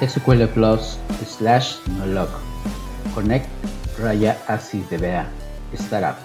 SQL 0.00 0.46
Plus 0.48 0.98
slash 1.26 1.76
nolog. 1.98 2.28
Connect 3.14 3.48
raya 3.98 4.36
así 4.46 4.84
de 4.90 4.98
vea 4.98 5.26
startup. 5.72 6.16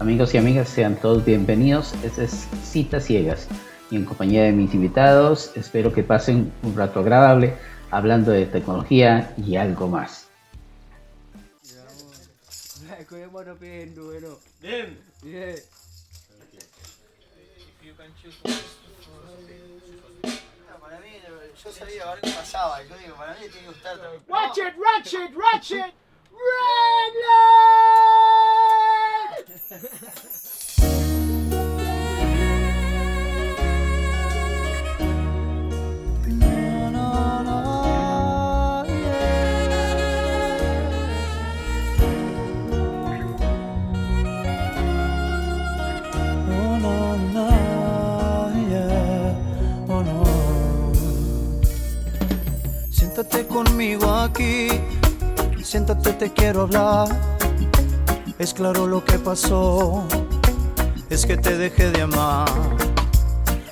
Amigos 0.00 0.34
y 0.34 0.38
amigas, 0.38 0.68
sean 0.68 0.96
todos 0.96 1.24
bienvenidos. 1.24 1.94
Este 2.02 2.24
es 2.24 2.48
Citas 2.64 3.04
Ciegas 3.04 3.46
y 3.90 3.96
en 3.96 4.04
compañía 4.04 4.42
de 4.42 4.52
mis 4.52 4.74
invitados 4.74 5.52
espero 5.54 5.92
que 5.92 6.02
pasen 6.02 6.52
un 6.62 6.76
rato 6.76 7.00
agradable 7.00 7.54
hablando 7.90 8.32
de 8.32 8.46
tecnología 8.46 9.32
y 9.36 9.56
algo 9.56 9.86
más. 9.86 10.28
Yo 21.64 21.72
sabía 21.72 22.04
a 22.04 22.14
ver 22.14 22.20
qué 22.22 22.30
pasaba. 22.30 22.82
Yo 22.82 22.96
digo, 22.98 23.16
para 23.16 23.32
mí 23.34 23.40
tiene 23.40 23.60
que 23.60 23.66
gustar 23.66 23.98
también. 23.98 24.22
Watch 24.28 24.58
it, 24.58 24.74
Ratchet, 24.76 25.34
Ratchet, 25.34 25.94
Redline! 26.30 27.38
Siéntate 53.18 53.48
conmigo 53.48 54.08
aquí, 54.14 54.68
siéntate, 55.60 56.12
te 56.12 56.32
quiero 56.32 56.62
hablar. 56.62 57.08
Es 58.38 58.54
claro 58.54 58.86
lo 58.86 59.04
que 59.04 59.18
pasó, 59.18 60.04
es 61.10 61.26
que 61.26 61.36
te 61.36 61.58
dejé 61.58 61.90
de 61.90 62.02
amar. 62.02 62.48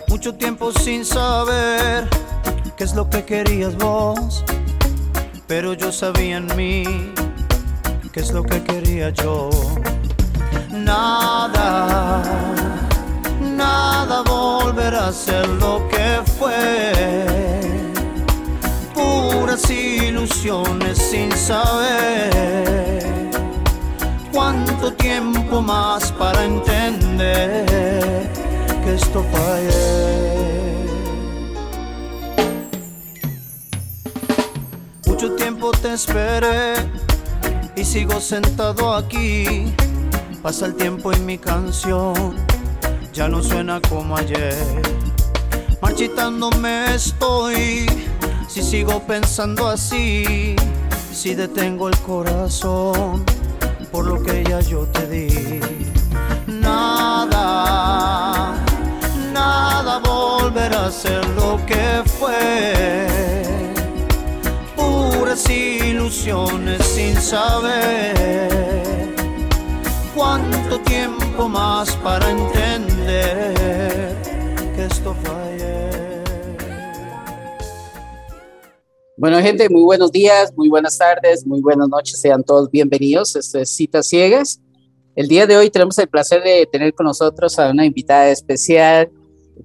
Mucho 0.08 0.34
tiempo 0.34 0.72
sin 0.72 1.04
saber 1.04 2.08
qué 2.76 2.82
es 2.82 2.96
lo 2.96 3.08
que 3.08 3.24
querías 3.24 3.76
vos, 3.76 4.44
pero 5.46 5.74
yo 5.74 5.92
sabía 5.92 6.38
en 6.38 6.56
mí 6.56 6.82
qué 8.12 8.18
es 8.18 8.32
lo 8.32 8.42
que 8.42 8.64
quería 8.64 9.10
yo. 9.10 9.50
Nada, 10.72 12.20
nada 13.40 14.22
volverá 14.22 15.06
a 15.06 15.12
ser 15.12 15.48
lo 15.50 15.86
que 15.86 16.20
fue 16.36 17.75
puras 19.56 19.70
ilusiones 19.70 20.98
sin 20.98 21.32
saber 21.32 23.30
cuánto 24.32 24.92
tiempo 24.94 25.62
más 25.62 26.12
para 26.12 26.44
entender 26.44 27.66
que 28.84 28.94
esto 28.94 29.24
fue 29.30 29.68
Mucho 35.06 35.34
tiempo 35.36 35.70
te 35.70 35.94
esperé 35.94 36.74
y 37.74 37.84
sigo 37.84 38.20
sentado 38.20 38.94
aquí. 38.94 39.72
Pasa 40.42 40.66
el 40.66 40.74
tiempo 40.74 41.12
y 41.12 41.18
mi 41.20 41.38
canción 41.38 42.36
ya 43.12 43.28
no 43.28 43.42
suena 43.42 43.80
como 43.88 44.16
ayer. 44.16 44.54
Marchitándome 45.80 46.94
estoy 46.94 47.86
si 48.56 48.62
sigo 48.62 49.00
pensando 49.00 49.68
así, 49.68 50.56
si 51.12 51.34
detengo 51.34 51.88
el 51.88 51.98
corazón 51.98 53.22
por 53.92 54.06
lo 54.06 54.22
que 54.22 54.42
ya 54.44 54.60
yo 54.60 54.86
te 54.86 55.06
di. 55.06 55.60
Nada, 56.46 57.34
nada 59.30 59.98
volverá 59.98 60.86
a 60.86 60.90
ser 60.90 61.22
lo 61.40 61.60
que 61.66 62.02
fue. 62.18 63.06
Puras 64.74 65.50
ilusiones 65.50 66.82
sin 66.86 67.14
saber 67.20 69.14
cuánto 70.14 70.80
tiempo 70.80 71.46
más 71.46 71.94
para 71.96 72.30
entender 72.30 72.65
Bueno, 79.18 79.40
gente, 79.40 79.70
muy 79.70 79.80
buenos 79.80 80.12
días, 80.12 80.52
muy 80.54 80.68
buenas 80.68 80.98
tardes, 80.98 81.46
muy 81.46 81.62
buenas 81.62 81.88
noches, 81.88 82.20
sean 82.20 82.44
todos 82.44 82.70
bienvenidos. 82.70 83.34
Esto 83.34 83.58
es 83.60 83.70
Citas 83.70 84.08
Ciegas. 84.08 84.60
El 85.14 85.26
día 85.26 85.46
de 85.46 85.56
hoy 85.56 85.70
tenemos 85.70 85.98
el 85.98 86.06
placer 86.06 86.42
de 86.42 86.68
tener 86.70 86.92
con 86.92 87.06
nosotros 87.06 87.58
a 87.58 87.70
una 87.70 87.86
invitada 87.86 88.28
especial. 88.28 89.10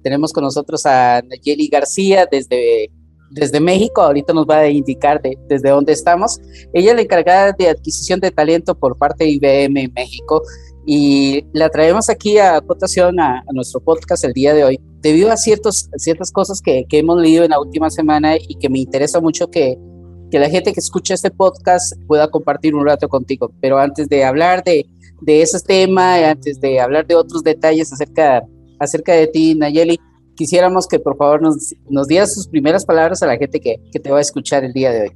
Tenemos 0.02 0.32
con 0.32 0.44
nosotros 0.44 0.86
a 0.86 1.20
Nayeli 1.20 1.68
García 1.68 2.26
desde, 2.30 2.90
desde 3.30 3.60
México. 3.60 4.00
Ahorita 4.00 4.32
nos 4.32 4.46
va 4.46 4.60
a 4.60 4.68
indicar 4.70 5.20
de, 5.20 5.36
desde 5.50 5.68
dónde 5.68 5.92
estamos. 5.92 6.40
Ella 6.72 6.92
es 6.92 6.96
la 6.96 7.02
encargada 7.02 7.52
de 7.52 7.68
adquisición 7.68 8.20
de 8.20 8.30
talento 8.30 8.74
por 8.74 8.96
parte 8.96 9.24
de 9.24 9.32
IBM 9.32 9.92
México 9.94 10.40
y 10.86 11.44
la 11.52 11.68
traemos 11.68 12.10
aquí 12.10 12.38
a 12.38 12.60
cotación 12.60 13.20
a, 13.20 13.38
a, 13.38 13.52
nuestro 13.52 13.80
podcast 13.80 14.24
el 14.24 14.32
día 14.32 14.52
de 14.54 14.64
hoy, 14.64 14.80
debido 15.00 15.30
a 15.30 15.36
ciertos, 15.36 15.88
ciertas 15.96 16.32
cosas 16.32 16.60
que, 16.60 16.84
que, 16.88 16.98
hemos 16.98 17.20
leído 17.20 17.44
en 17.44 17.50
la 17.50 17.60
última 17.60 17.90
semana 17.90 18.36
y 18.36 18.56
que 18.56 18.68
me 18.68 18.80
interesa 18.80 19.20
mucho 19.20 19.48
que, 19.48 19.78
que, 20.30 20.38
la 20.38 20.50
gente 20.50 20.72
que 20.72 20.80
escucha 20.80 21.14
este 21.14 21.30
podcast 21.30 21.94
pueda 22.06 22.28
compartir 22.30 22.74
un 22.74 22.84
rato 22.84 23.08
contigo. 23.08 23.52
Pero 23.60 23.78
antes 23.78 24.08
de 24.08 24.24
hablar 24.24 24.64
de, 24.64 24.86
de 25.20 25.42
ese 25.42 25.60
tema, 25.60 26.16
antes 26.28 26.60
de 26.60 26.80
hablar 26.80 27.06
de 27.06 27.14
otros 27.14 27.42
detalles 27.42 27.92
acerca, 27.92 28.42
acerca 28.80 29.12
de 29.12 29.28
ti, 29.28 29.54
Nayeli, 29.54 30.00
quisiéramos 30.34 30.88
que 30.88 30.98
por 30.98 31.16
favor 31.16 31.42
nos, 31.42 31.74
nos 31.88 32.08
dieras 32.08 32.34
sus 32.34 32.48
primeras 32.48 32.84
palabras 32.84 33.22
a 33.22 33.26
la 33.26 33.36
gente 33.36 33.60
que, 33.60 33.76
que 33.92 34.00
te 34.00 34.10
va 34.10 34.18
a 34.18 34.22
escuchar 34.22 34.64
el 34.64 34.72
día 34.72 34.90
de 34.90 35.02
hoy. 35.02 35.10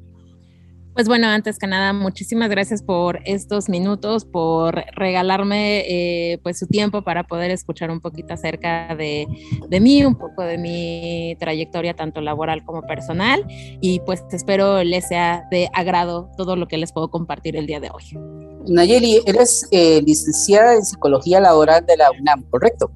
Pues 0.97 1.09
bueno, 1.09 1.27
antes 1.27 1.59
que 1.59 1.67
nada, 1.67 1.93
muchísimas 1.93 2.49
gracias 2.49 2.83
por 2.83 3.21
estos 3.27 3.69
minutos, 3.69 4.25
por 4.25 4.83
regalarme 4.95 5.81
eh, 5.81 6.39
pues 6.43 6.59
su 6.59 6.67
tiempo 6.67 7.03
para 7.03 7.25
poder 7.25 7.51
escuchar 7.51 7.91
un 7.91 8.01
poquito 8.01 8.33
acerca 8.33 8.97
de, 8.97 9.27
de, 9.69 9.81
mí, 9.81 10.03
un 10.06 10.15
poco 10.15 10.41
de 10.41 10.56
mi 10.56 11.37
trayectoria 11.39 11.93
tanto 11.93 12.23
laboral 12.23 12.65
como 12.65 12.81
personal 12.81 13.45
y 13.47 14.01
pues 14.06 14.25
espero 14.33 14.83
les 14.85 15.06
sea 15.09 15.45
de 15.51 15.69
agrado 15.75 16.31
todo 16.39 16.56
lo 16.56 16.67
que 16.67 16.79
les 16.79 16.95
puedo 16.95 17.11
compartir 17.11 17.56
el 17.56 17.67
día 17.67 17.79
de 17.79 17.91
hoy. 17.91 18.19
Nayeli, 18.67 19.21
eres 19.27 19.69
eh, 19.73 20.01
licenciada 20.01 20.77
en 20.77 20.83
Psicología 20.83 21.41
Laboral 21.41 21.85
de 21.85 21.99
la 21.99 22.11
UNAM, 22.11 22.43
¿correcto? 22.49 22.91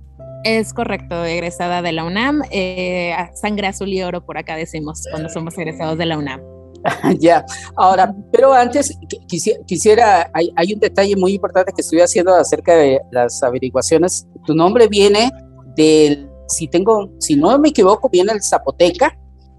Es 0.44 0.72
correcto, 0.72 1.22
egresada 1.27 1.83
de 1.83 1.93
la 1.93 2.05
UNAM, 2.05 2.41
eh, 2.50 3.15
sangre 3.34 3.66
azul 3.66 3.91
y 3.91 4.03
oro 4.03 4.25
por 4.25 4.39
acá 4.39 4.56
decimos 4.56 5.05
cuando 5.10 5.28
somos 5.28 5.59
egresados 5.59 5.99
de 5.99 6.06
la 6.06 6.16
UNAM. 6.16 6.41
ya, 7.18 7.44
ahora, 7.76 8.14
pero 8.32 8.52
antes 8.52 8.96
quisiera, 9.26 9.60
quisiera 9.64 10.30
hay, 10.32 10.50
hay, 10.56 10.72
un 10.72 10.80
detalle 10.80 11.14
muy 11.16 11.34
importante 11.34 11.72
que 11.74 11.82
estoy 11.82 12.00
haciendo 12.00 12.34
acerca 12.34 12.74
de 12.74 13.00
las 13.10 13.42
averiguaciones. 13.42 14.26
Tu 14.46 14.54
nombre 14.54 14.88
viene 14.88 15.30
del, 15.76 16.28
si 16.48 16.68
tengo, 16.68 17.10
si 17.18 17.36
no 17.36 17.58
me 17.58 17.68
equivoco, 17.68 18.08
viene 18.08 18.32
el 18.32 18.42
zapoteca 18.42 19.16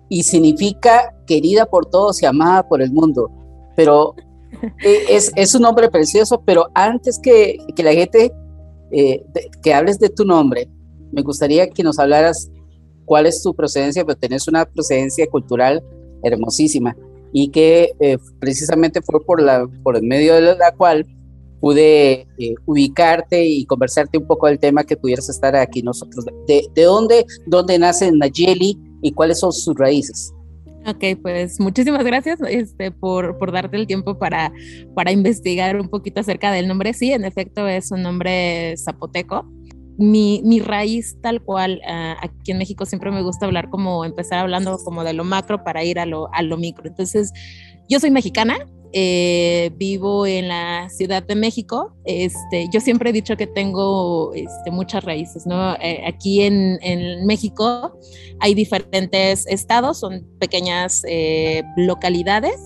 y 0.09 0.23
significa 0.23 1.13
querida 1.27 1.65
por 1.65 1.85
todos 1.85 2.21
y 2.21 2.25
amada 2.25 2.67
por 2.67 2.81
el 2.81 2.91
mundo. 2.91 3.29
Pero 3.75 4.15
es, 4.79 5.31
es 5.35 5.53
un 5.53 5.61
nombre 5.61 5.89
precioso, 5.89 6.41
pero 6.43 6.67
antes 6.73 7.19
que, 7.19 7.57
que 7.75 7.83
la 7.83 7.93
gente, 7.93 8.31
eh, 8.91 9.23
de, 9.33 9.49
que 9.61 9.73
hables 9.73 9.99
de 9.99 10.09
tu 10.09 10.25
nombre, 10.25 10.69
me 11.11 11.21
gustaría 11.21 11.69
que 11.69 11.83
nos 11.83 11.99
hablaras 11.99 12.49
cuál 13.05 13.27
es 13.27 13.43
tu 13.43 13.53
procedencia, 13.53 14.03
pero 14.06 14.17
tenés 14.17 14.47
una 14.47 14.65
procedencia 14.65 15.27
cultural 15.27 15.83
hermosísima 16.24 16.95
y 17.33 17.50
que 17.50 17.92
eh, 18.00 18.18
precisamente 18.39 19.01
fue 19.01 19.24
por, 19.24 19.42
la, 19.42 19.68
por 19.83 19.95
el 19.95 20.04
medio 20.04 20.36
de 20.36 20.56
la 20.56 20.72
cual 20.75 21.06
pude 21.60 22.28
eh, 22.39 22.56
ubicarte 22.66 23.45
y 23.45 23.66
conversarte 23.66 24.18
un 24.18 24.25
poco 24.25 24.48
del 24.48 24.60
tema 24.60 24.83
que 24.83 24.98
pudieras 24.98 25.30
estar 25.30 25.56
aquí 25.56 25.81
nosotros. 25.83 26.25
¿De, 26.48 26.68
de 26.74 26.83
dónde, 26.83 27.25
dónde 27.45 27.78
nace 27.78 28.12
Nayeli 28.12 28.78
y 29.01 29.12
cuáles 29.12 29.39
son 29.39 29.54
sus 29.54 29.75
raíces? 29.78 30.33
Ok, 30.88 31.22
pues 31.22 31.60
muchísimas 31.60 32.04
gracias 32.04 32.39
este, 32.50 32.89
por, 32.89 33.38
por 33.38 33.51
darte 33.51 33.77
el 33.77 33.86
tiempo 33.86 34.18
para, 34.18 34.51
para 34.95 35.12
investigar 35.12 35.80
un 35.80 35.89
poquito 35.89 36.22
acerca 36.22 36.51
del 36.51 36.68
nombre. 36.68 36.94
Sí, 36.94 37.12
en 37.12 37.24
efecto 37.24 37.68
es 37.68 37.92
un 37.92 38.01
nombre 38.01 38.75
zapoteco. 38.77 39.48
Mi, 40.01 40.59
raíz 40.59 41.15
tal 41.21 41.44
cual, 41.44 41.80
uh, 41.88 42.25
aquí 42.25 42.51
en 42.51 42.57
México 42.57 42.88
siempre 42.88 43.12
me 43.12 43.21
gusta 43.21 43.45
hablar 43.45 43.69
como, 43.69 44.03
empezar 44.03 44.39
hablando 44.39 44.80
como 44.83 45.03
de 45.03 45.13
lo 45.13 45.24
macro 45.24 45.63
para 45.63 45.83
ir 45.83 46.00
a 46.00 46.07
lo, 46.07 46.33
a 46.33 46.42
lo 46.42 46.57
micro. 46.57 46.88
Entonces, 46.88 47.31
yo 47.88 48.00
soy 48.00 48.09
mexicana, 48.09 48.57
eh, 48.94 49.71
vivo 49.77 50.25
en 50.25 50.48
la 50.48 50.89
Ciudad 50.89 51.24
de 51.24 51.36
México. 51.36 51.94
Este, 52.03 52.68
yo 52.74 52.81
siempre 52.81 53.12
he 53.12 53.13
dicho 53.13 53.38
que 53.38 53.48
tengo 53.48 54.33
este, 54.33 54.71
muchas 54.71 55.03
raíces, 55.03 55.45
¿no? 55.45 55.75
Eh, 55.75 56.03
aquí 56.06 56.42
en, 56.42 56.80
en, 56.81 57.25
México 57.25 57.98
hay 58.39 58.53
diferentes 58.53 59.45
estados, 59.48 60.00
son 60.00 60.27
pequeñas 60.39 61.03
eh, 61.07 61.63
localidades. 61.77 62.59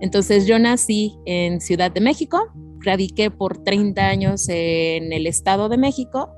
Entonces 0.00 0.46
yo 0.46 0.58
nací 0.58 1.18
en 1.26 1.60
Ciudad 1.60 1.90
de 1.90 2.00
México, 2.00 2.46
radiqué 2.80 3.30
por 3.30 3.62
30 3.62 4.06
años 4.06 4.48
en 4.48 5.12
el 5.12 5.26
Estado 5.26 5.68
de 5.68 5.78
México 5.78 6.30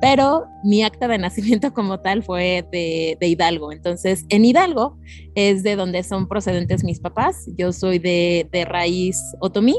pero 0.00 0.46
mi 0.62 0.82
acta 0.82 1.08
de 1.08 1.18
nacimiento 1.18 1.72
como 1.72 2.00
tal 2.00 2.22
fue 2.22 2.66
de, 2.70 3.16
Hidalgo. 3.20 3.72
Entonces, 3.72 4.24
en 4.28 4.44
Hidalgo 4.44 4.98
es 5.34 5.62
de 5.62 5.76
donde 5.76 6.02
son 6.02 6.28
procedentes 6.28 6.84
mis 6.84 7.00
papás. 7.00 7.46
Yo 7.56 7.72
soy 7.72 7.98
de, 7.98 8.66
raíz 8.68 9.20
otomí, 9.40 9.76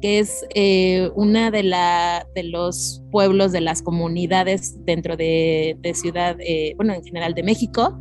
que 0.00 0.20
es 0.20 0.44
eh, 0.54 1.10
una 1.14 1.50
de, 1.50 1.62
la, 1.62 2.26
de 2.34 2.44
los 2.44 3.02
pueblos, 3.10 3.52
de 3.52 3.60
las 3.60 3.82
comunidades 3.82 4.76
dentro 4.84 5.16
de, 5.16 5.76
ciudad, 5.94 6.36
eh, 6.40 6.74
bueno, 6.76 6.94
en 6.94 7.04
general 7.04 7.34
de 7.34 7.42
México, 7.42 7.98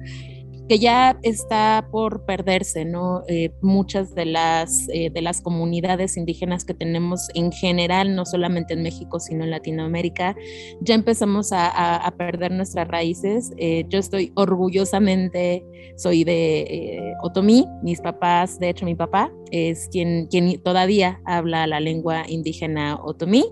que 0.68 0.80
ya 0.80 1.18
está 1.24 1.88
por 1.92 2.26
perderse, 2.26 2.86
¿no? 2.86 3.24
Eh, 3.28 3.52
muchas 3.62 4.14
de 4.14 4.26
las, 4.26 4.88
eh, 4.90 5.10
de 5.10 5.22
las 5.22 5.42
comunidades 5.42 6.18
indígenas 6.18 6.66
que 6.66 6.74
tenemos 6.74 7.30
en 7.36 7.52
general, 7.52 8.16
no 8.16 8.26
solamente 8.26 8.74
en 8.74 8.84
México, 8.84 9.20
sino 9.20 9.44
en 9.44 9.52
Latinoamérica, 9.52 10.36
ya 10.82 10.96
empezamos 10.96 11.52
a, 11.54 11.96
a, 11.96 12.12
perder 12.12 12.52
nuestras 12.52 12.88
raíces. 12.88 13.52
Eh, 13.58 13.86
yo 13.90 14.00
estoy 14.00 14.32
orgullosamente, 14.36 15.64
soy 15.96 16.24
de 16.24 17.14
Otomí, 17.22 17.66
mis 17.84 18.02
papás, 18.02 18.60
de 18.60 18.70
hecho 18.70 18.86
mi 18.86 18.96
papá 18.96 19.32
es 19.52 19.88
quien, 19.92 20.28
quien 20.28 20.62
todavía 20.62 21.22
habla 21.26 21.68
la 21.68 21.80
lengua 21.80 22.24
indígena 22.28 22.98
Otomí 23.02 23.46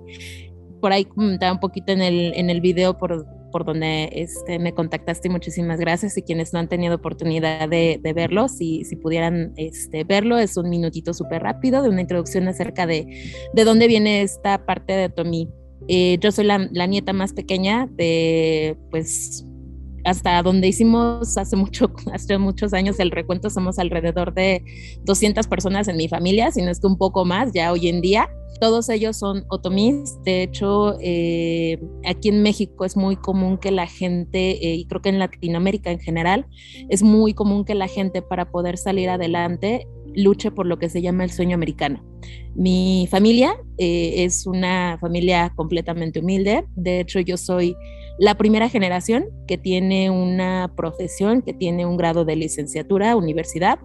por 0.82 0.94
ahí 0.94 1.06
comentaba 1.06 1.52
un 1.52 1.60
poquito 1.60 1.94
en 1.94 2.02
el, 2.04 2.34
en 2.36 2.52
el 2.52 2.62
video 2.62 2.96
por, 2.96 3.26
por 3.56 3.63
donde 3.63 4.10
este, 4.12 4.60
me 4.60 4.74
contactaste. 4.74 5.30
Muchísimas 5.30 5.80
gracias. 5.80 6.18
Y 6.18 6.24
quienes 6.24 6.52
no 6.52 6.60
han 6.60 6.68
tenido 6.68 6.96
oportunidad 6.96 7.69
de, 7.69 8.02
verlo, 8.13 8.50
si, 8.50 8.84
si 8.84 8.98
pudieran 8.98 9.54
este, 9.56 10.04
verlo, 10.04 10.38
es 10.38 10.57
un 10.57 10.69
minutito 10.69 11.13
súper 11.13 11.44
rápido 11.44 11.81
de 11.81 11.88
una 11.88 12.02
introducción 12.02 12.50
acerca 12.50 12.86
de, 12.86 13.07
de 13.54 13.63
dónde 13.63 13.88
viene 13.88 14.24
esta 14.24 14.66
parte 14.66 14.92
de 14.92 15.07
Tommy. 15.07 15.48
Eh, 15.88 16.18
yo 16.19 16.34
soy 16.34 16.44
la, 16.44 16.68
la, 16.74 16.86
nieta 16.86 17.13
más 17.13 17.31
pequeña 17.31 17.88
de, 17.94 18.75
pues, 18.92 19.46
hasta 20.06 20.42
donde 20.44 20.68
hicimos 20.68 21.38
hace, 21.38 21.56
mucho, 21.56 21.92
hace 22.13 22.38
muchos 22.38 22.74
años 22.74 23.00
el 23.00 23.12
recuento, 23.12 23.50
somos 23.50 23.80
alrededor 23.80 24.34
de 24.34 24.63
200 25.04 25.48
personas 25.48 25.88
en 25.88 25.98
mi 25.98 26.07
familia, 26.07 26.52
si 26.52 26.62
no 26.62 26.72
es 26.72 26.80
que 26.80 26.88
un 26.88 26.98
poco 26.98 27.25
más 27.25 27.52
ya 27.54 27.72
hoy 27.72 27.90
en 27.90 28.02
día. 28.02 28.30
Todos 28.62 28.88
ellos 28.88 29.18
son 29.18 29.44
otomís. 29.50 30.18
De 30.24 30.44
hecho, 30.44 30.96
eh, 31.02 31.78
aquí 32.06 32.30
en 32.30 32.42
México 32.42 32.86
es 32.86 32.96
muy 32.96 33.18
común 33.18 33.57
que 33.57 33.69
la 33.69 33.86
gente, 33.86 34.52
eh, 34.52 34.75
y 34.75 34.86
creo 34.86 35.02
que 35.02 35.10
en 35.10 35.19
Latinoamérica 35.19 35.92
en 35.92 36.00
general, 36.00 36.46
es 36.88 37.04
muy 37.04 37.34
común 37.34 37.66
que 37.66 37.75
la 37.75 37.90
gente 37.90 38.22
para 38.22 38.50
poder 38.52 38.78
salir 38.78 39.10
adelante 39.10 39.88
luche 40.16 40.52
por 40.52 40.66
lo 40.66 40.80
que 40.80 40.90
se 40.90 41.02
llama 41.02 41.25
el 41.25 41.31
sueño 41.31 41.56
americano. 41.56 42.02
Mi 42.56 43.07
familia 43.12 43.57
eh, 43.78 44.24
es 44.24 44.48
una 44.48 44.98
familia 45.02 45.52
completamente 45.56 46.19
humilde. 46.19 46.63
De 46.75 47.02
hecho, 47.02 47.19
yo 47.19 47.36
soy 47.36 47.75
la 48.18 48.36
primera 48.36 48.70
generación 48.70 49.26
que 49.48 49.58
tiene 49.58 50.10
una 50.10 50.72
profesión, 50.76 51.42
que 51.42 51.54
tiene 51.54 51.86
un 51.86 51.98
grado 51.98 52.26
de 52.26 52.36
licenciatura, 52.36 53.16
universidad, 53.16 53.80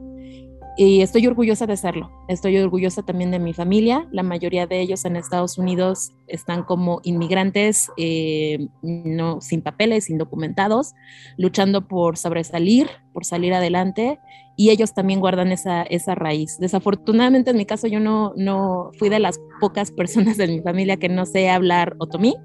y 0.77 1.03
estoy 1.03 1.27
orgullosa 1.27 1.67
de 1.67 1.77
serlo. 1.77 2.11
Estoy 2.29 2.57
orgullosa 2.57 3.03
también 3.03 3.31
de 3.31 3.39
mi 3.39 3.53
familia. 3.53 4.09
La 4.13 4.23
mayoría 4.23 4.67
de 4.67 4.81
ellos 4.81 5.05
en 5.05 5.17
Estados 5.17 5.59
Unidos 5.59 6.13
están 6.27 6.63
como 6.63 7.01
inmigrantes, 7.03 7.91
eh, 7.99 8.69
no, 8.81 9.41
sin 9.43 9.61
papeles, 9.63 10.09
indocumentados, 10.09 10.95
luchando 11.37 11.87
por 11.87 12.17
sobresalir, 12.17 12.89
por 13.13 13.27
salir 13.27 13.53
adelante. 13.53 14.21
Y 14.57 14.71
ellos 14.71 14.95
también 14.95 15.21
guardan 15.21 15.53
esa, 15.53 15.83
esa 15.83 16.15
raíz. 16.15 16.57
Desafortunadamente 16.59 17.51
en 17.51 17.59
mi 17.59 17.67
caso 17.67 17.87
yo 17.87 18.01
no, 18.01 18.33
no 18.37 18.91
fui 18.99 19.09
de 19.11 19.19
las 19.19 19.39
pocas 19.61 19.91
personas 19.93 20.39
de 20.39 20.47
mi 20.47 20.61
familia 20.61 20.97
que 20.97 21.09
no 21.11 21.27
sé 21.27 21.51
hablar 21.51 21.95
otomí 21.99 22.37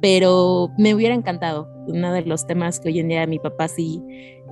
pero 0.00 0.70
me 0.78 0.94
hubiera 0.94 1.14
encantado. 1.14 1.68
Uno 1.86 2.12
de 2.12 2.22
los 2.22 2.46
temas 2.46 2.80
que 2.80 2.88
hoy 2.88 2.98
en 3.00 3.08
día 3.08 3.26
mi 3.26 3.38
papá 3.38 3.68
sí 3.68 4.02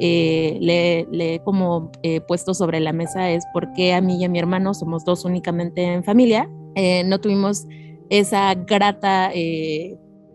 eh, 0.01 0.59
le, 0.61 1.35
he 1.35 1.41
como 1.41 1.93
eh, 2.03 2.21
puesto 2.21 2.53
sobre 2.55 2.81
la 2.81 2.93
mesa 2.93 3.31
es 3.31 3.45
por 3.53 3.73
qué 3.75 3.95
a 3.95 4.01
mí 4.01 4.21
y 4.21 4.25
a 4.25 4.29
mi 4.29 4.39
hermano 4.39 4.75
somos 4.75 5.05
dos 5.05 5.25
únicamente 5.25 5.83
en 5.83 6.05
familia. 6.05 6.51
Eh, 6.75 7.05
no 7.05 7.21
tuvimos 7.21 7.67
esa 8.11 8.55
grata, 8.55 9.31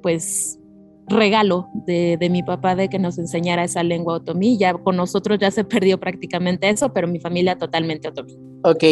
pues, 0.01 0.59
regalo 1.07 1.67
de, 1.73 2.17
de, 2.19 2.29
mi 2.29 2.44
papá 2.44 2.75
de 2.75 2.88
que 2.88 3.00
nos 3.00 3.17
enseñara 3.17 3.63
esa 3.63 3.83
lengua 3.83 4.15
otomí. 4.15 4.57
Ya 4.57 4.73
con 4.73 4.95
nosotros 4.95 5.39
ya 5.39 5.51
se 5.51 5.63
perdió 5.63 6.00
prácticamente 6.00 6.69
eso, 6.69 6.94
pero 6.94 7.07
mi 7.07 7.19
familia 7.19 7.57
totalmente 7.57 8.07
otomí. 8.07 8.38
Ok, 8.63 8.83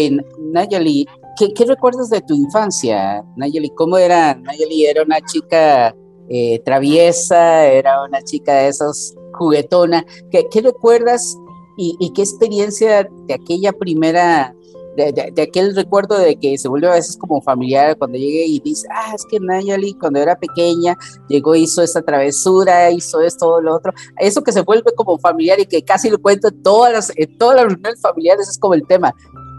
Nayeli, 0.53 1.05
¿qué, 1.37 1.53
¿qué, 1.53 1.65
recuerdas 1.65 2.09
de 2.09 2.21
tu 2.21 2.35
infancia? 2.35 3.23
Nayeli, 3.35 3.69
¿cómo 3.75 3.97
era? 3.97 4.35
Nayeli 4.35 4.85
era 4.85 5.03
una 5.03 5.19
chica 5.21 5.95
eh, 6.29 6.59
traviesa, 6.65 7.65
era 7.65 8.03
una 8.03 8.21
chica 8.21 8.53
de 8.53 8.67
esos 8.69 9.15
juguetona. 9.33 10.05
¿Qué, 10.31 10.47
qué 10.49 10.61
recuerdas 10.61 11.37
y, 11.77 12.11
qué 12.13 12.23
experiencia 12.23 13.07
de 13.27 13.33
aquella 13.35 13.71
primera, 13.71 14.55
de, 14.95 15.41
aquel 15.41 15.75
recuerdo 15.75 16.17
de 16.17 16.35
que 16.35 16.57
se 16.57 16.67
vuelve 16.67 16.87
a 16.87 16.93
veces 16.93 17.15
como 17.17 17.39
familiar 17.39 17.95
cuando 17.97 18.17
llegué 18.17 18.47
y 18.47 18.59
dice, 18.59 18.87
ah, 18.91 19.13
es 19.13 19.23
que 19.29 19.39
Nayali 19.39 19.93
cuando 19.93 20.19
era 20.19 20.35
pequeña 20.35 20.97
llegó, 21.29 21.55
hizo 21.55 21.83
esta 21.83 22.01
travesura, 22.01 22.89
hizo 22.89 23.21
esto, 23.21 23.61
lo 23.61 23.75
otro. 23.75 23.93
Eso 24.17 24.43
que 24.43 24.51
se 24.51 24.61
vuelve 24.61 24.91
como 24.95 25.19
familiar 25.19 25.59
y 25.59 25.67
que 25.67 25.83
casi 25.83 26.09
lo 26.09 26.19
cuento 26.19 26.47
en 26.47 26.63
todas 26.63 26.91
las, 26.91 27.13
en 27.15 27.37
todas 27.37 27.57
las 27.57 27.65
reuniones 27.65 28.01
familiares 28.01 28.49
es 28.49 28.57
como 28.57 28.73
el 28.73 28.87
tema. 28.87 29.13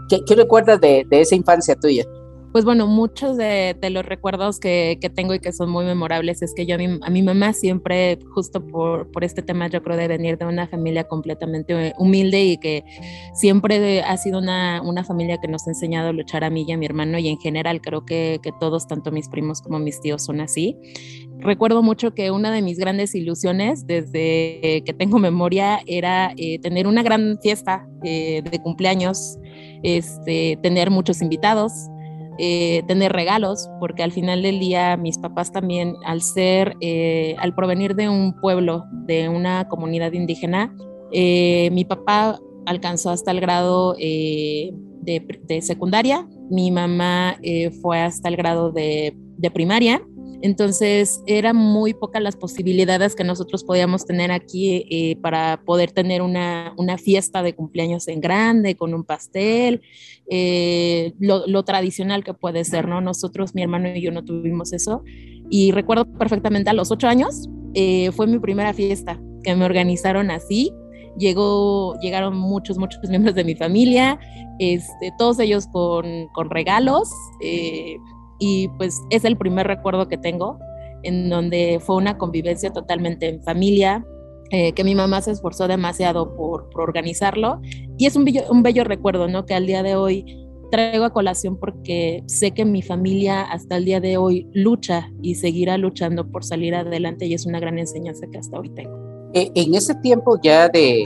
¿Qué, 0.09 0.19
qué 0.25 0.35
recuerdas 0.35 0.81
de 0.81 1.07
esa 1.09 1.35
infancia 1.35 1.75
tuya? 1.75 2.05
Pues 2.51 2.65
bueno, 2.65 2.87
muchos 2.87 3.37
de, 3.37 3.75
los 3.91 4.05
recuerdos 4.05 4.59
que, 4.59 4.97
tengo 5.15 5.33
y 5.33 5.39
que 5.39 5.51
son 5.51 5.69
muy 5.69 5.85
memorables 5.85 6.41
es 6.41 6.53
que 6.55 6.65
yo 6.65 6.75
a 6.75 6.77
mi, 6.77 6.99
a 7.01 7.09
mi 7.09 7.21
mamá 7.21 7.53
siempre, 7.53 8.19
justo 8.33 8.65
por, 8.65 9.11
por, 9.11 9.23
este 9.23 9.41
tema, 9.41 9.67
yo 9.67 9.83
creo 9.83 9.97
de 9.97 10.07
venir 10.07 10.37
de 10.37 10.45
una 10.45 10.67
familia 10.67 11.03
completamente 11.05 11.93
humilde 11.97 12.43
y 12.43 12.57
que 12.57 12.83
siempre 13.33 14.01
ha 14.01 14.17
sido 14.17 14.39
una, 14.39 14.81
una 14.83 15.03
familia 15.03 15.37
que 15.39 15.47
nos 15.47 15.67
ha 15.67 15.71
enseñado 15.71 16.09
a 16.09 16.13
luchar 16.13 16.43
a 16.43 16.49
mí 16.49 16.65
y 16.67 16.71
a 16.71 16.77
mi 16.77 16.85
hermano 16.85 17.19
y 17.19 17.27
en 17.27 17.37
general 17.37 17.81
creo 17.81 18.05
que, 18.05 18.39
que 18.41 18.51
todos, 18.59 18.87
tanto 18.87 19.11
mis 19.11 19.29
primos 19.29 19.61
como 19.61 19.79
mis 19.79 20.01
tíos, 20.01 20.23
son 20.23 20.41
así. 20.41 20.77
Recuerdo 21.39 21.81
mucho 21.81 22.13
que 22.13 22.31
una 22.31 22.51
de 22.51 22.61
mis 22.61 22.77
grandes 22.77 23.15
ilusiones 23.15 23.87
desde 23.87 24.83
que 24.85 24.93
tengo 24.97 25.19
memoria 25.19 25.79
era 25.85 26.33
eh, 26.35 26.59
tener 26.59 26.85
una 26.85 27.01
gran 27.01 27.39
fiesta 27.41 27.87
eh, 28.03 28.41
de 28.41 28.59
cumpleaños, 28.59 29.37
este, 29.81 30.59
tener 30.61 30.91
muchos 30.91 31.21
invitados, 31.21 31.71
eh, 32.41 32.83
tener 32.87 33.11
regalos, 33.11 33.69
porque 33.81 34.01
al 34.01 34.13
final 34.13 34.41
del 34.41 34.59
día 34.59 34.95
mis 34.95 35.17
papás 35.17 35.51
también, 35.51 35.95
al 36.05 36.21
ser, 36.21 36.77
eh, 36.79 37.35
al 37.39 37.53
provenir 37.53 37.95
de 37.95 38.07
un 38.07 38.33
pueblo, 38.33 38.85
de 39.05 39.27
una 39.27 39.67
comunidad 39.67 40.13
indígena, 40.13 40.73
eh, 41.11 41.69
mi 41.73 41.83
papá 41.83 42.39
alcanzó 42.65 43.09
hasta 43.09 43.31
el 43.31 43.41
grado 43.41 43.93
de, 43.93 44.73
secundaria, 45.61 46.27
mi 46.49 46.71
mamá 46.71 47.37
fue 47.81 47.99
hasta 47.99 48.29
el 48.29 48.37
grado 48.37 48.71
de, 48.71 49.13
de 49.37 49.51
primaria 49.51 50.01
entonces, 50.41 51.21
eran 51.27 51.55
muy 51.57 51.93
pocas 51.93 52.21
las 52.21 52.37
posibilidades 52.37 53.15
que 53.15 53.23
nosotros 53.25 53.63
podíamos 53.63 54.05
tener 54.05 54.31
aquí 54.31 54.85
eh, 54.89 55.17
para 55.21 55.61
poder 55.65 55.91
tener 55.91 56.21
una, 56.21 56.73
fiesta 56.97 57.43
de 57.43 57.53
cumpleaños 57.53 58.07
en 58.07 58.21
grande, 58.21 58.75
con 58.75 58.93
un 58.93 59.03
pastel, 59.03 59.81
eh, 60.29 61.13
lo, 61.19 61.63
tradicional 61.63 62.23
que 62.23 62.33
puede 62.33 62.63
ser, 62.63 62.87
¿no? 62.87 63.01
Nosotros, 63.01 63.53
mi 63.53 63.63
hermano 63.63 63.89
y 63.93 64.01
yo 64.01 64.11
no 64.11 64.23
tuvimos 64.23 64.71
eso. 64.71 65.03
Y 65.49 65.71
recuerdo 65.71 66.05
perfectamente 66.05 66.69
a 66.69 66.73
los 66.73 66.91
ocho 66.91 67.07
años, 67.07 67.49
eh, 67.73 68.11
fue 68.13 68.27
mi 68.27 68.39
primera 68.39 68.73
fiesta 68.73 69.19
que 69.43 69.55
me 69.55 69.65
organizaron 69.65 70.31
así. 70.31 70.71
Llegó, 71.17 71.99
llegaron 72.01 72.37
muchos, 72.37 72.77
muchos 72.77 73.01
miembros 73.09 73.35
de 73.35 73.43
mi 73.43 73.55
familia, 73.55 74.19
este, 74.59 75.11
todos 75.17 75.39
ellos 75.39 75.67
con, 75.67 76.27
con 76.33 76.49
regalos 76.49 77.09
y 78.39 78.69
pues 78.77 79.01
es 79.09 79.25
el 79.25 79.37
primer 79.37 79.67
recuerdo 79.67 80.07
que 80.07 80.17
tengo 80.17 80.59
en 81.03 81.29
donde 81.29 81.79
fue 81.81 81.95
una 81.95 82.17
convivencia 82.17 82.71
totalmente 82.71 83.29
en 83.29 83.41
familia, 83.43 84.05
eh, 84.51 84.73
que 84.73 84.83
mi 84.83 84.95
mamá 84.95 85.21
se 85.21 85.31
esforzó 85.31 85.67
demasiado 85.67 86.35
por, 86.35 86.69
por 86.69 86.81
organizarlo 86.81 87.61
y 87.97 88.05
es 88.05 88.15
un 88.15 88.25
bello, 88.25 88.41
un 88.49 88.63
bello 88.63 88.83
recuerdo, 88.83 89.27
¿no? 89.27 89.45
Que 89.45 89.53
al 89.53 89.65
día 89.65 89.83
de 89.83 89.95
hoy 89.95 90.25
traigo 90.71 91.05
a 91.05 91.11
colación 91.11 91.57
porque 91.57 92.23
sé 92.27 92.51
que 92.51 92.65
mi 92.65 92.81
familia 92.81 93.41
hasta 93.41 93.77
el 93.77 93.85
día 93.85 93.99
de 93.99 94.17
hoy 94.17 94.47
lucha 94.53 95.09
y 95.21 95.35
seguirá 95.35 95.77
luchando 95.77 96.29
por 96.29 96.43
salir 96.43 96.75
adelante 96.75 97.25
y 97.25 97.33
es 97.33 97.45
una 97.45 97.59
gran 97.59 97.77
enseñanza 97.79 98.27
que 98.31 98.37
hasta 98.37 98.59
hoy 98.59 98.69
tengo. 98.69 98.97
Eh, 99.33 99.51
en 99.55 99.75
ese 99.75 99.95
tiempo 99.95 100.39
ya 100.41 100.67
de 100.69 101.05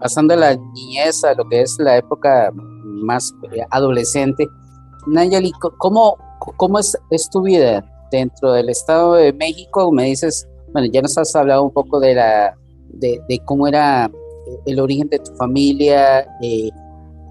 pasando 0.00 0.34
la 0.34 0.56
niñez 0.74 1.22
a 1.24 1.34
lo 1.34 1.46
que 1.48 1.60
es 1.60 1.76
la 1.78 1.98
época 1.98 2.50
más 2.54 3.34
eh, 3.52 3.60
adolescente, 3.70 4.48
Nayeli, 5.06 5.52
¿cómo, 5.78 6.16
cómo 6.56 6.78
es, 6.78 6.96
es, 7.10 7.28
tu 7.30 7.42
vida 7.42 7.84
dentro 8.10 8.52
del 8.52 8.68
Estado 8.68 9.14
de 9.14 9.32
México? 9.32 9.92
Me 9.92 10.04
dices, 10.04 10.48
bueno, 10.72 10.88
ya 10.92 11.02
nos 11.02 11.16
has 11.18 11.34
hablado 11.36 11.64
un 11.64 11.72
poco 11.72 12.00
de, 12.00 12.14
la, 12.14 12.56
de, 12.88 13.20
de 13.28 13.38
cómo 13.44 13.68
era 13.68 14.10
el 14.66 14.80
origen 14.80 15.08
de 15.08 15.18
tu 15.18 15.32
familia 15.36 16.20
eh, 16.42 16.70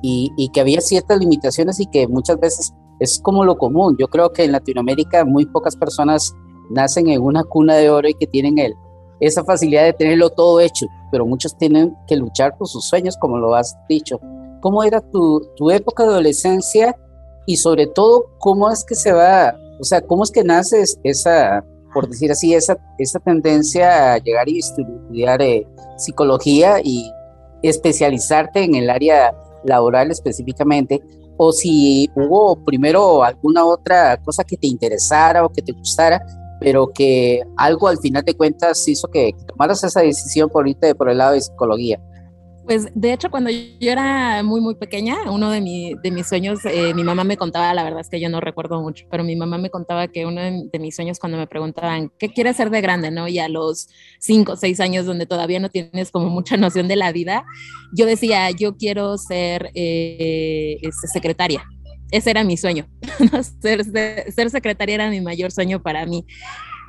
y, 0.02 0.32
y, 0.38 0.50
que 0.50 0.62
había 0.62 0.82
ciertas 0.82 1.20
limitaciones 1.20 1.80
y 1.80 1.86
que 1.88 2.08
muchas 2.08 2.40
veces 2.40 2.72
es 3.00 3.20
como 3.20 3.44
lo 3.44 3.58
común. 3.58 3.96
Yo 4.00 4.08
creo 4.08 4.32
que 4.32 4.44
en 4.44 4.52
Latinoamérica 4.52 5.26
muy 5.26 5.46
pocas 5.46 5.76
personas 5.76 6.34
nacen 6.70 7.10
en 7.10 7.22
una 7.22 7.44
cuna 7.44 7.76
de 7.76 7.90
oro 7.90 8.08
y 8.08 8.14
que 8.14 8.28
tienen 8.28 8.58
el, 8.58 8.74
esa 9.20 9.44
facilidad 9.44 9.84
de 9.84 9.94
tenerlo 9.94 10.30
todo 10.30 10.60
hecho, 10.60 10.86
pero 11.12 11.26
muchos 11.26 11.58
tienen 11.58 11.96
que 12.08 12.16
luchar 12.16 12.58
por 12.58 12.68
sus 12.68 12.86
sueños, 12.86 13.18
como 13.18 13.38
lo 13.38 13.56
has 13.56 13.76
dicho. 13.90 14.20
¿Cómo 14.62 14.84
era 14.84 15.02
tu, 15.02 15.42
tu 15.56 15.72
época 15.72 16.04
de 16.04 16.10
adolescencia 16.10 16.96
y 17.50 17.58
sobre 17.58 17.88
todo 17.88 18.28
cómo 18.38 18.70
es 18.70 18.84
que 18.84 18.94
se 18.94 19.12
va, 19.12 19.58
o 19.80 19.84
sea, 19.84 20.02
cómo 20.02 20.24
es 20.24 20.30
que 20.30 20.44
nace 20.44 20.84
esa, 21.04 21.66
por 21.92 22.08
decir 22.08 22.32
así, 22.32 22.54
esa, 22.54 22.78
esa 23.00 23.20
tendencia 23.20 24.14
a 24.14 24.18
llegar 24.20 24.48
y 24.48 24.60
estudiar 24.60 25.42
eh, 25.42 25.66
psicología 25.98 26.80
y 26.84 27.12
especializarte 27.64 28.64
en 28.64 28.76
el 28.76 28.88
área 28.88 29.34
laboral 29.64 30.12
específicamente? 30.12 31.02
O 31.38 31.52
si 31.52 32.12
hubo 32.16 32.56
primero 32.64 33.24
alguna 33.24 33.66
otra 33.66 34.18
cosa 34.18 34.44
que 34.44 34.56
te 34.56 34.68
interesara 34.68 35.44
o 35.44 35.50
que 35.50 35.64
te 35.64 35.72
gustara 35.72 36.24
pero 36.60 36.92
que 36.94 37.42
algo 37.58 37.88
al 37.88 37.98
final 37.98 38.24
de 38.24 38.36
cuentas 38.36 38.88
hizo 38.88 39.08
que, 39.08 39.34
tomaras 39.48 39.84
esa 39.84 40.02
decisión 40.02 40.50
por 40.50 40.68
irte 40.68 40.94
por 40.94 41.10
el 41.10 41.18
lado 41.18 41.32
de 41.32 41.42
psicología. 41.42 42.00
Pues 42.70 42.88
de 42.94 43.14
hecho 43.14 43.32
cuando 43.32 43.50
yo 43.50 43.92
era 43.92 44.44
muy 44.44 44.62
muy 44.62 44.76
pequeña, 44.76 45.32
uno 45.32 45.50
de, 45.50 45.60
mi, 45.60 45.96
de 46.04 46.12
mis 46.12 46.28
sueños, 46.28 46.60
eh, 46.66 46.94
mi 46.94 47.04
mamá 47.04 47.24
me 47.24 47.36
contaba, 47.36 47.74
la 47.74 47.84
verdad 47.84 48.02
es 48.02 48.10
que 48.10 48.20
yo 48.20 48.30
no 48.30 48.42
recuerdo 48.42 48.80
mucho, 48.80 49.08
pero 49.10 49.24
mi 49.24 49.36
mamá 49.36 49.58
me 49.58 49.72
contaba 49.72 50.08
que 50.08 50.28
uno 50.28 50.40
de, 50.40 50.80
mis 50.80 50.96
sueños 50.96 51.18
cuando 51.18 51.40
me 51.40 51.48
preguntaban, 51.48 52.12
¿qué 52.20 52.30
quieres 52.30 52.58
ser 52.58 52.70
de 52.70 52.80
grande? 52.82 53.10
¿no? 53.10 53.28
Y 53.28 53.40
a 53.40 53.50
los 53.50 53.88
cinco 54.20 54.56
seis 54.56 54.80
años 54.82 55.08
donde 55.08 55.26
todavía 55.26 55.60
no 55.60 55.70
tienes 55.70 56.12
como 56.12 56.30
mucha 56.30 56.58
noción 56.58 56.88
de 56.88 56.96
la 56.96 57.12
vida, 57.12 57.44
yo 57.92 58.06
decía, 58.06 58.52
yo 58.52 58.78
quiero 58.78 59.18
ser 59.18 59.72
eh, 59.74 60.78
este, 60.84 61.08
secretaria 61.08 61.66
ese 62.12 62.32
era 62.32 62.44
mi 62.44 62.58
sueño. 62.58 62.88
ser, 63.62 63.84
ser 63.84 64.50
secretaria 64.50 64.96
era 64.96 65.10
mi 65.10 65.22
mayor 65.22 65.52
sueño 65.52 65.82
para 65.82 66.06
mí. 66.06 66.26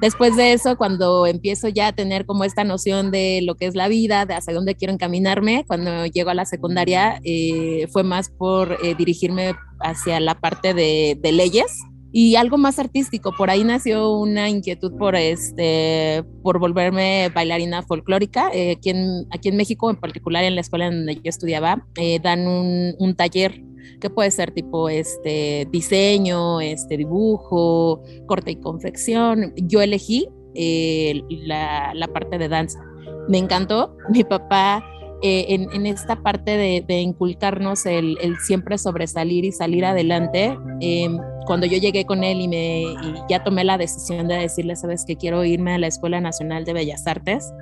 Después 0.00 0.34
de 0.34 0.54
eso, 0.54 0.76
cuando 0.76 1.26
empiezo 1.26 1.68
ya 1.68 1.88
a 1.88 1.92
tener 1.92 2.24
como 2.24 2.44
esta 2.44 2.64
noción 2.64 3.10
de 3.10 3.40
lo 3.42 3.56
que 3.56 3.66
es 3.66 3.74
la 3.74 3.88
vida, 3.88 4.24
de 4.24 4.34
hacia 4.34 4.54
dónde 4.54 4.74
quiero 4.74 4.94
encaminarme, 4.94 5.64
cuando 5.66 6.06
llego 6.06 6.30
a 6.30 6.34
la 6.34 6.46
secundaria, 6.46 7.20
eh, 7.22 7.86
fue 7.92 8.02
más 8.02 8.30
por 8.30 8.78
eh, 8.82 8.94
dirigirme 8.94 9.54
hacia 9.80 10.18
la 10.20 10.40
parte 10.40 10.72
de, 10.72 11.18
de, 11.20 11.32
leyes 11.32 11.84
y 12.12 12.36
algo 12.36 12.58
más 12.58 12.78
artístico. 12.78 13.32
Por 13.36 13.50
ahí 13.50 13.64
nació 13.64 14.12
una 14.12 14.48
inquietud 14.48 14.96
por, 14.96 15.16
este, 15.16 16.24
por 16.42 16.58
volverme 16.58 17.30
bailarina 17.34 17.82
folclórica. 17.82 18.50
Eh, 18.52 18.72
aquí, 18.78 18.90
en, 18.90 19.26
aquí 19.30 19.48
en 19.48 19.56
México, 19.56 19.90
en 19.90 19.96
particular 19.96 20.44
en 20.44 20.54
la 20.54 20.60
escuela 20.60 20.86
donde 20.86 21.16
yo 21.16 21.22
estudiaba, 21.24 21.86
dan 22.22 22.46
un, 22.46 22.94
un 22.98 23.14
taller 23.14 23.62
que 24.00 24.10
puede 24.10 24.30
ser 24.30 24.50
tipo 24.50 24.88
este 24.88 25.68
diseño, 25.70 26.60
este 26.60 26.96
dibujo, 26.96 28.02
corte 28.26 28.52
y 28.52 28.56
confección. 28.56 29.52
Yo 29.56 29.82
elegí 29.82 30.28
eh, 30.54 31.22
la, 31.28 31.92
la, 31.94 32.08
parte 32.08 32.38
de 32.38 32.48
danza. 32.48 32.82
Me 33.28 33.38
encantó. 33.38 33.96
Mi 34.10 34.24
papá 34.24 34.84
eh, 35.22 35.46
en, 35.48 35.70
en, 35.72 35.86
esta 35.86 36.22
parte 36.22 36.56
de, 36.56 36.84
de 36.86 37.00
inculcarnos 37.00 37.84
el, 37.86 38.16
el, 38.20 38.38
siempre 38.38 38.78
sobresalir 38.78 39.44
y 39.44 39.52
salir 39.52 39.84
adelante, 39.84 40.56
eh, 40.80 41.08
cuando 41.46 41.66
yo 41.66 41.78
llegué 41.78 42.04
con 42.06 42.24
él 42.24 42.40
y, 42.40 42.48
me, 42.48 42.80
y 42.82 42.96
ya 43.28 43.44
tomé 43.44 43.64
la 43.64 43.76
decisión 43.76 44.28
de 44.28 44.36
decirle, 44.36 44.76
sabes 44.76 45.04
que 45.04 45.16
quiero 45.16 45.44
irme 45.44 45.74
a 45.74 45.78
la 45.78 45.88
Escuela 45.88 46.20
Nacional 46.20 46.64
de 46.64 46.72
Bellas 46.72 47.06
Artes, 47.06 47.52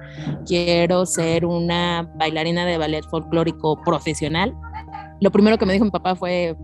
quiero 0.47 1.07
ser 1.07 1.45
una 1.45 2.13
bailarina 2.17 2.65
de 2.65 2.79
ballet 2.79 3.05
folclórico 3.11 3.81
profesional, 3.83 4.55
lo 5.21 5.31
primero 5.33 5.59
que 5.59 5.67
me 5.67 5.73
dijo 5.73 5.85
mi 5.85 5.91
papá 5.91 6.15
fue, 6.15 6.57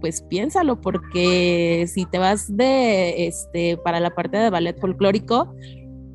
pues 0.00 0.22
piénsalo, 0.22 0.80
porque 0.80 1.86
si 1.92 2.06
te 2.06 2.18
vas 2.18 2.56
de, 2.56 3.26
este, 3.26 3.76
para 3.78 4.00
la 4.00 4.10
parte 4.10 4.36
de 4.36 4.50
ballet 4.50 4.78
folclórico, 4.78 5.52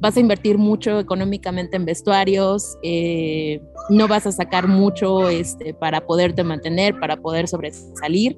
vas 0.04 0.18
a 0.18 0.20
invertir 0.20 0.58
mucho 0.58 1.00
económicamente 1.00 1.78
en 1.78 1.86
vestuarios, 1.86 2.78
eh, 2.84 3.62
no 3.90 4.10
vas 4.10 4.28
a 4.28 4.34
sacar 4.34 4.68
mucho 4.68 5.30
este, 5.30 5.74
para 5.74 6.06
poderte 6.06 6.44
mantener, 6.44 7.00
para 7.00 7.16
poder 7.16 7.48
sobresalir. 7.48 8.38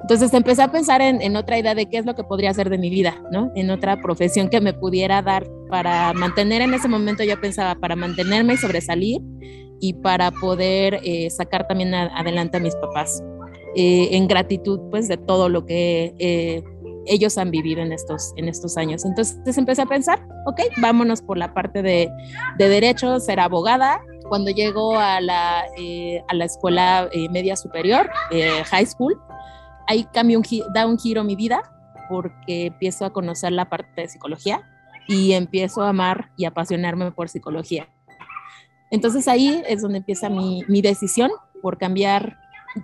Entonces 0.00 0.32
empecé 0.32 0.62
a 0.62 0.72
pensar 0.72 1.02
en, 1.02 1.20
en, 1.20 1.36
otra 1.36 1.58
idea 1.58 1.74
de 1.74 1.84
qué 1.84 1.98
es 1.98 2.06
lo 2.06 2.14
que 2.14 2.24
podría 2.24 2.48
hacer 2.48 2.70
de 2.70 2.78
mi 2.78 2.88
vida, 2.88 3.22
¿no? 3.30 3.52
En 3.54 3.68
otra 3.68 4.00
profesión 4.00 4.48
que 4.48 4.62
me 4.62 4.72
pudiera 4.72 5.20
dar 5.20 5.46
para 5.68 6.14
mantener 6.14 6.62
en 6.62 6.72
ese 6.72 6.88
momento, 6.88 7.22
yo 7.22 7.38
pensaba, 7.38 7.74
para 7.74 7.94
mantenerme 7.94 8.54
y 8.54 8.56
sobresalir 8.56 9.20
y 9.80 9.92
para 9.92 10.30
poder 10.30 10.98
eh, 11.04 11.28
sacar 11.28 11.68
también 11.68 11.92
adelante 11.92 12.56
a 12.56 12.60
mis 12.60 12.74
papás 12.76 13.22
eh, 13.74 14.08
en 14.12 14.28
gratitud 14.28 14.80
pues 14.90 15.08
de 15.08 15.18
todo 15.18 15.50
lo 15.50 15.66
que 15.66 16.14
eh, 16.18 16.62
ellos 17.06 17.38
han 17.38 17.50
vivido 17.50 17.82
en 17.82 17.92
estos, 17.92 18.32
en 18.36 18.48
estos 18.48 18.76
años. 18.76 19.04
Entonces 19.04 19.58
empecé 19.58 19.82
a 19.82 19.86
pensar, 19.86 20.26
ok, 20.46 20.60
vámonos 20.80 21.22
por 21.22 21.38
la 21.38 21.52
parte 21.54 21.82
de, 21.82 22.10
de 22.58 22.68
derecho, 22.68 23.20
ser 23.20 23.40
abogada. 23.40 24.00
Cuando 24.28 24.50
llego 24.50 24.96
a 24.98 25.20
la, 25.20 25.60
a 25.60 26.34
la 26.34 26.44
escuela 26.44 27.08
media 27.30 27.56
superior, 27.56 28.10
high 28.70 28.86
school, 28.86 29.20
ahí 29.86 30.06
cambia 30.12 30.38
un, 30.38 30.44
da 30.72 30.86
un 30.86 30.98
giro 30.98 31.24
mi 31.24 31.36
vida 31.36 31.62
porque 32.08 32.66
empiezo 32.66 33.04
a 33.04 33.12
conocer 33.12 33.52
la 33.52 33.68
parte 33.68 34.02
de 34.02 34.08
psicología 34.08 34.62
y 35.08 35.32
empiezo 35.32 35.82
a 35.82 35.90
amar 35.90 36.30
y 36.36 36.44
apasionarme 36.44 37.10
por 37.12 37.28
psicología. 37.28 37.88
Entonces 38.90 39.28
ahí 39.28 39.62
es 39.66 39.82
donde 39.82 39.98
empieza 39.98 40.28
mi, 40.28 40.64
mi 40.68 40.82
decisión 40.82 41.30
por 41.62 41.78
cambiar, 41.78 42.38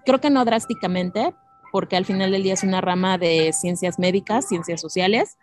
creo 0.05 0.21
que 0.21 0.31
no 0.31 0.45
drásticamente, 0.45 1.35
porque 1.73 1.97
al 1.97 2.05
final 2.05 2.31
del 2.33 2.43
día 2.43 2.55
es 2.55 2.63
una 2.63 2.81
rama 2.81 3.19
de 3.19 3.53
ciencias 3.53 3.99
médicas, 3.99 4.49
ciencias 4.49 4.81
sociales, 4.81 5.37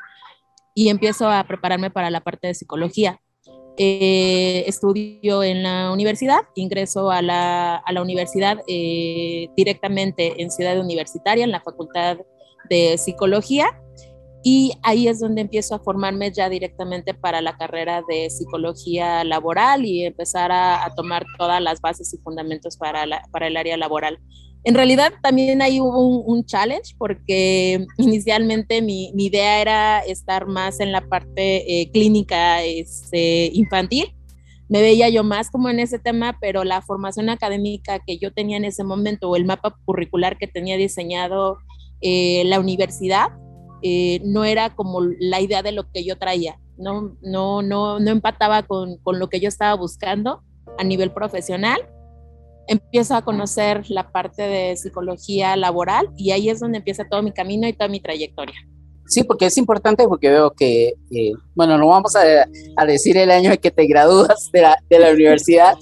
y 0.74 0.90
empiezo 0.90 1.30
a 1.30 1.44
prepararme 1.46 1.90
para 1.90 2.10
la 2.10 2.22
parte 2.22 2.48
de 2.48 2.54
psicología. 2.54 3.22
Eh, 3.78 4.64
estudio 4.68 5.44
en 5.44 5.64
la 5.64 5.92
universidad, 5.92 6.40
ingreso 6.56 7.12
a 7.12 7.22
la, 7.22 7.76
a 7.76 7.92
la 7.92 8.02
universidad 8.02 8.62
eh, 8.68 9.50
directamente 9.58 10.42
en 10.42 10.50
Ciudad 10.50 10.80
Universitaria, 10.80 11.44
en 11.44 11.52
la 11.52 11.62
Facultad 11.62 12.18
de 12.70 12.98
Psicología, 12.98 13.68
y 14.48 14.74
ahí 14.84 15.08
es 15.08 15.20
donde 15.20 15.42
empiezo 15.42 15.74
a 15.74 15.80
formarme 15.80 16.32
ya 16.32 16.50
directamente 16.50 17.16
para 17.16 17.42
la 17.42 17.58
carrera 17.58 18.04
de 18.08 18.30
psicología 18.30 19.24
laboral 19.24 19.84
y 19.88 20.06
empezar 20.06 20.52
a, 20.52 20.86
a 20.86 20.94
tomar 20.94 21.26
todas 21.40 21.60
las 21.60 21.82
bases 21.82 22.14
y 22.14 22.20
fundamentos 22.20 22.78
para, 22.78 23.08
la, 23.08 23.24
para 23.32 23.48
el 23.48 23.58
área 23.58 23.76
laboral. 23.76 24.20
En 24.64 24.76
realidad 24.76 25.14
también 25.24 25.64
ahí 25.64 25.82
hubo 25.82 26.00
un, 26.00 26.22
un 26.28 26.46
challenge 26.46 26.94
porque 27.00 27.88
inicialmente 27.98 28.84
mi, 28.84 29.12
mi, 29.16 29.26
idea 29.26 29.62
era 29.62 30.00
estar 30.02 30.46
más 30.46 30.80
en 30.80 30.92
la 30.92 31.02
parte 31.02 31.82
eh, 31.82 31.90
clínica 31.92 32.62
este, 32.62 33.50
infantil. 33.52 34.14
Me 34.70 34.84
veía 34.84 35.10
yo 35.10 35.24
más 35.24 35.50
como 35.50 35.70
en 35.70 35.80
ese 35.80 35.98
tema, 35.98 36.38
pero 36.40 36.64
la 36.64 36.84
formación 36.84 37.30
académica 37.30 37.98
que 37.98 38.20
yo 38.20 38.32
tenía 38.32 38.58
en 38.58 38.66
ese 38.66 38.84
momento 38.84 39.28
o 39.28 39.36
el 39.36 39.46
mapa 39.46 39.76
curricular 39.86 40.38
que 40.38 40.46
tenía 40.46 40.78
diseñado 40.78 41.58
eh, 42.02 42.44
la 42.46 42.60
universidad 42.60 43.30
eh, 43.88 44.20
no 44.24 44.44
era 44.46 44.74
como 44.74 45.00
la 45.20 45.42
idea 45.42 45.62
de 45.62 45.72
lo 45.72 45.88
que 45.92 46.04
yo 46.04 46.18
traía, 46.18 46.58
no, 46.76 47.16
no, 47.22 47.62
no, 47.62 48.00
no 48.00 48.10
empataba 48.10 48.64
con, 48.64 48.98
con 48.98 49.20
lo 49.20 49.30
que 49.30 49.40
yo 49.40 49.48
estaba 49.48 49.76
buscando 49.76 50.42
a 50.80 50.84
nivel 50.84 51.12
profesional. 51.12 51.80
Empiezo 52.68 53.14
a 53.14 53.22
conocer 53.22 53.84
la 53.92 54.12
parte 54.12 54.42
de 54.42 54.76
psicología 54.76 55.56
laboral 55.56 56.10
y 56.18 56.32
ahí 56.32 56.50
es 56.50 56.62
donde 56.62 56.80
empieza 56.80 57.08
todo 57.08 57.22
mi 57.22 57.32
camino 57.32 57.68
y 57.68 57.74
toda 57.74 57.88
mi 57.88 58.00
trayectoria. 58.00 58.56
Sí, 59.06 59.24
porque 59.24 59.46
es 59.46 59.58
importante 59.60 60.08
porque 60.08 60.32
veo 60.32 60.50
que, 60.50 60.96
eh, 61.12 61.34
bueno, 61.54 61.78
no 61.78 61.90
vamos 61.90 62.16
a, 62.16 62.22
a, 62.78 62.86
decir 62.88 63.18
el 63.18 63.30
año 63.30 63.52
en 63.52 63.58
que 63.58 63.70
te 63.70 63.86
gradúas 63.86 64.50
de 64.52 64.64
la, 64.64 64.80
de 64.90 64.98
la 64.98 65.12
universidad, 65.12 65.76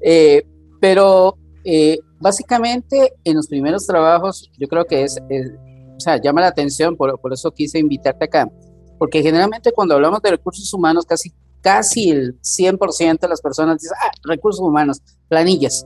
eh, 0.00 0.44
pero 0.80 1.36
eh, 1.64 1.98
básicamente 2.20 3.14
en 3.24 3.34
los 3.34 3.48
primeros 3.48 3.84
trabajos 3.84 4.48
yo 4.56 4.68
creo 4.68 4.84
que 4.84 5.02
es, 5.02 5.18
es, 5.28 5.50
o 5.98 6.00
sea, 6.00 6.20
llama 6.20 6.40
la 6.40 6.46
atención, 6.46 6.96
por, 6.96 7.20
por, 7.20 7.32
eso 7.32 7.50
quise 7.50 7.78
invitarte 7.78 8.24
acá, 8.24 8.48
porque 8.98 9.20
generalmente 9.20 9.72
cuando 9.72 9.94
hablamos 9.94 10.22
de 10.22 10.30
recursos 10.30 10.72
humanos, 10.72 11.04
casi, 11.04 11.32
casi 11.60 12.10
el 12.10 12.40
100% 12.40 13.18
de 13.18 13.28
las 13.28 13.40
personas 13.40 13.78
dicen, 13.82 13.96
ah, 14.00 14.10
recursos 14.24 14.60
humanos, 14.60 15.02
planillas, 15.28 15.84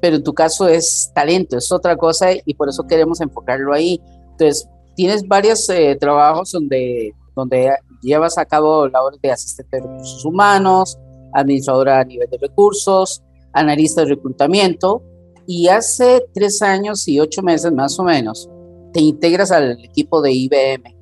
pero 0.00 0.16
en 0.16 0.22
tu 0.22 0.32
caso 0.32 0.68
es 0.68 1.10
talento, 1.12 1.58
es 1.58 1.72
otra 1.72 1.96
cosa 1.96 2.28
y 2.44 2.54
por 2.54 2.68
eso 2.68 2.86
queremos 2.86 3.20
enfocarlo 3.20 3.72
ahí. 3.72 4.00
Entonces, 4.30 4.68
tienes 4.94 5.26
varios 5.26 5.68
eh, 5.68 5.96
trabajos 5.98 6.52
donde, 6.52 7.12
donde 7.34 7.72
llevas 8.02 8.38
a 8.38 8.44
cabo 8.44 8.86
labores 8.88 9.20
de 9.20 9.32
asistente 9.32 9.78
de 9.78 9.82
recursos 9.82 10.24
humanos, 10.24 10.98
administradora 11.34 12.00
a 12.00 12.04
nivel 12.04 12.30
de 12.30 12.38
recursos, 12.38 13.22
analista 13.52 14.02
de 14.02 14.14
reclutamiento, 14.14 15.02
y 15.46 15.68
hace 15.68 16.24
tres 16.34 16.62
años 16.62 17.06
y 17.08 17.20
ocho 17.20 17.42
meses 17.42 17.72
más 17.72 17.98
o 17.98 18.02
menos, 18.02 18.48
te 18.96 19.02
integras 19.02 19.52
al 19.52 19.84
equipo 19.84 20.22
de 20.22 20.32
IBM. 20.32 20.96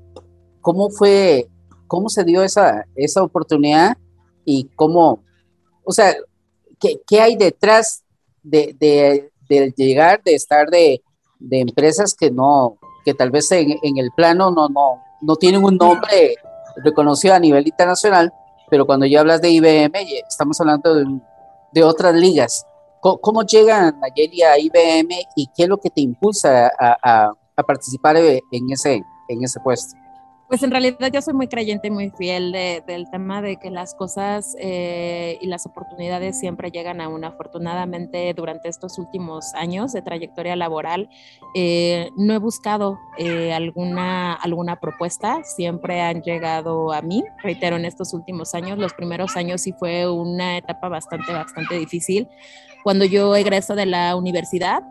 ¿Cómo 0.61 0.91
fue, 0.91 1.49
cómo 1.87 2.09
se 2.09 2.25
dio 2.25 2.43
esa, 2.43 2.85
esa 2.97 3.23
oportunidad 3.23 3.97
y 4.45 4.65
cómo, 4.75 5.23
o 5.85 5.93
sea, 5.93 6.13
qué, 6.81 7.01
qué 7.07 7.21
hay 7.21 7.37
detrás 7.37 8.03
de, 8.43 8.75
de, 8.81 9.73
llegar, 9.77 10.21
de 10.25 10.35
estar 10.35 10.71
de, 10.71 11.05
de, 11.39 11.61
empresas 11.61 12.15
que 12.15 12.33
no, 12.33 12.79
que 13.05 13.15
tal 13.15 13.31
vez 13.31 13.53
en, 13.53 13.77
en, 13.81 13.99
el 13.99 14.11
plano 14.11 14.51
no, 14.51 14.69
no, 14.69 15.01
no 15.23 15.37
tienen 15.37 15.63
un 15.63 15.77
nombre 15.77 16.35
reconocido 16.83 17.35
a 17.35 17.39
nivel 17.39 17.65
internacional, 17.65 18.33
pero 18.71 18.87
cuando 18.87 19.07
ya 19.07 19.21
hablas 19.21 19.41
de 19.41 19.51
IBM, 19.51 19.93
estamos 20.29 20.61
hablando 20.61 20.97
de, 20.97 21.05
de 21.71 21.85
otras 21.85 22.13
ligas. 22.17 22.67
¿Cómo, 23.01 23.19
cómo 23.19 23.43
llegan 23.43 24.01
a 24.03 24.09
IBM 24.59 25.15
y 25.37 25.47
qué 25.55 25.63
es 25.63 25.69
lo 25.69 25.79
que 25.79 25.91
te 25.91 26.01
impulsa 26.01 26.73
a, 26.77 26.97
a, 27.01 27.35
a 27.57 27.63
participar 27.63 28.17
en 28.17 28.71
ese, 28.71 29.03
en 29.29 29.45
ese 29.45 29.61
puesto? 29.61 29.97
Pues 30.47 30.63
en 30.63 30.71
realidad 30.71 31.11
yo 31.11 31.23
soy 31.23 31.33
muy 31.33 31.49
creyente 31.49 31.89
y 31.89 31.91
muy 31.91 32.11
fiel 32.11 32.53
de, 32.53 32.85
del 32.87 33.11
tema 33.11 33.41
de 33.41 33.57
que 33.57 33.71
las 33.71 33.95
cosas 33.95 34.55
eh, 34.61 35.39
y 35.41 35.47
las 35.47 35.65
oportunidades 35.65 36.39
siempre 36.39 36.71
llegan 36.71 37.01
a 37.01 37.09
uno. 37.09 37.27
Afortunadamente 37.27 38.33
durante 38.35 38.69
estos 38.69 38.99
últimos 38.99 39.55
años 39.55 39.93
de 39.95 40.03
trayectoria 40.03 40.55
laboral 40.55 41.09
eh, 41.55 42.11
no 42.17 42.35
he 42.35 42.39
buscado 42.39 42.99
eh, 43.17 43.55
alguna, 43.55 44.35
alguna 44.35 44.79
propuesta, 44.79 45.43
siempre 45.45 46.03
han 46.03 46.21
llegado 46.21 46.93
a 46.93 47.01
mí, 47.01 47.25
reitero, 47.43 47.77
en 47.77 47.87
estos 47.87 48.13
últimos 48.13 48.55
años. 48.55 48.79
Los 48.79 48.93
primeros 48.93 49.37
años 49.37 49.63
sí 49.63 49.73
fue 49.73 50.09
una 50.11 50.59
etapa 50.59 50.91
bastante, 50.91 51.33
bastante 51.33 51.79
difícil. 51.79 52.29
Cuando 52.83 53.07
yo 53.07 53.35
egreso 53.35 53.75
de 53.75 53.87
la 53.87 54.15
universidad, 54.15 54.83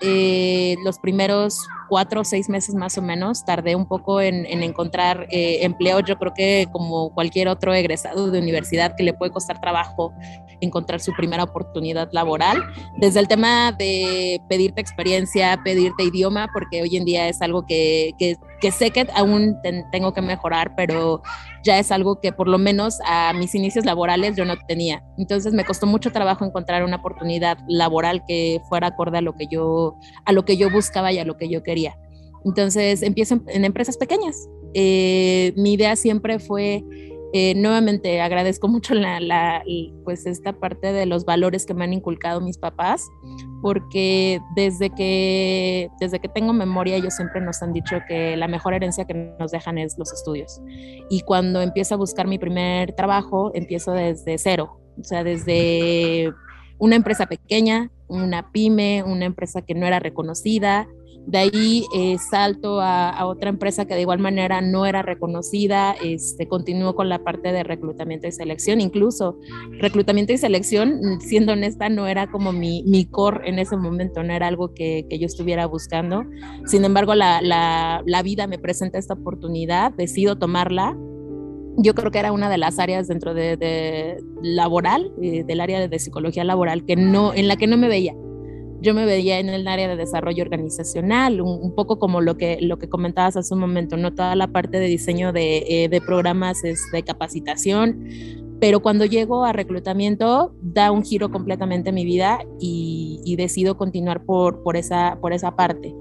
eh, 0.00 0.76
los 0.84 0.98
primeros 0.98 1.66
cuatro 1.88 2.20
o 2.20 2.24
seis 2.24 2.48
meses 2.48 2.74
más 2.74 2.98
o 2.98 3.02
menos 3.02 3.44
tardé 3.44 3.74
un 3.74 3.86
poco 3.86 4.20
en, 4.20 4.46
en 4.46 4.62
encontrar 4.62 5.26
eh, 5.30 5.58
empleo. 5.62 6.00
Yo 6.00 6.16
creo 6.18 6.34
que 6.34 6.68
como 6.72 7.10
cualquier 7.14 7.48
otro 7.48 7.74
egresado 7.74 8.30
de 8.30 8.38
universidad 8.40 8.94
que 8.96 9.02
le 9.02 9.14
puede 9.14 9.32
costar 9.32 9.60
trabajo 9.60 10.12
encontrar 10.60 11.00
su 11.00 11.12
primera 11.12 11.44
oportunidad 11.44 12.08
laboral, 12.12 12.62
desde 12.96 13.20
el 13.20 13.28
tema 13.28 13.72
de 13.72 14.40
pedirte 14.48 14.80
experiencia, 14.80 15.60
pedirte 15.64 16.04
idioma, 16.04 16.48
porque 16.52 16.82
hoy 16.82 16.96
en 16.96 17.04
día 17.04 17.28
es 17.28 17.40
algo 17.42 17.64
que, 17.66 18.14
que 18.60 18.70
sé 18.70 18.90
que 18.90 19.06
aún 19.14 19.56
tengo 19.92 20.12
que 20.12 20.22
mejorar, 20.22 20.74
pero 20.76 21.22
ya 21.64 21.78
es 21.78 21.92
algo 21.92 22.20
que 22.20 22.32
por 22.32 22.48
lo 22.48 22.58
menos 22.58 22.98
a 23.06 23.32
mis 23.32 23.54
inicios 23.54 23.84
laborales 23.84 24.36
yo 24.36 24.44
no 24.44 24.56
tenía. 24.66 25.02
Entonces 25.16 25.52
me 25.52 25.64
costó 25.64 25.86
mucho 25.86 26.10
trabajo 26.10 26.44
encontrar 26.44 26.84
una 26.84 26.96
oportunidad 26.96 27.58
laboral 27.68 28.22
que 28.26 28.60
fuera 28.68 28.88
acorde 28.88 29.18
a 29.18 29.22
lo 29.22 29.34
que 29.34 29.46
yo, 29.46 29.96
a 30.24 30.32
lo 30.32 30.44
que 30.44 30.56
yo 30.56 30.70
buscaba 30.70 31.12
y 31.12 31.18
a 31.18 31.24
lo 31.24 31.36
que 31.36 31.48
yo 31.48 31.62
quería. 31.62 31.96
Entonces 32.44 33.02
empiezo 33.02 33.40
en, 33.46 33.64
empresas 33.64 33.96
pequeñas. 33.96 34.48
Eh, 34.74 35.52
mi 35.56 35.74
idea 35.74 35.96
siempre 35.96 36.38
fue 36.38 36.84
eh, 37.32 37.54
nuevamente 37.54 38.20
agradezco 38.20 38.68
mucho 38.68 38.94
la, 38.94 39.20
la, 39.20 39.62
pues 40.04 40.24
esta 40.26 40.54
parte 40.54 40.92
de 40.92 41.04
los 41.04 41.24
valores 41.24 41.66
que 41.66 41.74
me 41.74 41.84
han 41.84 41.92
inculcado 41.92 42.40
mis 42.40 42.56
papás, 42.56 43.06
porque 43.60 44.40
desde 44.54 44.90
que, 44.90 45.90
desde 46.00 46.20
que 46.20 46.28
tengo 46.28 46.52
memoria 46.52 46.96
ellos 46.96 47.14
siempre 47.14 47.40
nos 47.40 47.62
han 47.62 47.72
dicho 47.72 47.98
que 48.08 48.36
la 48.36 48.48
mejor 48.48 48.72
herencia 48.72 49.04
que 49.04 49.34
nos 49.38 49.50
dejan 49.50 49.76
es 49.76 49.98
los 49.98 50.12
estudios. 50.12 50.60
Y 51.10 51.20
cuando 51.20 51.60
empiezo 51.60 51.94
a 51.94 51.98
buscar 51.98 52.26
mi 52.26 52.38
primer 52.38 52.94
trabajo, 52.94 53.50
empiezo 53.54 53.92
desde 53.92 54.38
cero, 54.38 54.80
o 54.98 55.04
sea, 55.04 55.22
desde 55.22 56.32
una 56.78 56.96
empresa 56.96 57.26
pequeña, 57.26 57.90
una 58.06 58.50
pyme, 58.52 59.02
una 59.04 59.26
empresa 59.26 59.62
que 59.62 59.74
no 59.74 59.86
era 59.86 60.00
reconocida, 60.00 60.88
de 61.26 61.38
ahí 61.38 61.84
eh, 61.94 62.16
salto 62.18 62.80
a, 62.80 63.26
otra 63.26 63.50
empresa 63.50 63.84
que 63.84 63.94
de 63.94 64.00
igual 64.00 64.18
manera 64.18 64.62
no 64.62 64.86
era 64.86 65.02
reconocida, 65.02 65.94
este, 66.02 66.48
continúo 66.48 66.94
con 66.94 67.08
la 67.10 67.22
parte 67.22 67.52
de 67.52 67.62
reclutamiento 67.62 68.26
y 68.26 68.32
selección, 68.32 68.80
incluso 68.80 69.38
reclutamiento 69.78 70.32
y 70.32 70.38
selección, 70.38 71.20
siendo 71.20 71.52
honesta, 71.52 71.90
no 71.90 72.06
era 72.06 72.30
como 72.30 72.52
mi, 72.52 72.82
mi 72.84 73.04
core 73.04 73.48
en 73.48 73.58
ese 73.58 73.76
momento, 73.76 74.22
no 74.22 74.32
era 74.32 74.46
algo 74.46 74.72
que, 74.72 75.06
que 75.10 75.18
yo 75.18 75.26
estuviera 75.26 75.66
buscando. 75.66 76.24
Sin 76.64 76.84
embargo, 76.84 77.14
la, 77.14 77.42
la, 77.42 78.02
la 78.06 78.22
vida 78.22 78.46
me 78.46 78.58
presenta 78.58 78.98
esta 78.98 79.14
oportunidad, 79.14 79.92
decido 79.92 80.38
tomarla, 80.38 80.96
yo 81.76 81.94
creo 81.94 82.10
que 82.10 82.18
era 82.18 82.32
una 82.32 82.48
de 82.48 82.58
las 82.58 82.78
áreas 82.78 83.06
dentro 83.06 83.34
de, 83.34 83.56
de 83.56 84.16
laboral, 84.42 85.12
eh, 85.22 85.44
del 85.44 85.60
área 85.60 85.78
de, 85.78 85.88
de, 85.88 85.98
psicología 85.98 86.42
laboral, 86.42 86.84
que 86.84 86.96
no, 86.96 87.34
en 87.34 87.48
la 87.48 87.56
que 87.56 87.66
no 87.66 87.76
me 87.76 87.88
veía 87.88 88.14
yo 88.80 88.94
me 88.94 89.04
veía 89.06 89.38
en 89.38 89.48
el 89.48 89.66
área 89.66 89.88
de 89.88 89.96
desarrollo 89.96 90.42
organizacional, 90.42 91.40
un, 91.40 91.58
un, 91.62 91.74
poco 91.74 91.98
como 91.98 92.20
lo 92.20 92.36
que, 92.36 92.58
lo 92.60 92.78
que 92.78 92.88
comentabas 92.88 93.36
hace 93.36 93.54
un 93.54 93.60
momento, 93.60 93.96
¿no? 93.96 94.14
Toda 94.14 94.36
la 94.36 94.48
parte 94.48 94.78
de 94.78 94.86
diseño 94.86 95.32
de, 95.32 95.64
eh, 95.68 95.88
de 95.88 96.00
programas 96.00 96.62
es 96.64 96.90
de 96.92 97.02
capacitación, 97.02 98.04
pero 98.60 98.80
cuando 98.80 99.04
llego 99.04 99.44
a 99.44 99.52
reclutamiento 99.52 100.52
da 100.60 100.90
un 100.90 101.04
giro 101.04 101.30
completamente 101.30 101.90
a 101.90 101.92
mi 101.92 102.04
vida 102.04 102.40
y, 102.60 103.20
y 103.24 103.36
decido 103.36 103.76
continuar 103.76 104.24
por, 104.24 104.62
por, 104.62 104.76
esa, 104.76 105.18
por 105.20 105.32
esa 105.32 105.54
parte. 105.54 105.94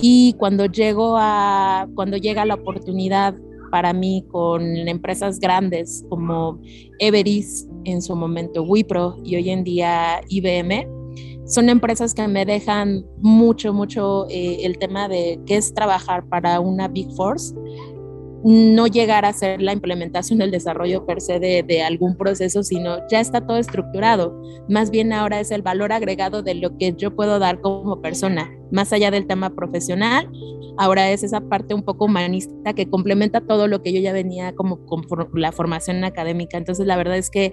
Y 0.00 0.34
cuando 0.38 0.66
llego 0.66 1.16
a, 1.18 1.88
cuando 1.94 2.16
llega 2.16 2.44
la 2.44 2.54
oportunidad 2.54 3.34
para 3.70 3.92
mí 3.92 4.24
con 4.30 4.64
empresas 4.64 5.40
grandes 5.40 6.04
como 6.08 6.60
Everis, 6.98 7.68
en 7.84 8.02
su 8.02 8.14
momento 8.14 8.62
Wipro 8.62 9.16
y 9.24 9.36
hoy 9.36 9.50
en 9.50 9.64
día 9.64 10.20
IBM, 10.28 10.97
son 11.48 11.70
empresas 11.70 12.14
que 12.14 12.28
me 12.28 12.44
dejan 12.44 13.04
mucho, 13.16 13.72
mucho 13.72 14.26
eh, 14.28 14.58
el 14.64 14.78
tema 14.78 15.08
de 15.08 15.40
qué 15.46 15.56
es 15.56 15.72
trabajar 15.72 16.28
para 16.28 16.60
una 16.60 16.88
Big 16.88 17.10
Force, 17.16 17.54
no 18.44 18.86
llegar 18.86 19.24
a 19.24 19.30
hacer 19.30 19.60
la 19.60 19.72
implementación 19.72 20.38
del 20.38 20.50
desarrollo 20.50 21.06
per 21.06 21.20
se 21.20 21.40
de, 21.40 21.62
de, 21.62 21.82
algún 21.82 22.16
proceso, 22.16 22.62
sino 22.62 22.98
ya 23.08 23.18
está 23.18 23.44
todo 23.44 23.56
estructurado. 23.56 24.40
Más 24.68 24.90
bien 24.90 25.12
ahora 25.12 25.40
es 25.40 25.50
el 25.50 25.62
valor 25.62 25.92
agregado 25.92 26.42
de 26.42 26.54
lo 26.54 26.76
que 26.76 26.92
yo 26.92 27.16
puedo 27.16 27.38
dar 27.38 27.60
como 27.60 28.00
persona, 28.00 28.48
más 28.70 28.92
allá 28.92 29.10
del 29.10 29.26
tema 29.26 29.54
profesional. 29.54 30.30
Ahora 30.76 31.10
es 31.10 31.22
esa 31.24 31.40
parte 31.40 31.74
un 31.74 31.82
poco 31.82 32.04
humanista 32.04 32.72
que 32.72 32.88
complementa 32.88 33.40
todo 33.40 33.66
lo 33.66 33.82
que 33.82 33.92
yo 33.92 34.00
ya 34.00 34.12
venía 34.12 34.54
como 34.54 34.84
con 34.86 35.02
la 35.34 35.52
formación 35.52 36.04
académica. 36.04 36.56
Entonces, 36.56 36.86
la 36.86 36.96
verdad 36.96 37.16
es 37.16 37.30
que 37.30 37.52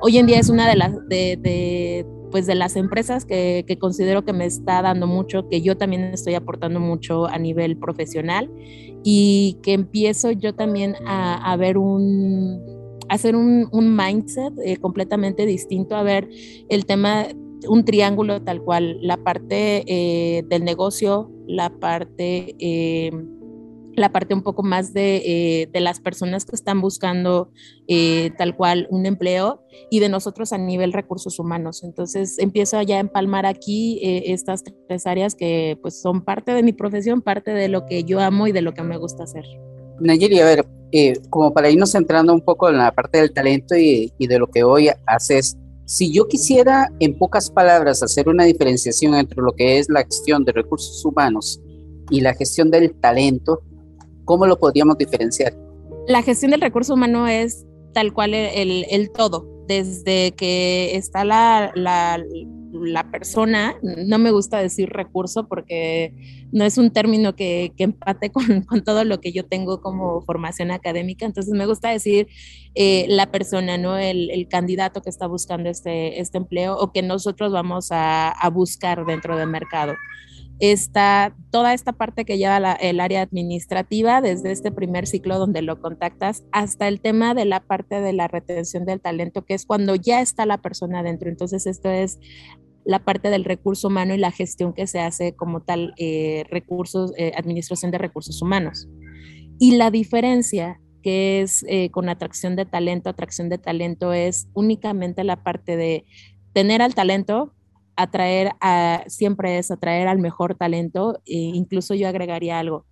hoy 0.00 0.18
en 0.18 0.26
día 0.26 0.38
es 0.38 0.50
una 0.50 0.68
de 0.68 0.76
las 0.76 0.92
de, 1.08 2.06
pues 2.30 2.46
de 2.46 2.54
las 2.54 2.76
empresas 2.76 3.24
que, 3.24 3.64
que, 3.66 3.78
considero 3.78 4.24
que 4.24 4.34
me 4.34 4.44
está 4.44 4.82
dando 4.82 5.06
mucho, 5.06 5.48
que 5.48 5.62
yo 5.62 5.76
también 5.78 6.02
estoy 6.12 6.34
aportando 6.34 6.80
mucho 6.80 7.26
a 7.26 7.38
nivel 7.38 7.78
profesional 7.78 8.50
y 9.04 9.58
que 9.62 9.72
empiezo 9.72 10.32
yo 10.32 10.54
también 10.54 10.96
a, 11.06 11.52
a 11.52 11.56
ver 11.56 11.78
un, 11.78 12.60
hacer 13.08 13.36
un, 13.36 13.68
un 13.72 13.96
mindset 13.96 14.52
eh, 14.64 14.76
completamente 14.78 15.46
distinto, 15.46 15.96
a 15.96 16.02
ver 16.02 16.28
el 16.68 16.86
tema, 16.86 17.26
un 17.68 17.84
triángulo 17.84 18.42
tal 18.42 18.62
cual, 18.62 18.98
la 19.00 19.16
parte 19.16 19.84
eh, 19.86 20.42
del 20.48 20.64
negocio, 20.64 21.30
la 21.46 21.70
parte... 21.70 22.54
Eh, 22.58 23.10
la 23.94 24.12
parte 24.12 24.34
un 24.34 24.42
poco 24.42 24.62
más 24.62 24.92
de, 24.92 25.22
eh, 25.24 25.70
de 25.72 25.80
las 25.80 26.00
personas 26.00 26.44
que 26.44 26.54
están 26.54 26.82
buscando 26.82 27.50
tal 28.36 28.54
cual 28.54 28.86
un 28.90 29.06
empleo 29.06 29.62
y 29.90 30.00
de 30.00 30.10
nosotros 30.10 30.52
a 30.52 30.58
nivel 30.58 30.92
recursos 30.92 31.38
humanos. 31.38 31.82
Entonces 31.82 32.38
empiezo 32.38 32.82
ya 32.82 32.96
a 32.96 33.00
empalmar 33.00 33.46
aquí 33.46 33.98
estas 34.02 34.64
tres 34.86 35.06
áreas 35.06 35.34
que 35.34 35.78
pues 35.80 35.98
son 35.98 36.26
parte 36.26 36.52
de 36.52 36.62
mi 36.62 36.74
profesión, 36.74 37.22
parte 37.22 37.52
de 37.52 37.68
lo 37.68 37.86
que 37.86 38.04
yo 38.04 38.20
amo 38.20 38.46
y 38.46 38.52
de 38.52 38.60
lo 38.60 38.74
que 38.74 38.82
me 38.82 38.98
gusta 38.98 39.24
hacer. 39.24 39.46
Nayeli, 39.98 40.40
a 40.40 40.44
ver, 40.44 40.66
como 41.30 41.54
para 41.54 41.70
irnos 41.70 41.92
centrando 41.92 42.34
un 42.34 42.42
poco 42.42 42.68
en 42.68 42.76
la 42.76 42.92
parte 42.92 43.16
del 43.16 43.32
talento 43.32 43.78
y, 43.78 44.12
y 44.18 44.26
de 44.26 44.38
lo 44.38 44.48
que 44.48 44.62
hoy 44.62 44.90
haces, 45.06 45.56
si 45.86 46.12
yo 46.12 46.28
quisiera 46.28 46.92
en 47.00 47.16
pocas 47.16 47.50
palabras 47.50 48.02
hacer 48.02 48.28
una 48.28 48.44
diferenciación 48.44 49.14
entre 49.14 49.40
lo 49.40 49.52
que 49.52 49.78
es 49.78 49.88
la 49.88 50.04
gestión 50.04 50.44
de 50.44 50.52
recursos 50.52 51.04
humanos 51.04 51.60
y 52.10 52.20
la 52.20 52.34
gestión 52.34 52.70
del 52.70 52.94
talento, 53.00 53.62
¿Cómo 54.26 54.44
lo 54.46 54.58
podríamos 54.58 54.98
diferenciar? 54.98 55.56
La 56.08 56.20
gestión 56.20 56.50
del 56.50 56.60
recurso 56.60 56.94
humano 56.94 57.26
es 57.28 57.64
tal 57.94 58.12
cual 58.12 58.34
el, 58.34 58.84
el, 58.90 59.10
todo, 59.10 59.64
desde 59.68 60.32
que 60.32 60.96
está 60.96 61.24
la, 61.24 61.70
la, 61.76 62.22
la, 62.84 63.10
persona, 63.10 63.76
no 63.82 64.18
me 64.18 64.30
gusta 64.30 64.58
decir 64.58 64.90
recurso 64.90 65.48
porque 65.48 66.12
no 66.52 66.64
es 66.64 66.78
un 66.78 66.90
término 66.90 67.34
que, 67.34 67.72
que 67.76 67.84
empate 67.84 68.30
con, 68.32 68.64
todo 68.84 69.04
lo 69.04 69.20
que 69.20 69.32
yo 69.32 69.44
tengo 69.44 69.80
como 69.80 70.20
formación 70.22 70.70
académica, 70.70 71.26
entonces 71.26 71.52
me 71.54 71.66
gusta 71.66 71.90
decir 71.90 72.28
eh, 72.74 73.06
la 73.08 73.30
persona, 73.30 73.78
¿no? 73.78 73.96
El, 73.98 74.46
candidato 74.48 75.02
que 75.02 75.10
está 75.10 75.26
buscando 75.26 75.68
este, 75.68 76.20
este 76.20 76.38
empleo 76.38 76.76
o 76.76 76.92
que 76.92 77.02
nosotros 77.02 77.52
vamos 77.52 77.90
a, 77.90 78.30
a 78.30 78.48
buscar 78.48 79.04
dentro 79.04 79.36
del 79.36 79.48
mercado 79.48 79.94
está 80.58 81.34
toda 81.50 81.74
esta 81.74 81.92
parte 81.92 82.24
que 82.24 82.38
lleva 82.38 82.60
la, 82.60 82.72
el 82.72 83.00
área 83.00 83.22
administrativa, 83.22 84.20
desde 84.20 84.52
este 84.52 84.72
primer 84.72 85.06
ciclo 85.06 85.38
donde 85.38 85.62
lo 85.62 85.80
contactas, 85.80 86.44
hasta 86.52 86.88
el 86.88 87.00
tema 87.00 87.34
de 87.34 87.44
la 87.44 87.60
parte 87.60 88.00
de 88.00 88.12
la 88.12 88.28
retención 88.28 88.84
del 88.86 89.00
talento, 89.00 89.44
que 89.44 89.54
es 89.54 89.66
cuando 89.66 89.94
ya 89.94 90.20
está 90.20 90.46
la 90.46 90.58
persona 90.58 91.02
dentro. 91.02 91.28
Entonces, 91.28 91.66
esto 91.66 91.90
es 91.90 92.18
la 92.86 93.00
parte 93.04 93.30
del 93.30 93.44
recurso 93.44 93.88
humano 93.88 94.14
y 94.14 94.18
la 94.18 94.30
gestión 94.30 94.72
que 94.72 94.86
se 94.86 95.00
hace 95.00 95.34
como 95.34 95.60
tal, 95.60 95.92
eh, 95.98 96.44
recursos, 96.48 97.12
eh, 97.18 97.32
administración 97.36 97.90
de 97.90 97.98
recursos 97.98 98.40
humanos. 98.40 98.88
Y 99.58 99.76
la 99.76 99.90
diferencia 99.90 100.80
que 101.02 101.42
es 101.42 101.64
eh, 101.68 101.90
con 101.90 102.08
atracción 102.08 102.56
de 102.56 102.64
talento, 102.64 103.10
atracción 103.10 103.48
de 103.48 103.58
talento 103.58 104.12
es 104.12 104.48
únicamente 104.54 105.24
la 105.24 105.42
parte 105.42 105.76
de 105.76 106.04
tener 106.52 106.80
al 106.80 106.94
talento, 106.94 107.52
atraer 107.96 108.52
a, 108.60 109.02
siempre 109.08 109.58
es 109.58 109.70
atraer 109.70 110.06
al 110.06 110.18
mejor 110.18 110.54
talento, 110.54 111.20
e 111.26 111.38
incluso 111.38 111.94
yo 111.94 112.08
agregaría 112.08 112.58
algo, 112.58 112.86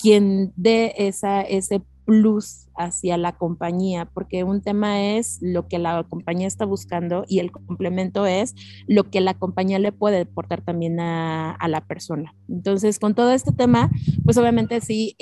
quien 0.00 0.52
dé 0.56 0.94
esa, 0.96 1.42
ese 1.42 1.82
plus 2.04 2.67
hacia 2.78 3.16
la 3.16 3.36
compañía, 3.36 4.08
porque 4.14 4.44
un 4.44 4.62
tema 4.62 5.02
es 5.02 5.38
lo 5.42 5.68
que 5.68 5.78
la 5.78 6.04
compañía 6.04 6.46
está 6.46 6.64
buscando 6.64 7.24
y 7.28 7.40
el 7.40 7.50
complemento 7.52 8.26
es 8.26 8.54
lo 8.86 9.04
que 9.10 9.20
la 9.20 9.34
compañía 9.34 9.78
le 9.78 9.92
puede 9.92 10.22
aportar 10.22 10.62
también 10.62 11.00
a, 11.00 11.56
la 11.68 11.82
persona. 11.82 12.34
Entonces, 12.48 12.98
con 12.98 13.14
todo 13.14 13.32
este 13.32 13.52
tema, 13.52 13.90
pues 14.24 14.38
obviamente 14.38 14.80
sí 14.80 15.14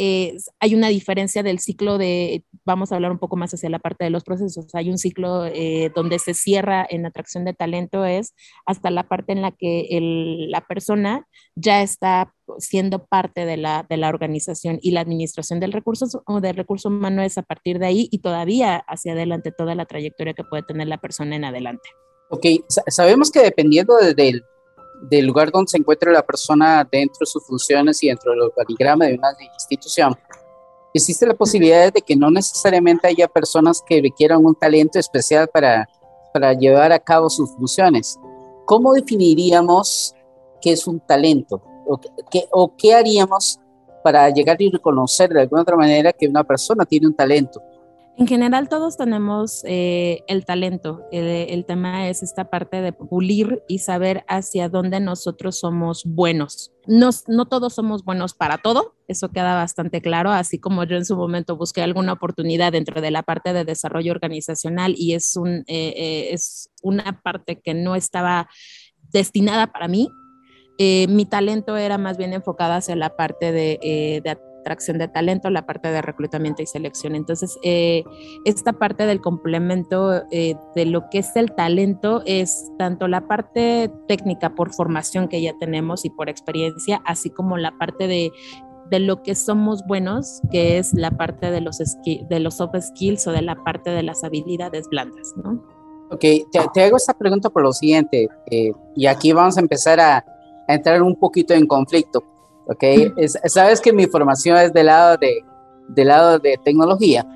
hay 0.61 0.75
una 0.75 0.89
diferencia 0.89 1.43
del 1.43 1.59
ciclo 1.59 1.99
de, 1.99 2.45
vamos 2.65 2.93
a 2.93 2.97
hablar 2.97 3.11
un 3.11 3.19
poco 3.19 3.37
más 3.37 3.53
hacia 3.53 3.71
la 3.71 3.81
parte 3.81 4.05
de 4.05 4.11
los 4.11 4.23
procesos, 4.23 4.73
hay 4.75 4.91
un 4.91 4.99
ciclo 4.99 5.47
eh, 5.47 5.91
donde 5.95 6.19
se 6.21 6.35
cierra 6.35 6.87
en 6.89 7.05
atracción 7.05 7.45
de 7.45 7.55
talento, 7.55 8.05
es 8.05 8.35
hasta 8.65 8.91
la 8.91 9.09
parte 9.09 9.33
en 9.33 9.43
la 9.43 9.51
que 9.51 9.89
la 10.49 10.61
persona 10.61 11.27
ya 11.57 11.83
está 11.83 12.33
siendo 12.59 13.07
parte 13.07 13.45
de 13.45 13.57
la, 13.57 13.87
de 13.89 13.97
la 13.97 14.09
organización 14.09 14.79
y 14.83 14.93
la 14.93 15.01
administración 15.01 15.61
del 15.61 15.73
recurso, 15.73 16.07
o 16.27 16.41
del 16.41 16.57
recurso 16.57 16.89
humano 16.89 17.23
es 17.23 17.39
a 17.39 17.43
partir 17.47 17.79
de 17.79 17.87
ahí 17.87 18.09
y 18.11 18.19
todavía 18.19 18.77
hacia 18.87 19.13
adelante 19.13 19.53
toda 19.53 19.75
la 19.75 19.87
trayectoria 19.87 20.35
que 20.35 20.45
puede 20.45 20.63
tener 20.63 20.89
la 20.89 20.99
persona 20.99 21.37
en 21.37 21.45
adelante. 21.45 21.89
Ok, 22.31 22.45
sabemos 22.89 23.31
que 23.31 23.41
dependiendo 23.41 23.97
del, 23.97 24.45
del 25.03 25.27
lugar 25.27 25.51
donde 25.53 25.71
se 25.71 25.79
encuentre 25.79 26.13
la 26.13 26.23
persona 26.23 26.87
dentro 26.91 27.19
de 27.21 27.27
sus 27.27 27.47
funciones 27.47 28.03
y 28.03 28.09
dentro 28.09 28.33
del 28.33 28.43
organigrama 28.43 29.07
de 29.07 29.15
una 29.15 29.29
institución, 29.55 30.17
existe 30.93 31.27
la 31.27 31.35
posibilidad 31.35 31.93
de 31.93 32.03
que 32.03 32.17
no 32.17 32.31
necesariamente 32.31 33.07
haya 33.07 33.29
personas 33.29 33.83
que 33.87 34.01
requieran 34.03 34.45
un 34.45 34.55
talento 34.55 34.99
especial 34.99 35.49
para, 35.49 35.89
para 36.33 36.53
llevar 36.55 36.93
a 36.93 36.99
cabo 36.99 37.31
sus 37.31 37.51
funciones. 37.51 38.19
¿Cómo 38.65 38.95
definiríamos 38.95 40.15
qué 40.61 40.73
es 40.73 40.87
un 40.87 40.99
talento? 41.01 41.63
¿O 41.87 42.01
qué, 42.31 42.49
o 42.51 42.77
qué 42.77 42.95
haríamos 42.95 43.61
para 44.07 44.31
llegar 44.31 44.63
y 44.63 44.71
reconocer 44.71 45.31
de 45.31 45.41
alguna 45.41 45.63
otra 45.63 45.77
manera 45.77 46.13
que 46.13 46.29
una 46.29 46.45
persona 46.45 46.85
tiene 46.85 47.09
un 47.09 47.17
talento. 47.17 47.61
En 48.17 48.29
general 48.29 48.69
todos 48.69 48.97
tenemos 48.97 49.65
eh, 49.67 50.23
el 50.29 50.45
talento. 50.45 51.03
El, 51.11 51.65
tema 51.67 52.09
es 52.09 52.23
esta 52.23 52.49
parte 52.49 52.81
de 52.83 52.93
pulir 52.93 53.65
y 53.67 53.81
saber 53.81 54.25
hacia 54.29 54.69
dónde 54.69 55.01
nosotros 55.01 55.59
somos 55.59 56.05
buenos. 56.07 56.71
No, 56.87 57.11
no 57.27 57.47
todos 57.47 57.75
somos 57.75 58.05
buenos 58.05 58.33
para 58.33 58.59
todo, 58.59 58.95
eso 59.09 59.31
queda 59.31 59.57
bastante 59.57 60.01
claro, 60.01 60.31
así 60.31 60.61
como 60.61 60.85
yo 60.85 60.97
en 60.97 61.05
su 61.05 61.17
momento 61.17 61.57
busqué 61.57 61.83
alguna 61.83 62.13
oportunidad 62.13 62.71
dentro 62.71 63.01
de 63.01 63.11
la 63.11 63.25
parte 63.25 63.53
de 63.53 63.65
desarrollo 63.65 64.13
organizacional 64.13 64.95
y 64.97 65.15
es, 65.15 65.35
un, 65.35 65.65
eh, 65.67 65.95
eh, 65.97 66.29
es 66.31 66.71
una 66.85 67.21
parte 67.25 67.61
que 67.61 67.75
no 67.75 67.97
estaba 67.97 68.49
destinada 69.11 69.67
para 69.73 69.89
mí, 69.89 70.09
eh, 70.79 71.07
mi 71.09 71.25
talento 71.25 71.77
era 71.77 71.99
más 71.99 72.17
bien 72.17 72.33
enfocada 72.33 72.77
hacia 72.77 72.97
la 72.97 73.17
parte 73.17 73.53
de, 73.53 73.79
eh, 73.83 74.23
atracción 74.61 74.99
de 74.99 75.07
talento, 75.07 75.49
la 75.49 75.65
parte 75.65 75.89
de 75.93 76.03
reclutamiento 76.03 76.61
y 76.61 76.67
selección. 76.67 77.15
Entonces, 77.15 77.57
eh, 77.63 78.03
esta 78.45 78.73
parte 78.73 79.07
del 79.07 79.21
complemento 79.21 80.25
de 80.31 80.87
lo 80.87 81.09
que 81.09 81.19
es 81.19 81.37
el 81.37 81.53
talento 81.53 82.23
es 82.27 82.73
tanto 82.77 83.07
la 83.07 83.29
parte 83.29 83.93
técnica 84.09 84.57
por 84.57 84.75
formación 84.75 85.29
que 85.29 85.41
ya 85.41 85.53
tenemos 85.61 86.05
y 86.05 86.11
por 86.11 86.29
experiencia, 86.29 87.01
así 87.05 87.31
como 87.31 87.57
la 87.57 87.79
parte 87.79 88.09
de 88.09 88.33
de 88.91 89.01
lo 89.01 89.23
que 89.23 89.35
somos 89.35 89.85
buenos, 89.87 90.41
que 90.51 90.79
es 90.79 90.95
la 90.95 91.11
parte 91.11 91.51
de 91.51 91.61
los, 91.61 91.79
de 91.79 92.41
los 92.41 92.55
soft 92.55 92.77
skills 92.81 93.27
o 93.27 93.33
de 93.33 93.43
la 93.43 93.57
parte 93.57 93.91
de 93.91 94.05
las 94.05 94.23
habilidades 94.23 94.89
blandas, 94.89 95.35
¿no? 95.37 95.61
Ok, 96.11 96.21
te, 96.53 96.85
hago 96.85 96.97
esta 96.97 97.15
pregunta 97.15 97.51
por 97.51 97.63
lo 97.63 97.73
siguiente, 97.73 98.29
y 98.95 99.07
aquí 99.07 99.33
vamos 99.33 99.57
a 99.57 99.61
empezar 99.61 99.99
a, 99.99 100.25
entrar 100.69 101.03
un 101.03 101.17
poquito 101.17 101.55
en 101.55 101.67
conflicto, 101.67 102.25
¿ok? 102.67 102.85
sabes 103.47 103.81
que 103.81 103.93
mi 103.93 104.07
formación 104.07 104.57
es 104.59 104.73
del 104.73 104.87
lado 104.87 105.17
de, 105.17 105.45
del 105.89 106.09
lado 106.09 106.39
de 106.39 106.59
tecnología 106.65 107.27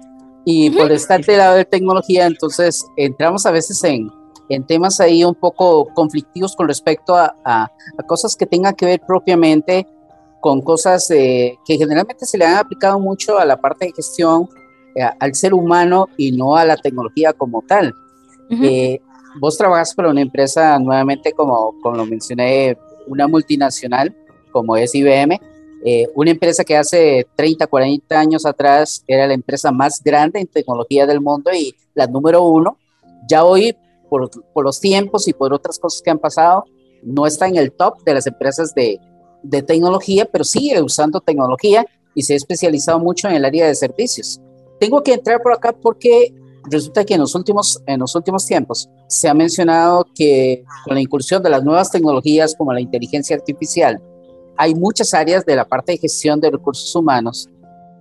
y 0.44 0.70
por 0.70 0.90
estar 0.90 1.24
del 1.24 1.38
lado 1.38 1.56
de 1.56 1.64
tecnología, 1.64 2.26
entonces 2.26 2.84
entramos 2.96 3.46
a 3.46 3.50
veces 3.50 3.82
en, 3.84 4.10
en 4.48 4.64
temas 4.64 5.00
ahí 5.00 5.24
un 5.24 5.34
poco 5.34 5.86
conflictivos 5.94 6.56
con 6.56 6.66
respecto 6.66 7.16
a, 7.16 7.34
a, 7.44 7.70
cosas 8.06 8.34
que 8.36 8.46
tengan 8.46 8.74
que 8.74 8.86
ver 8.86 9.00
propiamente 9.06 9.86
con 10.40 10.62
cosas 10.62 11.10
eh, 11.10 11.58
que 11.66 11.76
generalmente 11.76 12.24
se 12.24 12.38
le 12.38 12.46
han 12.46 12.56
aplicado 12.56 12.98
mucho 12.98 13.38
a 13.38 13.44
la 13.44 13.60
parte 13.60 13.86
de 13.86 13.92
gestión, 13.92 14.48
eh, 14.94 15.02
al 15.20 15.34
ser 15.34 15.54
humano 15.54 16.08
y 16.16 16.32
no 16.32 16.56
a 16.56 16.64
la 16.64 16.76
tecnología 16.76 17.32
como 17.32 17.62
tal. 17.62 17.94
Eh, 18.50 19.00
vos 19.38 19.56
trabajas 19.56 19.94
para 19.94 20.10
una 20.10 20.22
empresa, 20.22 20.76
nuevamente, 20.80 21.32
como, 21.32 21.74
como 21.82 21.98
lo 21.98 22.06
mencioné 22.06 22.76
una 23.10 23.26
multinacional 23.26 24.14
como 24.52 24.76
es 24.76 24.94
IBM, 24.94 25.40
eh, 25.84 26.08
una 26.14 26.30
empresa 26.30 26.64
que 26.64 26.76
hace 26.76 27.26
30, 27.36 27.66
40 27.66 28.18
años 28.18 28.46
atrás 28.46 29.02
era 29.06 29.26
la 29.26 29.34
empresa 29.34 29.72
más 29.72 30.02
grande 30.02 30.40
en 30.40 30.46
tecnología 30.46 31.06
del 31.06 31.20
mundo 31.20 31.50
y 31.52 31.74
la 31.94 32.06
número 32.06 32.42
uno, 32.42 32.78
ya 33.28 33.44
hoy 33.44 33.76
por, 34.08 34.30
por 34.52 34.64
los 34.64 34.80
tiempos 34.80 35.26
y 35.28 35.32
por 35.32 35.52
otras 35.52 35.78
cosas 35.78 36.02
que 36.02 36.10
han 36.10 36.18
pasado, 36.18 36.64
no 37.02 37.26
está 37.26 37.48
en 37.48 37.56
el 37.56 37.72
top 37.72 38.02
de 38.04 38.14
las 38.14 38.26
empresas 38.26 38.74
de, 38.74 39.00
de 39.42 39.62
tecnología, 39.62 40.26
pero 40.26 40.44
sigue 40.44 40.80
usando 40.82 41.20
tecnología 41.20 41.86
y 42.14 42.22
se 42.22 42.34
ha 42.34 42.36
especializado 42.36 42.98
mucho 42.98 43.28
en 43.28 43.36
el 43.36 43.44
área 43.44 43.66
de 43.66 43.74
servicios. 43.74 44.40
Tengo 44.78 45.02
que 45.02 45.14
entrar 45.14 45.40
por 45.42 45.52
acá 45.52 45.72
porque 45.72 46.34
resulta 46.70 47.04
que 47.04 47.14
en 47.14 47.20
los 47.20 47.35
últimos, 47.35 47.83
en 47.87 48.00
los 48.00 48.14
últimos 48.14 48.46
tiempos 48.46 48.88
se 49.09 49.28
ha 49.28 49.35
mencionado 49.35 50.06
que 50.14 50.64
con 50.85 50.94
la 50.94 51.00
incursión 51.00 51.42
de 51.42 51.50
las 51.50 51.64
nuevas 51.64 51.90
tecnologías 51.90 52.54
como 52.56 52.72
la 52.72 52.80
inteligencia 52.80 53.37
artificial, 53.37 54.00
hay 54.56 54.74
muchas 54.74 55.14
áreas 55.14 55.44
de 55.44 55.56
la 55.56 55.64
parte 55.64 55.92
de 55.92 55.98
gestión 55.98 56.40
de 56.40 56.50
recursos 56.50 56.94
humanos 56.94 57.48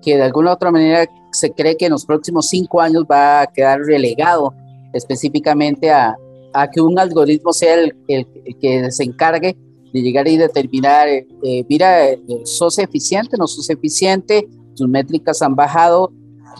que 0.01 0.15
de 0.17 0.23
alguna 0.23 0.51
u 0.51 0.53
otra 0.53 0.71
manera 0.71 1.07
se 1.31 1.51
cree 1.51 1.75
que 1.75 1.85
en 1.85 1.91
los 1.91 2.05
próximos 2.05 2.47
cinco 2.47 2.81
años 2.81 3.03
va 3.09 3.41
a 3.41 3.47
quedar 3.47 3.79
relegado 3.81 4.53
específicamente 4.93 5.91
a, 5.91 6.15
a 6.53 6.69
que 6.69 6.81
un 6.81 6.97
algoritmo 6.97 7.53
sea 7.53 7.75
el, 7.75 7.95
el, 8.07 8.25
que 8.59 8.91
se 8.91 9.03
encargue 9.03 9.57
de 9.93 10.01
llegar 10.01 10.27
y 10.27 10.37
determinar, 10.37 11.07
eh, 11.07 11.25
mira, 11.67 12.09
eh, 12.09 12.19
sos 12.43 12.77
eficiente, 12.79 13.37
no 13.37 13.47
sos 13.47 13.69
eficiente, 13.69 14.47
tus 14.75 14.87
métricas 14.87 15.41
han 15.41 15.55
bajado, 15.55 16.11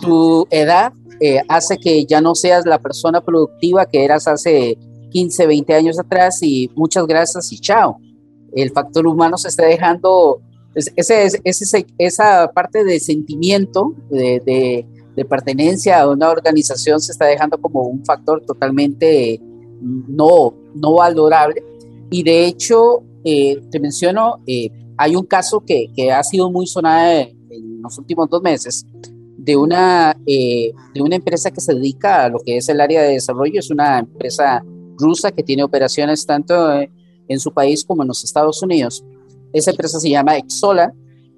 tu 0.01 0.47
edad 0.49 0.93
eh, 1.19 1.41
hace 1.47 1.77
que 1.77 2.05
ya 2.05 2.21
no 2.21 2.35
seas 2.35 2.65
la 2.65 2.79
persona 2.79 3.21
productiva 3.21 3.85
que 3.85 4.03
eras 4.03 4.27
hace 4.27 4.77
15, 5.11 5.47
20 5.47 5.73
años 5.73 5.99
atrás 5.99 6.41
y 6.41 6.69
muchas 6.75 7.05
gracias 7.05 7.51
y 7.51 7.59
chao. 7.59 7.97
El 8.53 8.71
factor 8.71 9.05
humano 9.05 9.37
se 9.37 9.49
está 9.49 9.65
dejando, 9.65 10.41
esa 10.73 12.51
parte 12.53 12.83
de 12.83 12.99
sentimiento, 12.99 13.93
de, 14.09 14.41
de, 14.45 14.85
pertenencia 15.25 15.99
a 15.99 16.09
una 16.09 16.29
organización 16.29 17.01
se 17.01 17.11
está 17.11 17.25
dejando 17.25 17.59
como 17.59 17.81
un 17.81 18.05
factor 18.05 18.41
totalmente 18.45 19.41
no, 19.81 20.53
no 20.73 20.93
valorable. 20.93 21.61
Y 22.09 22.23
de 22.23 22.45
hecho, 22.45 23.03
eh, 23.25 23.61
te 23.69 23.81
menciono, 23.81 24.37
eh, 24.47 24.69
hay 24.97 25.17
un 25.17 25.25
caso 25.25 25.59
que, 25.65 25.87
que, 25.93 26.13
ha 26.13 26.23
sido 26.23 26.49
muy 26.49 26.67
sonado 26.67 27.11
en 27.49 27.81
los 27.81 27.97
últimos 27.97 28.29
dos 28.29 28.41
meses, 28.41 28.85
de 29.49 29.57
una, 29.57 30.15
eh, 30.27 30.71
de 30.93 31.01
una 31.01 31.15
empresa 31.15 31.49
que 31.49 31.59
se 31.59 31.73
dedica 31.73 32.25
a 32.25 32.29
lo 32.29 32.37
que 32.37 32.57
es 32.57 32.69
el 32.69 32.79
área 32.79 33.01
de 33.01 33.13
desarrollo. 33.13 33.59
Es 33.59 33.71
una 33.71 33.97
empresa 33.97 34.63
rusa 34.99 35.31
que 35.31 35.41
tiene 35.41 35.63
operaciones 35.63 36.23
tanto 36.23 36.53
en 37.27 37.39
su 37.39 37.51
país 37.51 37.83
como 37.83 38.03
en 38.03 38.09
los 38.09 38.23
Estados 38.23 38.61
Unidos. 38.61 39.03
Esa 39.51 39.71
empresa 39.71 39.99
se 39.99 40.07
llama 40.07 40.37
Exola 40.37 40.93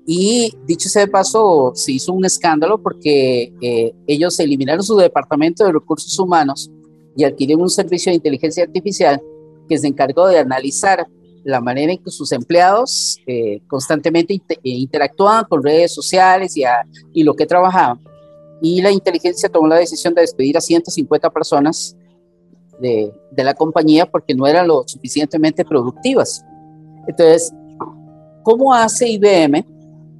y 0.06 0.54
dicho 0.68 0.90
sea 0.90 1.06
de 1.06 1.08
paso, 1.08 1.72
se 1.74 1.94
hizo 1.94 2.12
un 2.12 2.26
escándalo 2.26 2.82
porque 2.84 3.54
eh, 3.62 3.94
ellos 4.08 4.38
eliminaron 4.42 4.84
su 4.84 4.98
departamento 4.98 5.64
de 5.64 5.72
recursos 5.72 6.20
humanos 6.20 6.70
y 7.16 7.24
adquirieron 7.24 7.62
un 7.62 7.70
servicio 7.70 8.12
de 8.12 8.18
inteligencia 8.18 8.66
artificial 8.66 9.22
que 9.70 9.78
se 9.78 9.88
encargó 9.88 10.28
de 10.28 10.40
analizar 10.40 11.08
la 11.44 11.62
manera 11.62 11.92
en 11.92 12.04
que 12.04 12.12
sus 12.12 12.32
empleados 12.32 13.18
eh, 13.26 13.62
constantemente 13.68 14.34
eh, 14.34 14.60
interactuaban 14.64 15.46
con 15.46 15.64
redes 15.64 15.94
sociales 15.94 16.56
y, 16.56 16.64
y 17.14 17.24
lo 17.24 17.36
que 17.36 17.46
trabajaban. 17.46 18.00
Y 18.62 18.82
la 18.82 18.92
inteligencia 18.92 19.50
tomó 19.50 19.68
la 19.68 19.78
decisión 19.78 20.14
de 20.14 20.22
despedir 20.22 20.58
a 20.58 20.62
150 20.62 21.30
personas 21.32 21.96
de, 22.80 23.12
de 23.32 23.44
la 23.44 23.54
compañía 23.54 24.06
porque 24.06 24.36
no 24.36 24.46
eran 24.46 24.68
lo 24.68 24.84
suficientemente 24.86 25.66
productivas. 25.66 26.44
Entonces, 27.08 27.52
¿cómo 28.44 28.74
hace 28.74 29.10
IBM? 29.10 29.66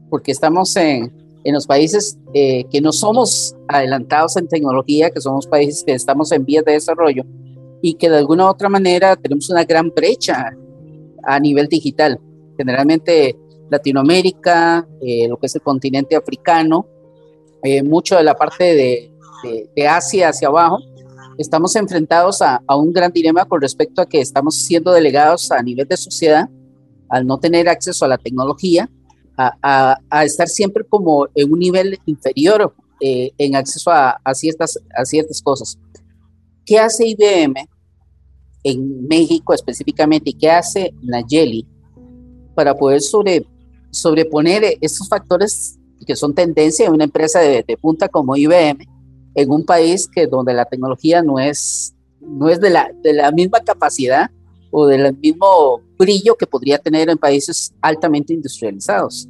Porque 0.10 0.32
estamos 0.32 0.76
en, 0.76 1.14
en 1.44 1.54
los 1.54 1.66
países 1.66 2.18
eh, 2.34 2.66
que 2.70 2.82
no 2.82 2.92
somos 2.92 3.56
adelantados 3.68 4.38
en 4.38 4.48
tecnología, 4.48 5.10
que 5.10 5.22
somos 5.22 5.48
países 5.48 5.84
que 5.84 5.94
estamos 5.94 6.32
en 6.32 6.46
vías 6.46 6.66
de 6.66 6.74
desarrollo, 6.74 7.24
y 7.82 7.96
que 7.96 8.10
de 8.10 8.18
alguna 8.18 8.50
otra 8.50 8.70
manera 8.70 9.16
tenemos 9.16 9.50
una 9.50 9.64
gran 9.64 9.90
brecha 9.90 10.56
a 11.24 11.40
nivel 11.40 11.68
digital. 11.68 12.20
Generalmente 12.58 13.38
Latinoamérica, 13.70 14.88
eh, 15.02 15.28
lo 15.28 15.38
que 15.38 15.48
es 15.48 15.56
el 15.56 15.62
continente 15.62 16.16
africano, 16.16 16.86
eh, 17.64 17.84
mucho 17.84 18.18
de 18.18 18.24
la 18.24 18.36
parte 18.36 18.76
de, 18.76 19.12
de, 19.76 19.88
Asia 19.88 20.30
hacia 20.30 20.48
abajo, 20.48 20.80
estamos 21.38 21.76
enfrentados 21.76 22.42
a, 22.42 22.62
a, 22.68 22.76
un 22.76 22.92
gran 22.92 23.12
dilema 23.12 23.46
con 23.46 23.62
respecto 23.62 24.02
a 24.02 24.06
que 24.06 24.20
estamos 24.20 24.56
siendo 24.56 24.92
delegados 24.92 25.52
a 25.52 25.62
nivel 25.62 25.88
de 25.88 25.98
sociedad 25.98 26.50
al 27.12 27.28
no 27.28 27.40
tener 27.40 27.68
acceso 27.70 28.06
a 28.06 28.08
la 28.08 28.18
tecnología, 28.18 28.90
a, 29.38 29.98
a, 30.10 30.26
estar 30.26 30.48
siempre 30.48 30.84
como 30.84 31.28
en 31.36 31.52
un 31.52 31.60
nivel 31.60 32.00
inferior 32.06 32.74
eh, 33.00 33.32
en 33.38 33.56
acceso 33.56 33.92
a, 33.92 34.20
ciertas, 34.34 34.80
a 34.96 35.04
ciertas 35.06 35.42
cosas. 35.42 35.78
¿Qué 36.66 36.80
hace 36.80 37.08
IBM 37.08 37.56
en 38.64 39.08
México 39.08 39.54
específicamente 39.54 40.32
y 40.32 40.34
qué 40.34 40.50
hace 40.50 40.94
Nayeli 41.02 41.68
para 42.56 42.76
poder 42.76 43.02
sobre, 43.02 43.46
sobreponer 43.90 44.78
estos 44.82 45.08
factores 45.08 45.80
que 46.06 46.16
son 46.16 46.34
tendencia 46.34 46.86
en 46.86 46.94
una 46.94 47.04
empresa 47.04 47.40
de, 47.40 47.64
punta 47.80 48.08
como 48.08 48.36
IBM 48.36 48.88
en 49.36 49.52
un 49.52 49.66
país 49.66 50.08
que 50.08 50.28
donde 50.28 50.54
la 50.54 50.66
tecnología 50.66 51.22
no 51.22 51.40
es, 51.40 51.94
no 52.20 52.50
es 52.50 52.60
de, 52.60 52.70
la, 52.70 52.92
de 53.02 53.14
la 53.14 53.32
misma 53.32 53.60
capacidad 53.62 54.30
o 54.72 54.88
del 54.88 55.16
mismo 55.18 55.82
brillo 55.98 56.36
que 56.36 56.48
podría 56.48 56.78
tener 56.78 57.10
en 57.10 57.18
países 57.18 57.74
altamente 57.82 58.34
industrializados. 58.34 59.28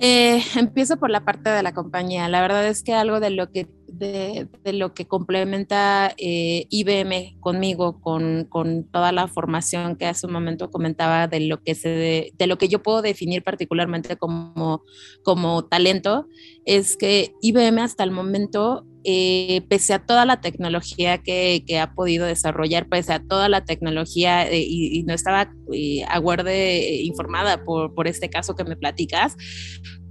Eh, 0.00 0.40
empiezo 0.56 0.96
por 0.96 1.10
la 1.10 1.24
parte 1.24 1.50
de 1.50 1.62
la 1.62 1.74
compañía. 1.74 2.28
La 2.28 2.40
verdad 2.40 2.66
es 2.66 2.82
que 2.82 2.94
algo 2.94 3.20
de 3.20 3.30
lo 3.30 3.50
que 3.50 3.66
de, 3.98 4.48
lo 4.72 4.94
que 4.94 5.06
complementa 5.06 6.14
eh, 6.16 6.66
IBM 6.70 7.38
conmigo, 7.40 8.00
con, 8.00 8.46
con, 8.48 8.84
toda 8.84 9.12
la 9.12 9.28
formación 9.28 9.96
que 9.96 10.06
hace 10.06 10.26
un 10.26 10.32
momento 10.32 10.70
comentaba 10.70 11.26
de 11.26 11.40
lo 11.40 11.62
que 11.62 11.74
se 11.74 12.32
de, 12.36 12.46
lo 12.46 12.58
que 12.58 12.68
yo 12.68 12.82
puedo 12.82 13.02
definir 13.02 13.42
particularmente 13.42 14.16
como, 14.16 14.82
como 15.22 15.64
talento, 15.64 16.26
es 16.64 16.96
que 16.96 17.32
IBM 17.42 17.80
hasta 17.80 18.04
el 18.04 18.10
momento 18.10 18.84
eh, 19.04 19.62
pese 19.68 19.94
a 19.94 20.04
toda 20.04 20.24
la 20.24 20.40
tecnología 20.40 21.18
que, 21.18 21.64
que, 21.66 21.78
ha 21.78 21.94
podido 21.94 22.26
desarrollar, 22.26 22.88
pese 22.88 23.12
a 23.12 23.22
toda 23.22 23.48
la 23.48 23.64
tecnología, 23.64 24.52
y, 24.52 24.98
y, 24.98 25.02
no 25.04 25.14
estaba 25.14 25.50
eh, 25.72 26.02
aguarde 26.08 27.02
informada 27.02 27.64
por, 27.64 27.94
por, 27.94 28.08
este 28.08 28.28
caso 28.28 28.54
que 28.54 28.64
me 28.64 28.76
platicas, 28.76 29.36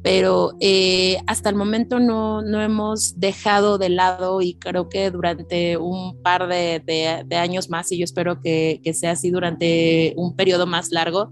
pero 0.04 0.54
eh, 0.60 1.18
hasta 1.28 1.50
el 1.50 1.56
momento 1.56 2.00
no, 2.00 2.42
no, 2.42 2.62
hemos 2.62 3.20
dejado 3.20 3.78
de 3.78 3.90
lado 3.90 4.42
y 4.42 4.54
creo 4.56 4.90
que 4.90 5.12
durante 5.12 5.78
un 5.78 6.22
par 6.22 6.48
de, 6.48 6.82
de, 7.26 7.36
años 7.36 7.70
más, 7.70 7.92
y 7.92 7.98
yo 7.98 8.04
espero 8.04 8.42
que, 8.42 8.80
que, 8.84 8.94
sea 8.94 9.12
así 9.12 9.32
durante 9.32 10.14
un 10.16 10.36
periodo 10.36 10.66
más 10.66 10.92
largo, 10.92 11.30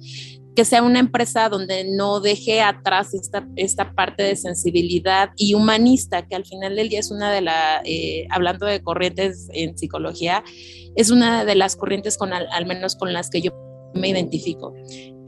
que 0.55 0.65
sea 0.65 0.81
una 0.81 0.99
empresa 0.99 1.49
donde 1.49 1.83
no 1.83 2.21
deje 2.21 2.61
atrás 2.61 3.13
esta, 3.13 3.47
esta 3.55 3.93
parte 3.93 4.23
de 4.23 4.35
sensibilidad 4.35 5.29
y 5.35 5.53
humanista, 5.53 6.25
que 6.25 6.35
al 6.35 6.45
final 6.45 6.75
del 6.75 6.89
día 6.89 6.99
es 6.99 7.11
una 7.11 7.31
de 7.31 7.41
las, 7.41 7.81
eh, 7.85 8.25
hablando 8.29 8.65
de 8.65 8.81
corrientes 8.81 9.47
en 9.53 9.77
psicología, 9.77 10.43
es 10.95 11.11
una 11.11 11.45
de 11.45 11.55
las 11.55 11.75
corrientes 11.75 12.17
con 12.17 12.33
al, 12.33 12.47
al 12.51 12.65
menos 12.65 12.95
con 12.95 13.13
las 13.13 13.29
que 13.29 13.41
yo 13.41 13.51
me 13.93 14.09
identifico 14.09 14.73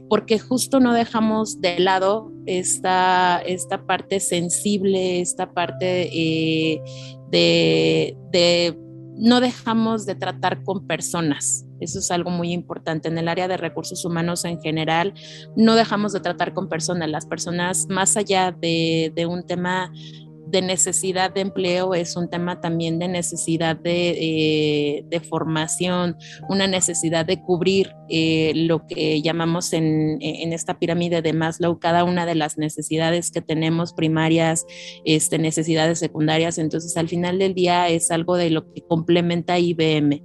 porque 0.08 0.38
justo 0.38 0.80
no 0.80 0.92
dejamos 0.92 1.60
de 1.60 1.78
lado 1.78 2.32
esta, 2.46 3.42
esta 3.44 3.86
parte 3.86 4.20
sensible, 4.20 5.20
esta 5.20 5.52
parte 5.52 6.08
eh, 6.12 6.80
de, 7.30 8.78
no 9.16 9.40
dejamos 9.40 10.06
de 10.06 10.14
tratar 10.14 10.62
con 10.62 10.86
personas. 10.86 11.66
Eso 11.80 11.98
es 12.00 12.10
algo 12.10 12.30
muy 12.30 12.52
importante. 12.52 13.08
En 13.08 13.18
el 13.18 13.28
área 13.28 13.48
de 13.48 13.56
recursos 13.56 14.04
humanos 14.04 14.44
en 14.44 14.60
general, 14.60 15.14
no 15.56 15.74
dejamos 15.74 16.12
de 16.12 16.20
tratar 16.20 16.54
con 16.54 16.68
personas. 16.68 17.08
Las 17.08 17.26
personas, 17.26 17.86
más 17.88 18.16
allá 18.16 18.52
de 18.52 19.26
un 19.28 19.46
tema 19.46 19.92
de 20.50 20.62
necesidad 20.62 21.32
de 21.32 21.42
empleo 21.42 21.94
es 21.94 22.16
un 22.16 22.28
tema 22.28 22.60
también 22.60 22.98
de 22.98 23.08
necesidad 23.08 23.76
de, 23.76 25.04
eh, 25.10 25.20
formación, 25.28 26.16
una 26.48 26.66
necesidad 26.66 27.26
de 27.26 27.42
cubrir 27.42 27.90
eh, 28.08 28.52
lo 28.54 28.86
que 28.86 29.20
llamamos 29.20 29.72
en, 29.72 30.18
esta 30.20 30.78
pirámide 30.78 31.22
de 31.22 31.32
Maslow, 31.32 31.78
cada 31.78 32.04
una 32.04 32.24
de 32.24 32.34
las 32.34 32.56
necesidades 32.56 33.30
que 33.30 33.42
tenemos 33.42 33.92
primarias, 33.92 34.64
este, 35.04 35.38
necesidades 35.38 35.98
secundarias. 35.98 36.58
Entonces, 36.58 36.96
al 36.96 37.08
final 37.08 37.38
del 37.38 37.54
día 37.54 37.88
es 37.88 38.10
algo 38.10 38.36
de 38.36 38.50
lo 38.50 38.72
que 38.72 38.82
complementa 38.82 39.58
IBM 39.58 40.22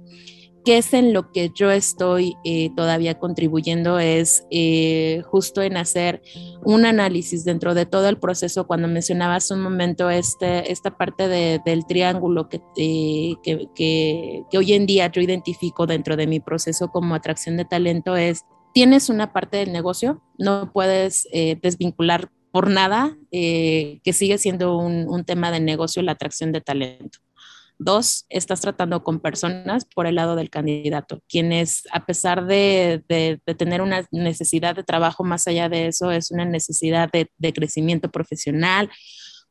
qué 0.64 0.78
es 0.78 0.94
en 0.94 1.12
lo 1.12 1.30
que 1.30 1.50
yo 1.54 1.70
estoy 1.70 2.36
eh, 2.42 2.70
todavía 2.74 3.18
contribuyendo 3.18 3.98
es 3.98 4.46
eh, 4.50 5.22
justo 5.26 5.60
en 5.62 5.76
hacer 5.76 6.22
un 6.64 6.86
análisis 6.86 7.44
dentro 7.44 7.74
de 7.74 7.86
todo 7.86 8.08
el 8.08 8.18
proceso. 8.18 8.66
Cuando 8.66 8.88
mencionabas 8.88 9.50
un 9.50 9.60
momento 9.60 10.08
este, 10.08 10.72
esta 10.72 10.96
parte 10.96 11.28
del 11.28 11.86
triángulo 11.86 12.48
eh, 12.76 13.34
que, 13.42 13.68
que, 13.74 14.44
hoy 14.56 14.72
en 14.72 14.86
día 14.86 15.10
yo 15.12 15.20
identifico 15.20 15.86
dentro 15.86 16.16
de 16.16 16.26
mi 16.26 16.40
proceso 16.40 16.88
como 16.88 17.14
atracción 17.14 17.56
de 17.56 17.66
talento 17.66 18.16
es, 18.16 18.44
tienes 18.72 19.10
una 19.10 19.32
parte 19.32 19.58
del 19.58 19.72
negocio, 19.72 20.22
no 20.38 20.72
puedes 20.72 21.28
desvincular 21.62 22.30
por 22.50 22.70
nada 22.70 23.16
que 23.30 24.12
sigue 24.12 24.38
siendo 24.38 24.78
un, 24.78 25.08
un 25.08 25.24
tema 25.24 25.50
de 25.50 25.60
negocio 25.60 26.02
la 26.02 26.12
atracción 26.12 26.52
de 26.52 26.60
talento. 26.60 27.18
Dos, 27.78 28.24
estás 28.28 28.60
tratando 28.60 29.02
con 29.02 29.18
personas 29.18 29.84
por 29.84 30.06
el 30.06 30.14
lado 30.14 30.36
del 30.36 30.48
candidato, 30.48 31.22
quienes 31.28 31.82
a 31.92 32.06
pesar 32.06 32.46
de, 32.46 33.02
tener 33.58 33.82
una 33.82 34.06
necesidad 34.12 34.76
de 34.76 34.84
trabajo 34.84 35.24
más 35.24 35.48
allá 35.48 35.68
de 35.68 35.88
eso, 35.88 36.12
es 36.12 36.30
una 36.30 36.44
necesidad 36.44 37.10
de, 37.10 37.52
crecimiento 37.52 38.10
profesional, 38.10 38.90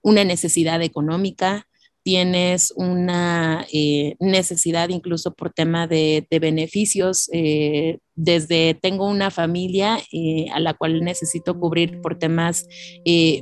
una 0.02 0.24
necesidad 0.24 0.82
económica, 0.82 1.68
tienes 2.02 2.74
una 2.76 3.66
eh, 3.74 4.16
necesidad 4.20 4.90
incluso 4.90 5.34
por 5.34 5.52
tema 5.52 5.88
de, 5.88 6.26
beneficios, 6.30 7.30
eh, 7.34 8.00
desde 8.16 8.74
tengo 8.74 9.06
una 9.10 9.32
familia 9.32 10.00
eh, 10.14 10.46
a 10.54 10.62
la 10.62 10.74
cual 10.74 11.04
necesito 11.04 11.60
cubrir 11.60 12.00
por 12.00 12.18
temas 12.20 12.68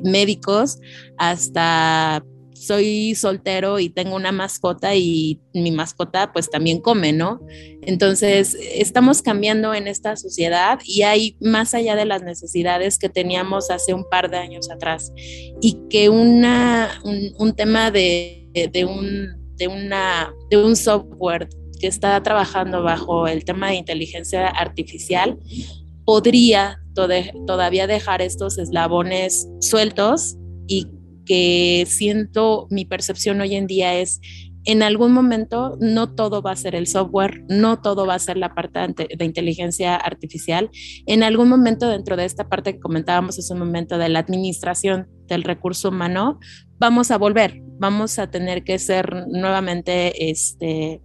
médicos 0.04 0.80
hasta 1.18 2.24
soy 2.62 3.16
soltero 3.16 3.80
y 3.80 3.90
tengo 3.90 4.16
una 4.16 4.32
mascota 4.32 4.96
y 4.96 5.42
mi 5.54 5.72
mascota 5.72 6.32
pues 6.32 6.50
también 6.50 6.80
come, 6.80 7.12
¿no? 7.12 7.42
Entonces, 7.82 8.56
estamos 8.76 9.24
cambiando 9.24 9.74
en 9.74 9.88
esta 9.88 10.16
sociedad 10.16 10.80
y 10.86 11.02
hay 11.02 11.38
más 11.42 11.74
allá 11.74 11.96
de 11.96 12.06
las 12.06 12.22
necesidades 12.22 13.00
que 13.00 13.10
teníamos 13.10 13.72
hace 13.72 13.96
un 13.96 14.08
par 14.08 14.30
de 14.30 14.38
años 14.38 14.70
atrás 14.70 15.12
y 15.60 15.80
que 15.90 16.10
una, 16.10 17.02
un, 17.04 17.56
tema 17.56 17.90
de, 17.90 18.48
de, 18.72 18.86
un, 18.86 19.56
de, 19.58 19.68
una, 19.68 20.32
de 20.52 20.64
un 20.64 20.76
software 20.76 21.50
que 21.80 21.88
está 21.88 22.22
trabajando 22.22 22.84
bajo 22.84 23.28
el 23.28 23.44
tema 23.44 23.70
de 23.70 23.78
inteligencia 23.78 24.48
artificial 24.48 25.40
podría 26.06 26.80
todavía 26.94 27.88
dejar 27.88 28.22
estos 28.22 28.60
eslabones 28.60 29.48
sueltos 29.62 30.36
y 30.68 30.88
que 31.32 31.86
siento 31.88 32.68
mi 32.70 32.84
percepción 32.84 33.40
hoy 33.40 33.56
en 33.56 33.66
día 33.66 33.98
es 33.98 34.20
en 34.66 34.84
algún 34.84 35.14
momento 35.14 35.78
no 35.80 36.14
todo 36.14 36.42
va 36.42 36.52
a 36.52 36.58
ser 36.58 36.76
el 36.76 36.88
software, 36.88 37.46
no 37.48 37.82
todo 37.82 38.06
va 38.06 38.16
a 38.16 38.20
ser 38.20 38.36
la 38.36 38.54
parte 38.54 39.08
de 39.18 39.26
inteligencia 39.26 39.96
artificial. 39.96 40.70
En 41.06 41.24
algún 41.24 41.48
momento 41.48 41.88
dentro 41.88 42.18
de 42.18 42.26
esta 42.26 42.50
parte 42.50 42.74
que 42.74 42.82
comentábamos 42.82 43.40
hace 43.40 43.54
un 43.54 43.60
momento 43.60 43.98
de 43.98 44.10
la 44.10 44.20
administración 44.20 45.08
del 45.28 45.44
recurso 45.44 45.88
humano, 45.88 46.38
vamos 46.80 47.12
a 47.12 47.18
volver, 47.18 47.62
vamos 47.80 48.20
a 48.20 48.30
tener 48.30 48.66
que 48.66 48.78
ser 48.78 49.26
nuevamente 49.30 50.30
este 50.30 51.02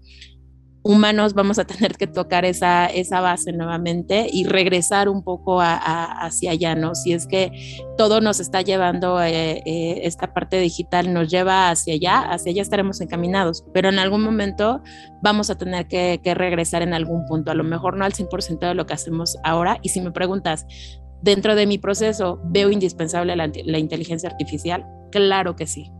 humanos 0.87 1.35
vamos 1.35 1.59
a 1.59 1.65
tener 1.65 1.97
que 1.97 2.07
tocar 2.07 2.45
esa, 2.45 2.87
esa 2.87 3.21
base 3.21 3.53
nuevamente 3.53 4.29
y 4.31 4.45
regresar 4.45 5.09
un 5.09 5.23
poco 5.23 5.61
hacia 5.61 6.53
allá, 6.53 6.75
¿no? 6.75 6.95
Si 6.95 7.13
es 7.13 7.27
que 7.27 7.51
todo 7.99 8.21
nos 8.21 8.41
está 8.41 8.63
llevando, 8.63 9.21
eh, 9.23 9.63
eh, 9.67 10.01
esta 10.05 10.33
parte 10.33 10.59
digital 10.61 11.13
nos 11.13 11.29
lleva 11.29 11.71
hacia 11.71 11.95
allá, 11.95 12.21
hacia 12.21 12.53
allá 12.53 12.63
estaremos 12.63 13.01
encaminados, 13.01 13.65
pero 13.75 13.89
en 13.89 13.99
algún 13.99 14.23
momento 14.23 14.81
vamos 15.23 15.51
a 15.51 15.57
tener 15.57 15.89
que, 15.89 16.21
regresar 16.37 16.83
en 16.83 16.93
algún 16.93 17.25
punto, 17.27 17.51
a 17.51 17.55
lo 17.55 17.65
mejor 17.65 17.97
no 17.97 18.05
al 18.05 18.13
100% 18.13 18.59
de 18.61 18.75
lo 18.75 18.87
que 18.87 18.95
hacemos 18.95 19.39
ahora. 19.43 19.79
Y 19.83 19.89
si 19.89 20.01
me 20.01 20.13
preguntas, 20.13 20.67
dentro 21.23 21.55
de 21.55 21.67
mi 21.67 21.79
proceso, 21.79 22.41
¿veo 22.45 22.71
indispensable 22.71 23.35
la 23.37 23.79
inteligencia 23.79 24.29
artificial? 24.29 24.87
Claro 25.11 25.57
que 25.57 25.67
sí 25.67 25.91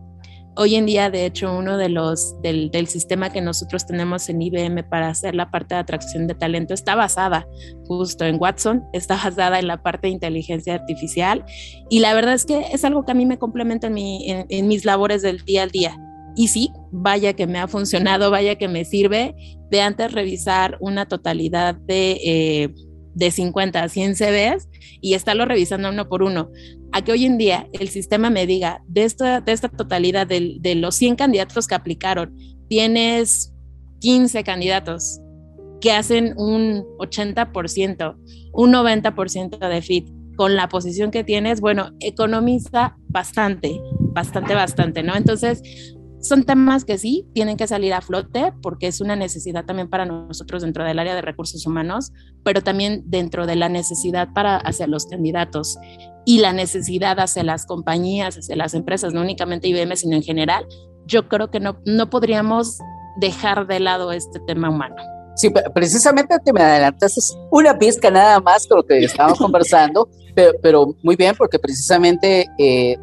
Hoy 0.59 0.75
en 0.75 0.87
día, 0.87 1.11
de 1.11 1.27
hecho, 1.27 1.55
uno 1.55 1.77
de 1.77 1.91
los 1.91 2.41
del, 2.41 2.71
sistema 2.89 3.31
que 3.31 3.43
nosotros 3.43 3.85
tenemos 3.85 4.27
en 4.31 4.41
IBM 4.41 4.89
para 4.89 5.11
hacer 5.11 5.35
la 5.35 5.51
parte 5.51 5.75
de 5.75 5.83
atracción 5.83 6.27
de 6.27 6.35
talento 6.35 6.73
está 6.73 6.95
basada 6.95 7.47
justo 7.87 8.25
en 8.25 8.41
Watson, 8.41 8.83
está 8.95 9.17
basada 9.17 9.59
en 9.59 9.67
la 9.67 9.83
parte 9.83 10.07
de 10.07 10.15
inteligencia 10.15 10.75
artificial 10.75 11.45
y 11.91 12.01
la 12.01 12.15
verdad 12.15 12.33
es 12.33 12.47
que 12.47 12.69
es 12.73 12.87
algo 12.87 13.05
que 13.05 13.13
a 13.13 13.15
mí 13.15 13.27
me 13.27 13.39
complementa 13.39 13.89
en, 13.89 14.69
mis 14.69 14.87
labores 14.87 15.21
del 15.21 15.45
día 15.45 15.63
al 15.63 15.71
día. 15.71 15.95
Y 16.37 16.49
sí, 16.49 16.71
vaya 16.91 17.35
que 17.35 17.47
me 17.47 17.59
ha 17.59 17.69
funcionado, 17.69 18.31
vaya 18.31 18.57
que 18.57 18.69
me 18.69 18.85
sirve 18.85 19.35
de 19.71 19.81
antes 19.83 20.13
revisar 20.13 20.79
una 20.81 21.07
totalidad 21.07 21.75
de, 21.75 22.13
eh, 22.25 22.75
de 23.17 23.31
50 23.31 23.83
a 23.83 23.89
100 23.89 24.15
CVs 24.15 24.69
y 25.01 25.15
estarlo 25.15 25.47
revisando 25.47 25.89
uno 25.89 26.09
por 26.09 26.23
uno. 26.23 26.51
A 26.93 27.03
que 27.03 27.13
hoy 27.13 27.25
en 27.25 27.39
día 27.39 27.67
el 27.73 27.89
sistema 27.89 28.31
me 28.31 28.47
diga, 28.47 28.83
de 28.87 29.05
esta, 29.05 29.41
de 29.41 29.53
esta 29.53 29.69
totalidad 29.69 30.27
de, 30.27 30.59
de 30.61 30.75
los 30.75 30.95
100 30.97 31.17
candidatos 31.17 31.67
que 31.67 31.75
aplicaron, 31.75 32.37
tienes 32.69 33.55
15 34.01 34.45
candidatos 34.45 35.21
que 35.81 35.93
hacen 35.93 36.35
un 36.37 36.85
80%, 36.99 38.17
un 38.53 38.73
90% 38.73 39.69
de 39.69 39.83
fit 39.83 40.09
con 40.37 40.55
la 40.55 40.69
posición 40.69 41.11
que 41.11 41.25
tienes, 41.25 41.63
bueno, 41.63 41.93
economiza 42.01 42.97
bastante, 43.09 43.81
bastante, 44.13 44.55
bastante, 44.55 45.03
¿no? 45.03 45.17
Entonces, 45.17 45.96
son 46.29 46.45
temas 46.45 46.85
que 46.85 46.99
sí 46.99 47.27
tienen 47.33 47.57
que 47.57 47.67
salir 47.67 47.95
a 47.95 48.01
flote 48.01 48.53
porque 48.63 48.87
es 48.87 49.01
una 49.01 49.17
necesidad 49.17 49.65
también 49.65 49.89
para 49.89 50.07
nosotros 50.07 50.63
dentro 50.63 50.85
del 50.85 50.99
área 50.99 51.15
de 51.15 51.23
recursos 51.23 51.67
humanos, 51.67 52.13
pero 52.45 52.63
también 52.63 53.03
dentro 53.07 53.47
de 53.47 53.57
la 53.57 53.69
necesidad 53.69 54.29
para 54.35 54.57
hacia 54.57 54.87
los 54.87 55.07
candidatos 55.07 55.79
y 56.25 56.39
la 56.39 56.53
necesidad 56.53 57.19
hacia 57.21 57.45
las 57.45 57.67
compañías, 57.67 58.37
hacia 58.37 58.57
las 58.57 58.75
empresas, 58.75 59.13
no 59.15 59.21
únicamente 59.21 59.69
IBM, 59.69 59.97
sino 59.97 60.17
en 60.17 60.23
general. 60.23 60.67
Yo 61.07 61.29
creo 61.29 61.51
que 61.51 61.61
no, 61.61 61.79
no 61.85 62.11
podríamos 62.11 62.79
dejar 63.17 63.67
de 63.67 63.81
lado 63.81 64.13
este 64.13 64.41
tema 64.41 64.69
humano. 64.69 64.97
Sí, 65.37 65.51
precisamente 65.75 66.37
te 66.45 66.53
me 66.53 66.63
adelantaste 66.63 67.21
una 67.51 67.79
pizca 67.79 68.11
nada 68.11 68.41
más 68.41 68.67
con 68.67 68.79
lo 68.79 68.87
que 68.87 69.05
estábamos 69.05 69.39
conversando, 69.39 70.09
pero, 70.35 70.53
pero, 70.63 70.95
muy 71.03 71.15
bien, 71.15 71.35
porque 71.37 71.59
precisamente 71.59 72.47
eh, 72.59 72.97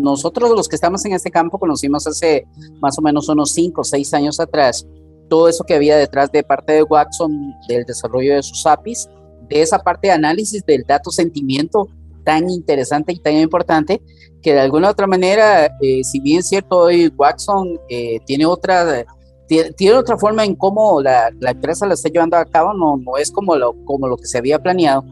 nosotros 0.00 0.50
los 0.50 0.68
que 0.68 0.76
estamos 0.76 1.04
en 1.04 1.12
este 1.12 1.30
campo 1.30 1.58
conocimos 1.58 2.06
hace 2.06 2.46
más 2.80 2.98
o 2.98 3.02
menos 3.02 3.28
unos 3.28 3.52
5 3.52 3.80
o 3.80 3.84
6 3.84 4.14
años 4.14 4.40
atrás 4.40 4.86
todo 5.28 5.48
eso 5.48 5.64
que 5.64 5.74
había 5.74 5.96
detrás 5.96 6.32
de 6.32 6.42
parte 6.42 6.72
de 6.72 6.82
Watson 6.82 7.54
del 7.68 7.84
desarrollo 7.84 8.34
de 8.34 8.42
sus 8.42 8.66
APIs, 8.66 9.08
de 9.48 9.62
esa 9.62 9.78
parte 9.78 10.08
de 10.08 10.14
análisis 10.14 10.64
del 10.64 10.84
dato 10.84 11.10
sentimiento 11.10 11.88
tan 12.24 12.50
interesante 12.50 13.12
y 13.12 13.18
tan 13.18 13.34
importante 13.34 14.02
que 14.42 14.52
de 14.52 14.60
alguna 14.60 14.90
otra 14.90 15.06
manera, 15.06 15.66
eh, 15.80 16.02
si 16.04 16.20
bien 16.20 16.42
cierto 16.42 16.78
hoy 16.78 17.12
Watson 17.16 17.78
eh, 17.88 18.18
tiene 18.26 18.46
otra 18.46 19.04
tiene, 19.46 19.94
otra 19.94 20.18
forma 20.18 20.44
en 20.44 20.54
cómo 20.54 21.00
la, 21.00 21.30
la, 21.40 21.52
empresa 21.52 21.86
la 21.86 21.94
está 21.94 22.10
llevando 22.10 22.36
a 22.36 22.44
cabo, 22.44 22.74
no, 22.74 22.98
no 22.98 23.16
es 23.16 23.30
como 23.30 23.56
lo, 23.56 23.72
como 23.86 24.06
lo 24.06 24.18
que 24.18 24.26
se 24.26 24.36
había 24.36 24.58
planeado, 24.58 25.02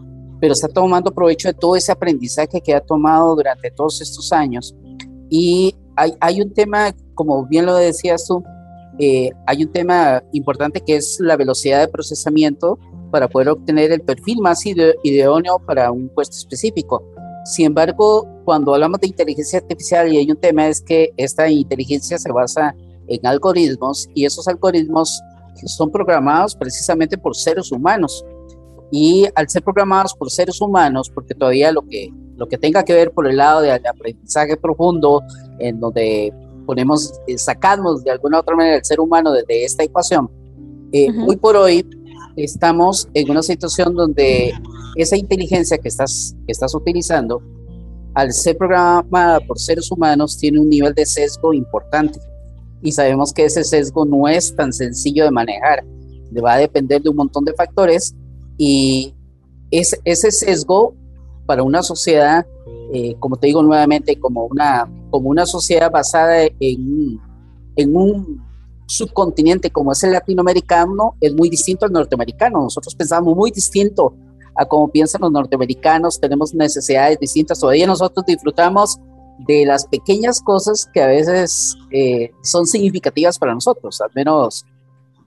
pero 0.40 0.52
está 0.52 0.68
tomando 0.68 1.12
provecho 1.12 1.48
de 1.48 1.54
todo 1.54 1.76
ese 1.76 1.92
aprendizaje 1.92 2.60
que 2.60 2.74
ha 2.74 2.80
tomado 2.80 3.34
durante 3.34 3.70
todos 3.70 4.00
estos 4.00 4.32
años. 4.32 4.74
Y 5.30 5.74
hay, 5.96 6.40
un 6.40 6.52
tema, 6.52 6.94
como 7.14 7.46
bien 7.46 7.66
lo 7.66 7.74
decías 7.74 8.26
tú, 8.26 8.42
eh, 8.98 9.30
hay 9.46 9.64
un 9.64 9.72
tema 9.72 10.22
importante 10.32 10.80
que 10.80 10.96
es 10.96 11.18
la 11.20 11.36
velocidad 11.36 11.80
de 11.80 11.88
procesamiento 11.88 12.78
para 13.10 13.28
poder 13.28 13.48
obtener 13.48 13.92
el 13.92 14.00
perfil 14.00 14.40
más 14.40 14.64
idóneo 14.66 15.58
para 15.66 15.90
un 15.90 16.08
puesto 16.08 16.36
específico. 16.36 17.02
Sin 17.44 17.66
embargo, 17.66 18.28
cuando 18.44 18.74
hablamos 18.74 19.00
de 19.00 19.06
inteligencia 19.06 19.60
artificial 19.60 20.12
y 20.12 20.18
hay 20.18 20.30
un 20.30 20.36
tema 20.36 20.68
es 20.68 20.80
que 20.80 21.12
esta 21.16 21.48
inteligencia 21.48 22.18
se 22.18 22.30
basa 22.32 22.74
en 23.06 23.24
algoritmos 23.24 24.08
y 24.14 24.24
esos 24.24 24.48
algoritmos 24.48 25.22
son 25.64 25.90
programados 25.90 26.54
precisamente 26.54 27.16
por 27.16 27.36
seres 27.36 27.72
humanos. 27.72 28.24
Y 28.90 29.26
al 29.34 29.48
ser 29.48 29.62
programados 29.62 30.14
por 30.14 30.30
seres 30.30 30.60
humanos, 30.60 31.10
porque 31.10 31.34
todavía 31.34 31.72
lo 31.72 31.82
que, 31.82 32.10
lo 32.36 32.46
que 32.48 32.56
tenga 32.56 32.84
que 32.84 32.94
ver 32.94 33.10
por 33.10 33.26
el 33.26 33.36
lado 33.36 33.62
de 33.62 33.72
aprendizaje 33.72 34.56
profundo, 34.56 35.22
en 35.58 35.80
donde 35.80 36.32
ponemos, 36.66 37.12
eh, 37.26 37.38
sacamos 37.38 38.04
de 38.04 38.10
alguna 38.10 38.40
otra 38.40 38.54
manera 38.54 38.76
el 38.76 38.84
ser 38.84 39.00
humano 39.00 39.32
desde 39.32 39.64
esta 39.64 39.84
ecuación, 39.84 40.30
eh, 40.92 41.08
hoy 41.26 41.36
por 41.36 41.56
hoy 41.56 41.84
estamos 42.36 43.08
en 43.14 43.30
una 43.30 43.42
situación 43.42 43.94
donde 43.94 44.52
esa 44.96 45.16
inteligencia 45.16 45.78
que 45.78 45.88
estás, 45.88 46.36
que 46.46 46.52
estás 46.52 46.74
utilizando, 46.74 47.42
al 48.14 48.32
ser 48.32 48.56
programada 48.56 49.40
por 49.40 49.58
seres 49.58 49.90
humanos, 49.90 50.38
tiene 50.38 50.60
un 50.60 50.68
nivel 50.68 50.94
de 50.94 51.04
sesgo 51.04 51.52
importante. 51.52 52.18
Y 52.82 52.92
sabemos 52.92 53.32
que 53.32 53.44
ese 53.44 53.64
sesgo 53.64 54.06
no 54.06 54.28
es 54.28 54.54
tan 54.54 54.72
sencillo 54.72 55.24
de 55.24 55.30
manejar, 55.30 55.84
va 56.42 56.54
a 56.54 56.58
depender 56.58 57.02
de 57.02 57.10
un 57.10 57.16
montón 57.16 57.44
de 57.44 57.54
factores 57.54 58.14
y 58.56 59.14
es, 59.70 59.98
ese 60.04 60.30
sesgo 60.30 60.94
para 61.46 61.62
una 61.62 61.82
sociedad, 61.82 62.46
eh, 62.92 63.14
como 63.18 63.36
te 63.36 63.46
digo 63.48 63.62
nuevamente, 63.62 64.18
como 64.18 64.46
una, 64.46 64.90
como 65.10 65.30
una 65.30 65.46
sociedad 65.46 65.90
basada 65.90 66.44
en, 66.44 67.20
en 67.76 67.96
un 67.96 68.46
subcontinente 68.86 69.70
como 69.70 69.92
es 69.92 70.02
el 70.04 70.12
latinoamericano, 70.12 71.16
es 71.20 71.34
muy 71.34 71.48
distinto 71.50 71.86
al 71.86 71.92
norteamericano. 71.92 72.62
Nosotros 72.62 72.94
pensamos 72.94 73.34
muy 73.36 73.50
distinto 73.50 74.14
a 74.56 74.64
cómo 74.64 74.88
piensan 74.88 75.20
los 75.20 75.32
norteamericanos, 75.32 76.18
tenemos 76.18 76.54
necesidades 76.54 77.18
distintas. 77.18 77.60
Todavía 77.60 77.86
nosotros 77.86 78.24
disfrutamos 78.26 78.98
de 79.46 79.66
las 79.66 79.86
pequeñas 79.86 80.40
cosas 80.40 80.88
que 80.94 81.02
a 81.02 81.08
veces 81.08 81.76
eh, 81.90 82.30
son 82.42 82.66
significativas 82.66 83.38
para 83.38 83.52
nosotros, 83.52 84.00
al 84.00 84.10
menos, 84.14 84.64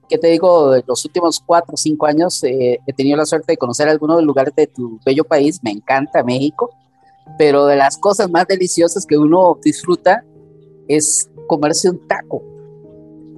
¿qué 0.09 0.17
te 0.17 0.27
digo? 0.27 0.75
Los 0.85 1.05
últimos 1.05 1.39
cuatro 1.45 1.75
o 1.75 1.77
cinco 1.77 2.05
años 2.05 2.43
eh, 2.43 2.79
he 2.85 2.93
tenido 2.93 3.15
la 3.17 3.25
suerte 3.25 3.53
de 3.53 3.57
conocer 3.57 3.87
algunos 3.87 4.21
lugares 4.23 4.53
de 4.55 4.67
tu 4.67 4.99
bello 5.05 5.23
país, 5.23 5.59
me 5.63 5.71
encanta 5.71 6.23
México, 6.23 6.71
pero 7.37 7.65
de 7.67 7.75
las 7.75 7.97
cosas 7.97 8.29
más 8.29 8.47
deliciosas 8.47 9.05
que 9.05 9.17
uno 9.17 9.57
disfruta 9.63 10.23
es 10.87 11.29
comerse 11.47 11.89
un 11.89 12.07
taco. 12.07 12.41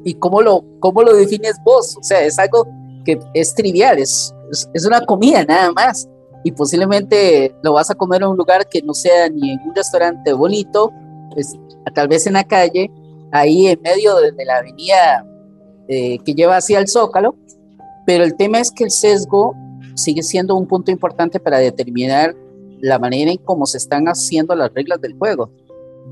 ¿Y 0.03 0.15
cómo 0.15 0.41
lo, 0.41 0.63
cómo 0.79 1.03
lo 1.03 1.13
defines 1.13 1.57
vos? 1.63 1.95
O 1.97 2.03
sea, 2.03 2.21
es 2.21 2.39
algo 2.39 2.67
que 3.05 3.19
es 3.33 3.53
trivial, 3.53 3.99
es, 3.99 4.33
es 4.73 4.85
una 4.85 5.05
comida 5.05 5.43
nada 5.43 5.71
más 5.71 6.07
y 6.43 6.51
posiblemente 6.51 7.53
lo 7.61 7.73
vas 7.73 7.91
a 7.91 7.95
comer 7.95 8.21
en 8.21 8.29
un 8.29 8.37
lugar 8.37 8.67
que 8.67 8.81
no 8.81 8.93
sea 8.93 9.29
ni 9.29 9.51
en 9.51 9.59
un 9.65 9.75
restaurante 9.75 10.33
bonito, 10.33 10.91
pues 11.33 11.53
tal 11.93 12.07
vez 12.07 12.25
en 12.25 12.33
la 12.33 12.43
calle, 12.43 12.89
ahí 13.31 13.67
en 13.67 13.81
medio 13.81 14.15
de, 14.15 14.45
la 14.45 14.57
avenida 14.57 15.25
eh, 15.93 16.19
que 16.23 16.33
lleva 16.33 16.55
hacia 16.55 16.79
el 16.79 16.87
Zócalo, 16.87 17.35
pero 18.05 18.23
el 18.23 18.37
tema 18.37 18.59
es 18.61 18.71
que 18.71 18.85
el 18.85 18.91
sesgo 18.91 19.53
sigue 19.95 20.23
siendo 20.23 20.55
un 20.55 20.65
punto 20.65 20.89
importante 20.89 21.37
para 21.37 21.59
determinar 21.59 22.33
la 22.79 22.97
manera 22.97 23.29
en 23.29 23.37
cómo 23.39 23.65
se 23.65 23.77
están 23.77 24.05
haciendo 24.05 24.55
las 24.55 24.73
reglas 24.73 25.01
del 25.01 25.17
juego. 25.17 25.51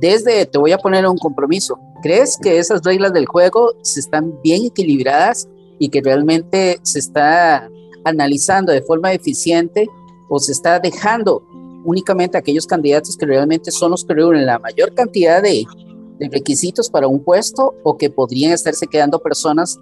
Desde, 0.01 0.45
te 0.45 0.57
voy 0.57 0.73
a 0.73 0.77
poner 0.79 1.07
un 1.07 1.17
compromiso, 1.17 1.79
¿crees 2.03 2.37
que 2.37 2.57
esas 2.57 2.83
reglas 2.83 3.13
del 3.13 3.25
juego 3.25 3.71
se 3.81 4.01
están 4.01 4.37
bien 4.43 4.65
equilibradas 4.65 5.47
y 5.79 5.87
que 5.87 6.01
realmente 6.01 6.77
se 6.83 6.99
está 6.99 7.69
analizando 8.03 8.73
de 8.73 8.81
forma 8.81 9.13
eficiente 9.13 9.87
o 10.27 10.39
se 10.39 10.51
está 10.51 10.81
dejando 10.81 11.41
únicamente 11.85 12.37
aquellos 12.37 12.67
candidatos 12.67 13.15
que 13.15 13.25
realmente 13.25 13.71
son 13.71 13.91
los 13.91 14.03
que 14.03 14.13
reúnen 14.13 14.45
la 14.45 14.59
mayor 14.59 14.93
cantidad 14.93 15.41
de, 15.41 15.65
requisitos 16.31 16.89
para 16.89 17.07
un 17.07 17.23
puesto 17.23 17.75
o 17.83 17.97
que 17.97 18.09
podrían 18.09 18.51
estarse 18.51 18.87
quedando 18.87 19.19
personas 19.19 19.77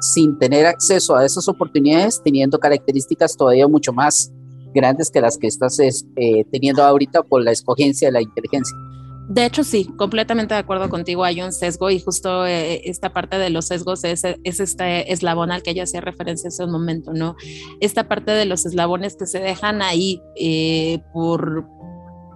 sin 0.00 0.38
tener 0.38 0.66
acceso 0.66 1.16
a 1.16 1.24
esas 1.24 1.48
oportunidades, 1.48 2.20
teniendo 2.24 2.58
características 2.58 3.36
todavía 3.36 3.68
mucho 3.68 3.92
más 3.92 4.32
grandes 4.74 5.10
que 5.10 5.20
las 5.20 5.38
que 5.38 5.46
estás 5.46 5.78
eh, 5.80 6.44
teniendo 6.50 6.82
ahorita 6.82 7.22
por 7.22 7.42
la 7.42 7.52
escogencia 7.52 8.08
de 8.08 8.12
la 8.12 8.22
inteligencia. 8.22 8.76
De 9.28 9.46
hecho, 9.46 9.62
sí, 9.62 9.86
completamente 9.96 10.52
de 10.52 10.60
acuerdo 10.60 10.88
contigo. 10.90 11.24
Hay 11.24 11.40
un 11.40 11.52
sesgo 11.52 11.90
y 11.90 12.00
justo 12.00 12.44
eh, 12.44 12.82
esta 12.84 13.12
parte 13.12 13.38
de 13.38 13.50
los 13.50 13.66
sesgos 13.66 14.04
es, 14.04 14.24
es 14.24 14.60
este 14.60 15.12
eslabón 15.12 15.52
al 15.52 15.62
que 15.62 15.70
ella 15.70 15.84
hacía 15.84 16.00
referencia 16.00 16.48
hace 16.48 16.64
un 16.64 16.72
momento, 16.72 17.12
¿no? 17.14 17.36
Esta 17.80 18.08
parte 18.08 18.32
de 18.32 18.44
los 18.44 18.66
eslabones 18.66 19.16
que 19.16 19.26
se 19.26 19.38
dejan 19.38 19.80
ahí 19.80 20.20
eh, 20.36 20.98
por, 21.12 21.66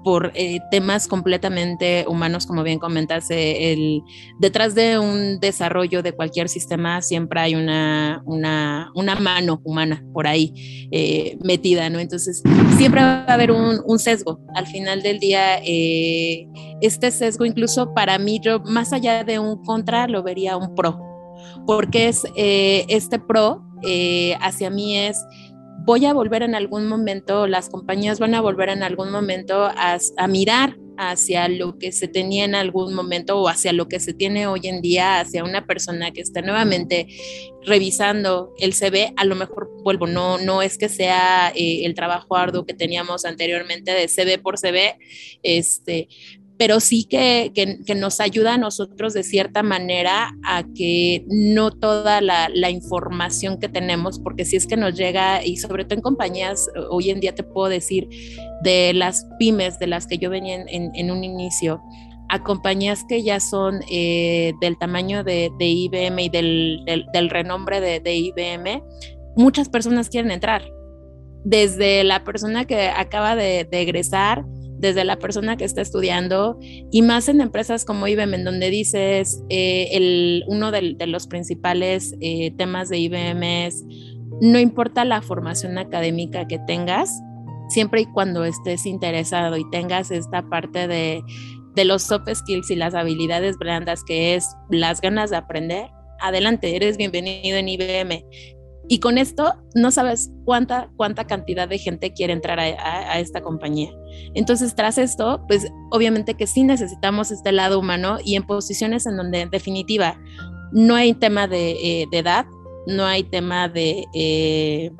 por 0.06 0.30
eh, 0.36 0.60
temas 0.70 1.08
completamente 1.08 2.04
humanos, 2.06 2.46
como 2.46 2.62
bien 2.62 2.78
comentas, 2.78 3.26
el, 3.28 4.02
detrás 4.38 4.76
de 4.76 5.00
un 5.00 5.40
desarrollo 5.40 6.00
de 6.00 6.12
cualquier 6.12 6.48
sistema 6.48 7.02
siempre 7.02 7.40
hay 7.40 7.56
una, 7.56 8.22
una, 8.24 8.92
una 8.94 9.16
mano 9.16 9.60
humana 9.64 10.04
por 10.12 10.28
ahí 10.28 10.88
eh, 10.92 11.36
metida, 11.42 11.90
¿no? 11.90 11.98
Entonces, 11.98 12.40
siempre 12.76 13.00
va 13.00 13.24
a 13.26 13.34
haber 13.34 13.50
un, 13.50 13.80
un 13.84 13.98
sesgo. 13.98 14.38
Al 14.54 14.68
final 14.68 15.02
del 15.02 15.18
día, 15.18 15.58
eh, 15.64 16.46
este 16.80 17.10
sesgo, 17.10 17.44
incluso 17.44 17.92
para 17.92 18.16
mí, 18.20 18.38
yo 18.40 18.60
más 18.60 18.92
allá 18.92 19.24
de 19.24 19.40
un 19.40 19.60
contra, 19.64 20.06
lo 20.06 20.22
vería 20.22 20.56
un 20.56 20.76
pro, 20.76 21.00
porque 21.66 22.06
es 22.06 22.22
este 22.36 23.18
pro 23.18 23.60
hacia 24.40 24.70
mí 24.70 24.96
es 24.96 25.18
voy 25.86 26.04
a 26.04 26.12
volver 26.12 26.42
en 26.42 26.56
algún 26.56 26.88
momento, 26.88 27.46
las 27.46 27.68
compañías 27.68 28.18
van 28.18 28.34
a 28.34 28.40
volver 28.40 28.70
en 28.70 28.82
algún 28.82 29.12
momento 29.12 29.70
a, 29.72 30.26
mirar 30.26 30.76
hacia 30.98 31.48
lo 31.48 31.78
que 31.78 31.92
se 31.92 32.08
tenía 32.08 32.44
en 32.44 32.56
algún 32.56 32.92
momento 32.92 33.40
o 33.40 33.48
hacia 33.48 33.72
lo 33.72 33.86
que 33.86 34.00
se 34.00 34.12
tiene 34.12 34.48
hoy 34.48 34.62
en 34.64 34.82
día, 34.82 35.20
hacia 35.20 35.44
una 35.44 35.64
persona 35.64 36.10
que 36.10 36.22
está 36.22 36.42
nuevamente 36.42 37.06
revisando 37.64 38.52
el 38.58 38.74
CV, 38.74 39.12
a 39.16 39.24
lo 39.24 39.36
mejor 39.36 39.70
vuelvo, 39.84 40.08
no, 40.08 40.38
no 40.38 40.60
es 40.60 40.76
que 40.76 40.88
sea 40.88 41.52
eh, 41.54 41.84
el 41.84 41.94
trabajo 41.94 42.34
arduo 42.34 42.66
que 42.66 42.74
teníamos 42.74 43.24
anteriormente 43.24 43.92
de 43.92 44.08
CV 44.08 44.38
por 44.38 44.58
CV, 44.58 44.98
este, 45.44 46.08
pero 46.58 46.80
sí 46.80 47.04
que, 47.04 47.52
que, 47.54 47.94
nos 47.94 48.20
ayuda 48.20 48.54
a 48.54 48.58
nosotros 48.58 49.12
de 49.12 49.22
cierta 49.22 49.62
manera 49.62 50.32
a 50.44 50.64
que 50.74 51.24
no 51.28 51.70
toda 51.70 52.20
la, 52.20 52.48
la, 52.52 52.70
información 52.70 53.58
que 53.58 53.68
tenemos, 53.68 54.18
porque 54.18 54.44
si 54.44 54.56
es 54.56 54.66
que 54.66 54.76
nos 54.76 54.94
llega, 54.94 55.44
y 55.44 55.58
sobre 55.58 55.84
todo 55.84 55.96
en 55.96 56.02
compañías, 56.02 56.68
hoy 56.90 57.10
en 57.10 57.20
día 57.20 57.34
te 57.34 57.42
puedo 57.42 57.68
decir, 57.68 58.08
de 58.62 58.92
las 58.94 59.26
pymes 59.38 59.78
de 59.78 59.86
las 59.86 60.06
que 60.06 60.18
yo 60.18 60.30
venía 60.30 60.56
en, 60.56 60.90
en, 60.94 61.10
un 61.10 61.24
inicio, 61.24 61.82
a 62.28 62.42
compañías 62.42 63.04
que 63.08 63.22
ya 63.22 63.38
son 63.38 63.80
eh, 63.90 64.52
del 64.60 64.78
tamaño 64.78 65.24
de, 65.24 65.50
de, 65.58 65.66
IBM 65.66 66.18
y 66.20 66.28
del, 66.28 66.84
del, 67.12 67.30
renombre 67.30 67.80
de, 67.80 68.00
de 68.00 68.16
IBM, 68.16 68.82
muchas 69.36 69.68
personas 69.68 70.08
quieren 70.08 70.30
entrar. 70.30 70.62
Desde 71.44 72.02
la 72.02 72.24
persona 72.24 72.64
que 72.64 72.88
acaba 72.88 73.36
de, 73.36 73.64
de 73.70 73.82
egresar, 73.82 74.44
desde 74.78 75.04
la 75.04 75.18
persona 75.18 75.56
que 75.56 75.64
está 75.64 75.80
estudiando 75.80 76.58
y 76.90 77.02
más 77.02 77.28
en 77.28 77.40
empresas 77.40 77.84
como 77.84 78.06
IBM, 78.06 78.34
en 78.34 78.44
donde 78.44 78.70
dices, 78.70 79.42
eh, 79.48 79.88
el, 79.92 80.44
uno 80.48 80.70
de, 80.70 80.96
los 81.06 81.26
principales 81.26 82.14
eh, 82.20 82.52
temas 82.56 82.88
de 82.88 82.98
IBM 82.98 83.66
es, 83.66 83.84
no 84.40 84.58
importa 84.58 85.04
la 85.04 85.22
formación 85.22 85.78
académica 85.78 86.46
que 86.46 86.58
tengas, 86.66 87.10
siempre 87.68 88.02
y 88.02 88.06
cuando 88.06 88.44
estés 88.44 88.86
interesado 88.86 89.56
y 89.56 89.68
tengas 89.70 90.10
esta 90.10 90.48
parte 90.48 90.86
de, 90.86 91.22
de 91.74 91.84
los 91.84 92.02
soft 92.02 92.28
skills 92.32 92.70
y 92.70 92.76
las 92.76 92.94
habilidades 92.94 93.56
blandas, 93.58 94.04
que 94.04 94.34
es 94.34 94.46
las 94.70 95.00
ganas 95.00 95.30
de 95.30 95.36
aprender, 95.36 95.90
adelante, 96.20 96.74
eres 96.76 96.96
bienvenido 96.96 97.58
en 97.58 97.68
IBM. 97.68 98.24
Y 98.88 99.00
con 99.00 99.18
esto 99.18 99.54
no 99.74 99.90
sabes 99.90 100.30
cuánta, 100.44 100.90
cuánta 100.96 101.26
cantidad 101.26 101.68
de 101.68 101.78
gente 101.78 102.12
quiere 102.12 102.32
entrar 102.32 102.60
a, 102.60 103.18
esta 103.18 103.40
compañía. 103.40 103.90
Entonces, 104.34 104.74
tras 104.74 104.98
esto, 104.98 105.44
pues 105.48 105.66
obviamente 105.90 106.34
que 106.34 106.46
sí 106.46 106.62
necesitamos 106.62 107.30
este 107.30 107.52
lado 107.52 107.80
humano 107.80 108.18
y 108.24 108.36
en 108.36 108.44
posiciones 108.44 109.06
en 109.06 109.16
donde 109.16 109.40
en 109.40 109.50
definitiva 109.50 110.18
no 110.72 110.94
hay 110.94 111.14
tema 111.14 111.48
de, 111.48 111.72
eh, 111.72 112.06
edad, 112.12 112.46
no 112.86 113.04
hay 113.04 113.24
tema 113.24 113.68
de, 113.68 114.04
eh, 114.14 114.90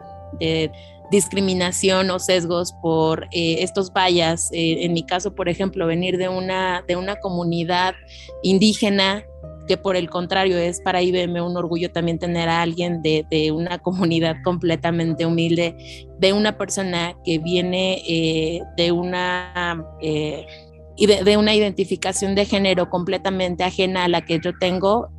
discriminación 1.09 2.11
o 2.11 2.19
sesgos 2.19 2.73
por 2.83 3.29
eh, 3.31 3.59
estos 3.63 3.93
vallas. 3.93 4.49
en 4.53 4.93
mi 4.93 5.07
caso, 5.07 5.37
por 5.37 5.49
ejemplo, 5.49 5.87
venir 5.87 6.19
de 6.19 6.29
una, 6.29 6.83
de 6.89 6.97
una 6.97 7.15
comunidad 7.17 7.95
indígena 8.43 9.25
que 9.67 9.77
por 9.77 9.97
el 9.97 10.09
contrario 10.09 10.57
es 10.59 10.81
para 10.81 11.03
IBM 11.03 11.41
un 11.41 11.57
orgullo 11.57 11.91
también 11.91 12.19
tener 12.19 12.49
a 12.49 12.63
alguien 12.63 13.03
de, 13.03 13.27
de 13.31 13.53
una 13.53 13.79
comunidad 13.83 14.37
completamente 14.45 15.27
humilde, 15.27 15.77
de 16.19 16.33
una 16.33 16.57
persona 16.57 17.15
que 17.25 17.39
viene 17.39 18.03
eh, 18.07 18.63
de 18.77 18.93
una... 18.93 19.85
Eh, 20.01 20.47
de, 20.99 21.37
una 21.37 21.55
identificación 21.55 22.35
de 22.35 22.47
género 22.47 22.89
completamente 22.89 23.65
ajena 23.65 24.05
a 24.05 24.09
la 24.09 24.25
que 24.25 24.41
yo 24.43 24.57
tengo 24.59 25.11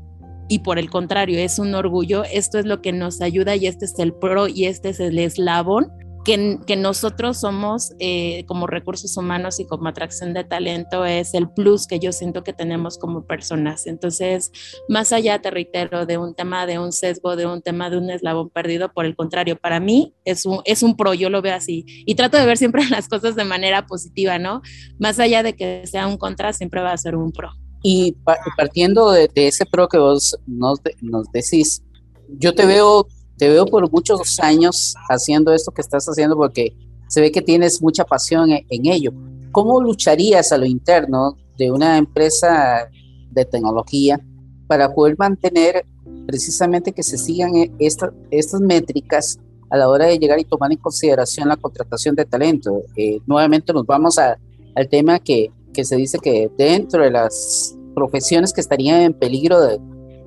y 0.50 0.60
por 0.60 0.80
el 0.80 0.89
contrario 0.89 1.38
es 1.38 1.60
un 1.60 1.76
orgullo, 1.76 2.24
esto 2.24 2.58
es 2.58 2.66
lo 2.66 2.82
que 2.82 2.93
nos 2.93 3.22
ayuda 3.22 3.56
y 3.56 3.68
este 3.68 3.86
es 3.86 4.00
el 4.00 4.12
pro 4.12 4.48
y 4.48 4.66
este 4.66 4.89
es 4.89 5.00
el 5.00 5.20
eslabón 5.20 5.91
que, 6.28 6.75
nosotros 6.75 7.39
somos 7.39 7.93
eh, 7.99 8.43
como 8.47 8.67
recursos 8.67 9.15
humanos 9.15 9.61
y 9.61 9.65
como 9.65 9.88
atracción 9.88 10.34
de 10.34 10.43
talento 10.43 11.05
es 11.05 11.34
el 11.34 11.49
plus 11.49 11.88
que 11.88 11.99
yo 11.99 12.11
siento 12.11 12.43
que 12.43 12.51
tenemos 12.51 12.97
como 12.97 13.25
personas. 13.25 13.88
Entonces, 13.88 14.51
más 14.89 15.13
allá, 15.13 15.41
te 15.41 15.49
reitero, 15.49 16.05
de 16.05 16.17
un 16.17 16.36
tema 16.36 16.65
de 16.65 16.80
un 16.80 16.91
sesgo, 16.91 17.38
de 17.38 17.45
un 17.45 17.61
tema 17.61 17.89
de 17.89 17.97
un 17.97 18.09
eslabón 18.09 18.49
perdido, 18.49 18.91
por 18.91 19.05
el 19.05 19.15
contrario, 19.15 19.57
para 19.57 19.80
mí 19.80 20.13
es 20.25 20.45
un, 20.45 20.59
es 20.65 20.84
un 20.84 20.97
pro, 20.97 21.13
yo 21.13 21.30
lo 21.30 21.41
veo 21.41 21.55
así. 21.55 21.86
Y 22.05 22.15
trato 22.15 22.38
de 22.38 22.45
ver 22.45 22.57
siempre 22.57 22.84
las 22.89 23.07
cosas 23.07 23.36
de 23.38 23.45
manera 23.45 23.86
positiva, 23.86 24.38
¿no? 24.38 24.61
Más 24.99 25.19
allá 25.19 25.43
de 25.43 25.55
que 25.55 25.88
sea 25.88 26.07
un 26.07 26.17
contra, 26.17 26.51
siempre 26.51 26.82
va 26.82 26.91
a 26.91 26.97
ser 26.97 27.15
un 27.15 27.32
pro. 27.32 27.51
Y 27.84 28.17
partiendo 28.57 29.11
de, 29.11 29.30
ese 29.36 29.65
pro 29.65 29.88
que 29.88 29.97
vos 29.97 30.38
nos, 30.45 30.82
nos 31.01 31.32
decís, 31.32 31.84
yo 32.28 32.53
te 32.53 32.65
veo 32.65 33.07
te 33.38 33.49
veo 33.49 33.65
por 33.65 33.89
muchos 33.91 34.39
años 34.39 34.95
haciendo 35.09 35.53
esto 35.53 35.71
que 35.71 35.81
estás 35.81 36.05
haciendo 36.07 36.35
porque 36.35 36.75
se 37.07 37.21
ve 37.21 37.31
que 37.31 37.41
tienes 37.41 37.81
mucha 37.81 38.03
pasión 38.03 38.49
en, 38.51 38.85
ello. 38.85 39.11
¿Cómo 39.51 39.81
lucharías 39.81 40.51
a 40.51 40.57
lo 40.57 40.65
interno 40.65 41.38
de 41.57 41.71
una 41.71 41.97
empresa 41.97 42.89
de 43.31 43.45
tecnología 43.45 44.19
para 44.67 44.93
poder 44.93 45.15
mantener 45.17 45.85
precisamente 46.25 46.91
que 46.91 47.03
se 47.03 47.17
sigan 47.17 47.55
e, 47.55 47.71
estas 47.79 48.61
métricas 48.61 49.39
a 49.69 49.77
la 49.77 49.88
hora 49.88 50.05
de 50.05 50.17
llegar 50.17 50.39
y 50.39 50.45
tomar 50.45 50.71
en 50.71 50.77
consideración 50.79 51.47
la 51.47 51.57
contratación 51.57 52.15
de 52.15 52.25
talento? 52.25 52.81
Eh, 52.95 53.19
nuevamente 53.25 53.71
nos 53.71 53.85
vamos 53.85 54.17
a, 54.17 54.38
al 54.75 54.89
tema 54.89 55.19
que, 55.19 55.51
que 55.73 55.85
se 55.85 55.95
dice 55.95 56.17
que 56.19 56.49
dentro 56.57 57.03
de 57.03 57.11
las 57.11 57.75
profesiones 57.95 58.51
que 58.51 58.61
estarían 58.61 59.01
en 59.01 59.13
peligro 59.13 59.61
de, 59.61 59.79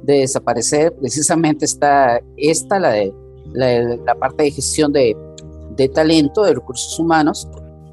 de 0.02 0.20
desaparecer, 0.20 0.92
precisamente 0.94 1.64
está 1.64 2.20
esta, 2.36 2.78
la 2.78 2.90
de 2.90 3.12
la, 3.52 4.14
parte 4.14 4.44
de 4.44 4.50
gestión 4.50 4.92
de, 4.92 5.16
de, 5.76 5.88
talento, 5.88 6.42
de 6.44 6.54
recursos 6.54 6.98
humanos, 6.98 7.48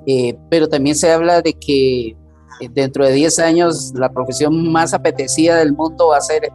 eh, 0.05 0.37
pero 0.49 0.67
también 0.67 0.95
se 0.95 1.11
habla 1.11 1.41
de 1.41 1.53
que 1.53 2.09
eh, 2.09 2.69
dentro 2.73 3.05
de 3.05 3.11
10 3.13 3.39
años 3.39 3.93
la 3.95 4.09
profesión 4.09 4.71
más 4.71 4.93
apetecida 4.93 5.57
del 5.57 5.73
mundo 5.73 6.07
va 6.07 6.17
a 6.17 6.21
ser 6.21 6.49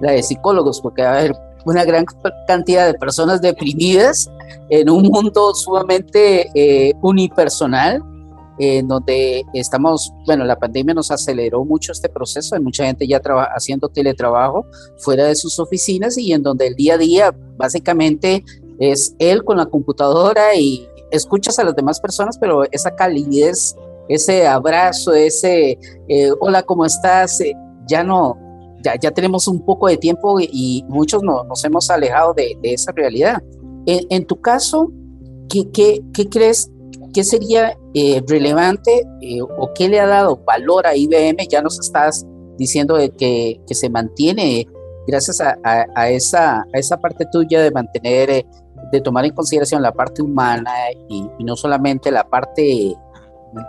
la 0.00 0.12
de 0.12 0.22
psicólogos, 0.22 0.80
porque 0.80 1.02
va 1.02 1.10
a 1.10 1.18
haber 1.18 1.32
una 1.64 1.84
gran 1.84 2.04
cantidad 2.46 2.86
de 2.86 2.94
personas 2.94 3.40
deprimidas 3.40 4.30
en 4.70 4.88
un 4.88 5.02
mundo 5.02 5.54
sumamente 5.54 6.48
eh, 6.54 6.94
unipersonal 7.02 8.02
en 8.58 8.88
donde 8.88 9.44
estamos, 9.52 10.12
bueno, 10.26 10.44
la 10.44 10.58
pandemia 10.58 10.94
nos 10.94 11.10
aceleró 11.10 11.64
mucho 11.64 11.92
este 11.92 12.08
proceso, 12.08 12.54
hay 12.54 12.60
mucha 12.60 12.84
gente 12.84 13.06
ya 13.06 13.20
haciendo 13.54 13.88
teletrabajo 13.88 14.66
fuera 14.98 15.24
de 15.26 15.34
sus 15.34 15.58
oficinas 15.58 16.18
y 16.18 16.32
en 16.32 16.42
donde 16.42 16.66
el 16.66 16.74
día 16.74 16.94
a 16.94 16.98
día 16.98 17.36
básicamente 17.56 18.44
es 18.78 19.14
él 19.18 19.44
con 19.44 19.56
la 19.56 19.66
computadora 19.66 20.54
y 20.56 20.88
escuchas 21.10 21.58
a 21.58 21.64
las 21.64 21.76
demás 21.76 22.00
personas, 22.00 22.38
pero 22.38 22.64
esa 22.70 22.94
calidez, 22.94 23.76
ese 24.08 24.46
abrazo, 24.46 25.12
ese 25.14 25.78
eh, 26.08 26.30
hola, 26.40 26.62
¿cómo 26.62 26.84
estás? 26.84 27.40
Eh, 27.40 27.54
ya 27.86 28.02
no, 28.02 28.36
ya, 28.82 28.98
ya 29.00 29.10
tenemos 29.10 29.48
un 29.48 29.64
poco 29.64 29.88
de 29.88 29.96
tiempo 29.96 30.38
y, 30.40 30.84
muchos 30.88 31.22
no, 31.22 31.44
nos 31.44 31.64
hemos 31.64 31.90
alejado 31.90 32.34
de, 32.34 32.56
de 32.62 32.74
esa 32.74 32.92
realidad. 32.92 33.42
En, 33.86 34.06
en, 34.10 34.26
tu 34.26 34.40
caso, 34.40 34.92
¿qué, 35.48 35.70
qué, 35.70 36.02
qué 36.12 36.28
crees 36.28 36.70
¿qué 37.12 37.24
sería 37.24 37.76
eh, 37.94 38.22
relevante 38.26 39.06
eh, 39.20 39.40
o 39.42 39.72
qué 39.74 39.88
le 39.88 40.00
ha 40.00 40.06
dado 40.06 40.36
valor 40.44 40.86
a 40.86 40.96
IBM? 40.96 41.46
Ya 41.48 41.62
nos 41.62 41.78
estás 41.78 42.26
diciendo 42.56 42.96
de 42.96 43.10
que, 43.10 43.60
que 43.66 43.74
se 43.74 43.90
mantiene 43.90 44.66
gracias 45.06 45.40
a, 45.40 45.56
a, 45.62 46.10
esa, 46.10 46.60
a 46.60 46.78
esa 46.78 46.98
parte 46.98 47.26
tuya 47.32 47.62
de 47.62 47.70
mantener, 47.70 48.30
eh, 48.30 48.46
de 48.92 49.00
tomar 49.00 49.24
en 49.24 49.34
consideración 49.34 49.82
la 49.82 49.92
parte 49.92 50.22
humana 50.22 50.72
y, 51.08 51.28
y, 51.38 51.44
no 51.44 51.56
solamente 51.56 52.10
la 52.10 52.24
parte 52.28 52.94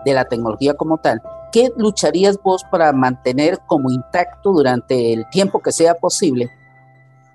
de 0.06 0.14
la 0.14 0.26
tecnología 0.26 0.74
como 0.74 0.98
tal. 0.98 1.22
¿Qué 1.52 1.70
lucharías 1.78 2.38
vos 2.44 2.64
para 2.70 2.92
mantener 2.92 3.60
como 3.68 3.90
intacto 3.90 4.52
durante 4.52 5.14
el 5.14 5.28
tiempo 5.30 5.62
que 5.62 5.72
sea 5.72 5.96
posible 5.96 6.50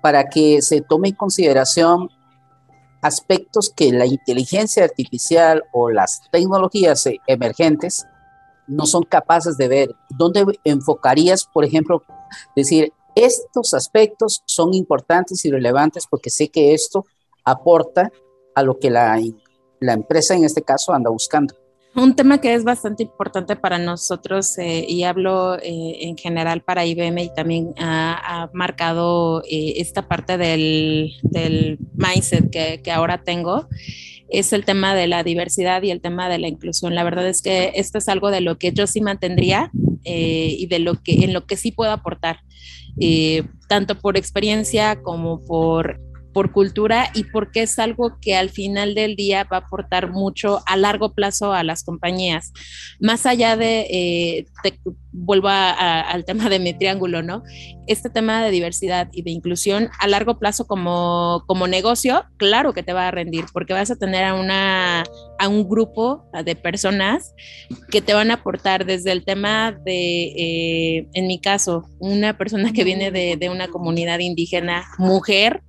para 0.05 0.25
que 0.25 0.61
se 0.61 0.81
tome 0.81 1.09
en 1.09 1.15
consideración 1.15 2.09
aspectos 3.05 3.69
que 3.69 3.91
la 3.91 4.07
inteligencia 4.07 4.83
artificial 4.83 5.63
o 5.71 5.91
las 5.91 6.21
tecnologías 6.31 7.07
emergentes 7.27 8.05
no 8.67 8.87
son 8.87 9.03
capaces 9.03 9.57
de 9.57 9.67
ver. 9.67 9.95
¿Dónde 10.09 10.43
enfocarías, 10.63 11.45
por 11.45 11.65
ejemplo, 11.65 12.01
decir, 12.55 12.91
estos 13.13 13.75
aspectos 13.75 14.41
son 14.45 14.73
importantes 14.73 15.45
y 15.45 15.51
relevantes 15.51 16.07
porque 16.09 16.31
sé 16.31 16.49
que 16.49 16.73
esto 16.73 17.05
aporta 17.43 18.11
a 18.55 18.63
lo 18.63 18.79
que 18.79 18.89
la, 18.89 19.21
la 19.79 19.93
empresa 19.93 20.33
en 20.33 20.43
este 20.43 20.63
caso 20.63 20.91
anda 20.91 21.11
buscando? 21.11 21.55
Un 21.95 22.13
tema 22.13 22.41
que 22.41 22.53
es 22.53 22.65
bastante 22.65 23.03
importante 23.03 23.55
para 23.55 23.79
nosotros 23.79 24.57
eh, 24.57 24.85
y 24.85 25.03
hablo 25.03 25.55
eh, 25.55 25.99
en 26.01 26.17
general 26.17 26.61
para 26.61 26.85
IBM 26.85 27.19
y 27.19 27.33
también 27.33 27.73
ha, 27.77 28.49
marcado 28.53 29.41
eh, 29.49 29.75
esta 29.77 30.05
parte 30.05 30.37
del, 30.37 31.13
mindset 31.95 32.49
que, 32.51 32.81
que, 32.83 32.91
ahora 32.91 33.23
tengo 33.23 33.69
es 34.27 34.51
el 34.51 34.65
tema 34.65 34.93
de 34.93 35.07
la 35.07 35.23
diversidad 35.23 35.83
y 35.83 35.91
el 35.91 36.01
tema 36.01 36.27
de 36.27 36.37
la 36.37 36.49
inclusión. 36.49 36.95
La 36.95 37.05
verdad 37.05 37.29
es 37.29 37.41
que 37.41 37.71
esto 37.75 37.97
es 37.97 38.09
algo 38.09 38.29
de 38.29 38.41
lo 38.41 38.57
que 38.57 38.73
yo 38.73 38.87
sí 38.87 38.99
mantendría 38.99 39.71
y 40.03 40.67
de 40.67 40.79
lo 40.79 41.01
que 41.01 41.23
en 41.23 41.33
lo 41.33 41.45
que 41.47 41.55
sí 41.55 41.71
puedo 41.71 41.91
aportar, 41.91 42.39
tanto 43.67 43.95
por 43.95 44.17
experiencia 44.17 45.01
como 45.01 45.43
por 45.45 45.99
por 46.35 46.51
cultura 46.51 47.11
y 47.13 47.23
porque 47.23 47.61
es 47.61 47.79
algo 47.79 48.17
que 48.19 48.35
al 48.35 48.49
final 48.49 48.93
del 48.93 49.15
día 49.15 49.45
va 49.45 49.55
a 49.55 49.59
aportar 49.61 50.11
mucho 50.11 50.61
a 50.65 50.75
largo 50.75 51.13
plazo 51.13 51.53
a 51.53 51.63
las 51.63 51.85
compañías. 51.85 52.51
Más 52.99 53.25
allá 53.25 53.55
de, 53.55 53.87
eh, 53.89 54.45
vuelvo 55.13 55.47
al 55.47 56.25
tema 56.25 56.49
de 56.49 56.59
mi 56.59 56.73
triángulo, 56.73 57.23
¿no? 57.23 57.41
Este 57.87 58.09
tema 58.09 58.43
de 58.43 58.51
diversidad 58.51 59.07
y 59.13 59.21
de 59.21 59.31
inclusión 59.31 59.89
a 59.97 60.07
largo 60.07 60.37
plazo 60.37 60.67
como, 60.67 61.45
como 61.47 61.67
negocio, 61.67 62.25
claro 62.35 62.73
que 62.73 62.83
te 62.83 62.91
va 62.91 63.07
a 63.07 63.11
rendir 63.11 63.45
porque 63.53 63.71
vas 63.71 63.89
a 63.89 63.95
tener 63.95 64.25
a, 64.25 64.33
una, 64.33 65.05
a 65.39 65.47
un 65.47 65.69
grupo 65.69 66.29
de 66.43 66.57
personas 66.57 67.33
que 67.91 68.01
te 68.01 68.13
van 68.13 68.29
a 68.29 68.33
aportar 68.33 68.85
desde 68.85 69.13
el 69.13 69.23
tema 69.23 69.71
de, 69.71 70.25
eh, 70.25 71.07
en 71.13 71.27
mi 71.27 71.39
caso, 71.39 71.85
una 71.99 72.37
persona 72.37 72.73
que 72.73 72.83
viene 72.83 73.09
de, 73.09 73.37
de 73.37 73.49
una 73.49 73.69
comunidad 73.69 74.19
indígena, 74.19 74.83
mujer, 74.97 75.61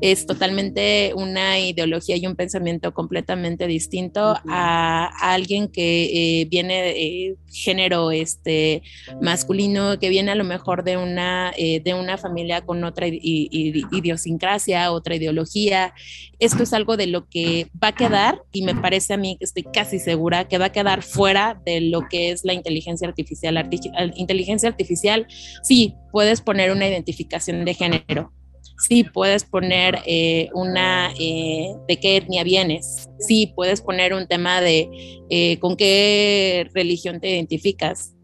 es 0.00 0.26
totalmente 0.26 1.12
una 1.14 1.58
ideología 1.58 2.16
y 2.16 2.26
un 2.26 2.36
pensamiento 2.36 2.92
completamente 2.92 3.66
distinto 3.66 4.36
a, 4.48 5.10
alguien 5.20 5.68
que 5.68 6.40
eh, 6.40 6.44
viene 6.46 6.82
de 6.82 7.36
género 7.52 8.10
este, 8.10 8.82
masculino, 9.20 9.98
que 9.98 10.08
viene 10.08 10.30
a 10.30 10.34
lo 10.34 10.44
mejor 10.44 10.84
de 10.84 10.96
una, 10.96 11.52
eh, 11.56 11.80
de 11.80 11.94
una 11.94 12.18
familia 12.18 12.64
con 12.64 12.84
otra 12.84 13.06
idiosincrasia, 13.08 14.92
otra 14.92 15.16
ideología. 15.16 15.94
Esto 16.38 16.62
es 16.62 16.72
algo 16.72 16.96
de 16.96 17.06
lo 17.06 17.28
que 17.28 17.68
va 17.82 17.88
a 17.88 17.94
quedar 17.94 18.42
y 18.52 18.62
me 18.62 18.74
parece 18.74 19.14
a 19.14 19.16
mí 19.16 19.36
que 19.38 19.44
estoy 19.44 19.64
casi 19.64 19.98
segura 19.98 20.46
que 20.46 20.58
va 20.58 20.66
a 20.66 20.72
quedar 20.72 21.02
fuera 21.02 21.60
de 21.64 21.80
lo 21.80 22.08
que 22.08 22.30
es 22.30 22.44
la 22.44 22.52
inteligencia 22.52 23.08
artificial. 23.08 23.68
inteligencia 24.16 24.68
artificial, 24.68 25.26
sí, 25.62 25.94
puedes 26.12 26.40
poner 26.40 26.70
una 26.70 26.88
identificación 26.88 27.64
de 27.64 27.74
género, 27.74 28.32
sí 28.78 29.04
puedes 29.04 29.44
poner 29.44 29.98
eh, 30.06 30.48
una 30.54 31.12
eh, 31.18 31.74
de 31.86 31.96
qué 31.98 32.16
etnia 32.16 32.44
vienes, 32.44 33.08
sí 33.18 33.52
puedes 33.54 33.80
poner 33.80 34.14
un 34.14 34.26
tema 34.26 34.60
de 34.60 34.88
eh, 35.30 35.58
con 35.58 35.76
qué 35.76 36.68
religión 36.74 37.20
te 37.20 37.30
identificas, 37.30 38.14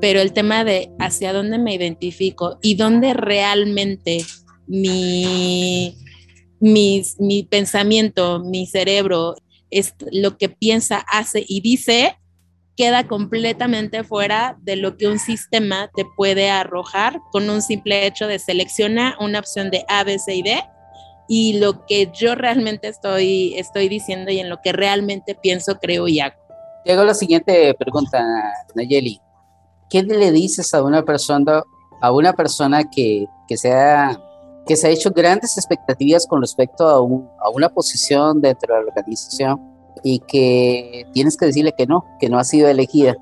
pero 0.00 0.20
el 0.20 0.32
tema 0.32 0.64
de 0.64 0.90
hacia 0.98 1.32
dónde 1.32 1.58
me 1.58 1.74
identifico 1.74 2.58
y 2.62 2.74
dónde 2.74 3.14
realmente 3.14 4.24
mi, 4.66 5.96
mi 6.60 7.48
pensamiento, 7.48 8.40
mi 8.40 8.66
cerebro 8.66 9.36
es 9.70 9.94
lo 10.12 10.36
que 10.36 10.48
piensa, 10.48 10.98
hace 10.98 11.44
y 11.46 11.60
dice, 11.60 12.16
queda 12.76 13.08
completamente 13.08 14.04
fuera 14.04 14.56
de 14.60 14.76
lo 14.76 14.96
que 14.96 15.08
un 15.08 15.18
sistema 15.18 15.90
te 15.94 16.04
puede 16.16 16.50
arrojar 16.50 17.20
con 17.32 17.48
un 17.48 17.62
simple 17.62 18.06
hecho 18.06 18.26
de 18.26 18.38
selecciona 18.38 19.16
una 19.18 19.38
opción 19.38 19.70
de 19.70 19.84
A, 19.88 20.04
B, 20.04 20.18
C 20.18 20.34
y 20.34 20.42
D 20.42 20.62
y 21.28 21.58
lo 21.58 21.84
que 21.86 22.10
yo 22.12 22.34
realmente 22.34 22.88
estoy, 22.88 23.54
estoy 23.56 23.88
diciendo 23.88 24.30
y 24.30 24.38
en 24.38 24.48
lo 24.48 24.60
que 24.62 24.72
realmente 24.72 25.34
pienso, 25.34 25.76
creo 25.76 26.06
y 26.06 26.20
hago. 26.20 26.36
Te 26.84 26.92
hago 26.92 27.04
la 27.04 27.14
siguiente 27.14 27.74
pregunta, 27.74 28.24
Nayeli. 28.74 29.20
¿Qué 29.88 30.02
le 30.02 30.30
dices 30.30 30.72
a 30.74 30.82
una 30.82 31.02
persona, 31.02 31.62
a 32.00 32.12
una 32.12 32.32
persona 32.32 32.88
que, 32.88 33.26
que, 33.48 33.56
sea, 33.56 34.20
que 34.66 34.76
se 34.76 34.86
ha 34.86 34.90
hecho 34.90 35.10
grandes 35.10 35.56
expectativas 35.56 36.26
con 36.26 36.40
respecto 36.40 36.86
a, 36.88 36.94
a 36.94 37.50
una 37.50 37.68
posición 37.70 38.40
dentro 38.40 38.74
de 38.74 38.82
la 38.82 38.88
organización? 38.88 39.75
Y 40.02 40.20
que 40.20 41.06
tienes 41.12 41.36
que 41.36 41.46
decirle 41.46 41.74
que 41.76 41.86
no, 41.86 42.04
que 42.20 42.28
no 42.28 42.38
ha 42.38 42.44
sido 42.44 42.68
elegida. 42.68 43.16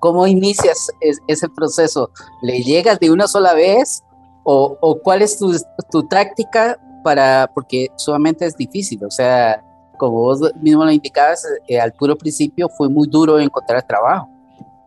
¿Cómo 0.00 0.26
inicias 0.26 0.90
ese 1.28 1.48
proceso? 1.48 2.10
¿Le 2.42 2.62
llegas 2.62 2.98
de 3.00 3.10
una 3.10 3.26
sola 3.26 3.54
vez 3.54 4.02
o, 4.44 4.98
cuál 5.02 5.22
es 5.22 5.38
tu, 5.38 5.56
tu, 5.90 6.02
táctica 6.06 6.78
para, 7.02 7.50
porque 7.54 7.88
sumamente 7.96 8.44
es 8.44 8.56
difícil, 8.56 9.02
o 9.04 9.10
sea, 9.10 9.62
como 9.96 10.20
vos 10.20 10.40
mismo 10.60 10.84
lo 10.84 10.90
indicabas, 10.90 11.46
eh, 11.68 11.80
al 11.80 11.92
puro 11.92 12.16
principio 12.16 12.68
fue 12.68 12.88
muy 12.88 13.08
duro 13.08 13.38
encontrar 13.38 13.86
trabajo. 13.86 14.28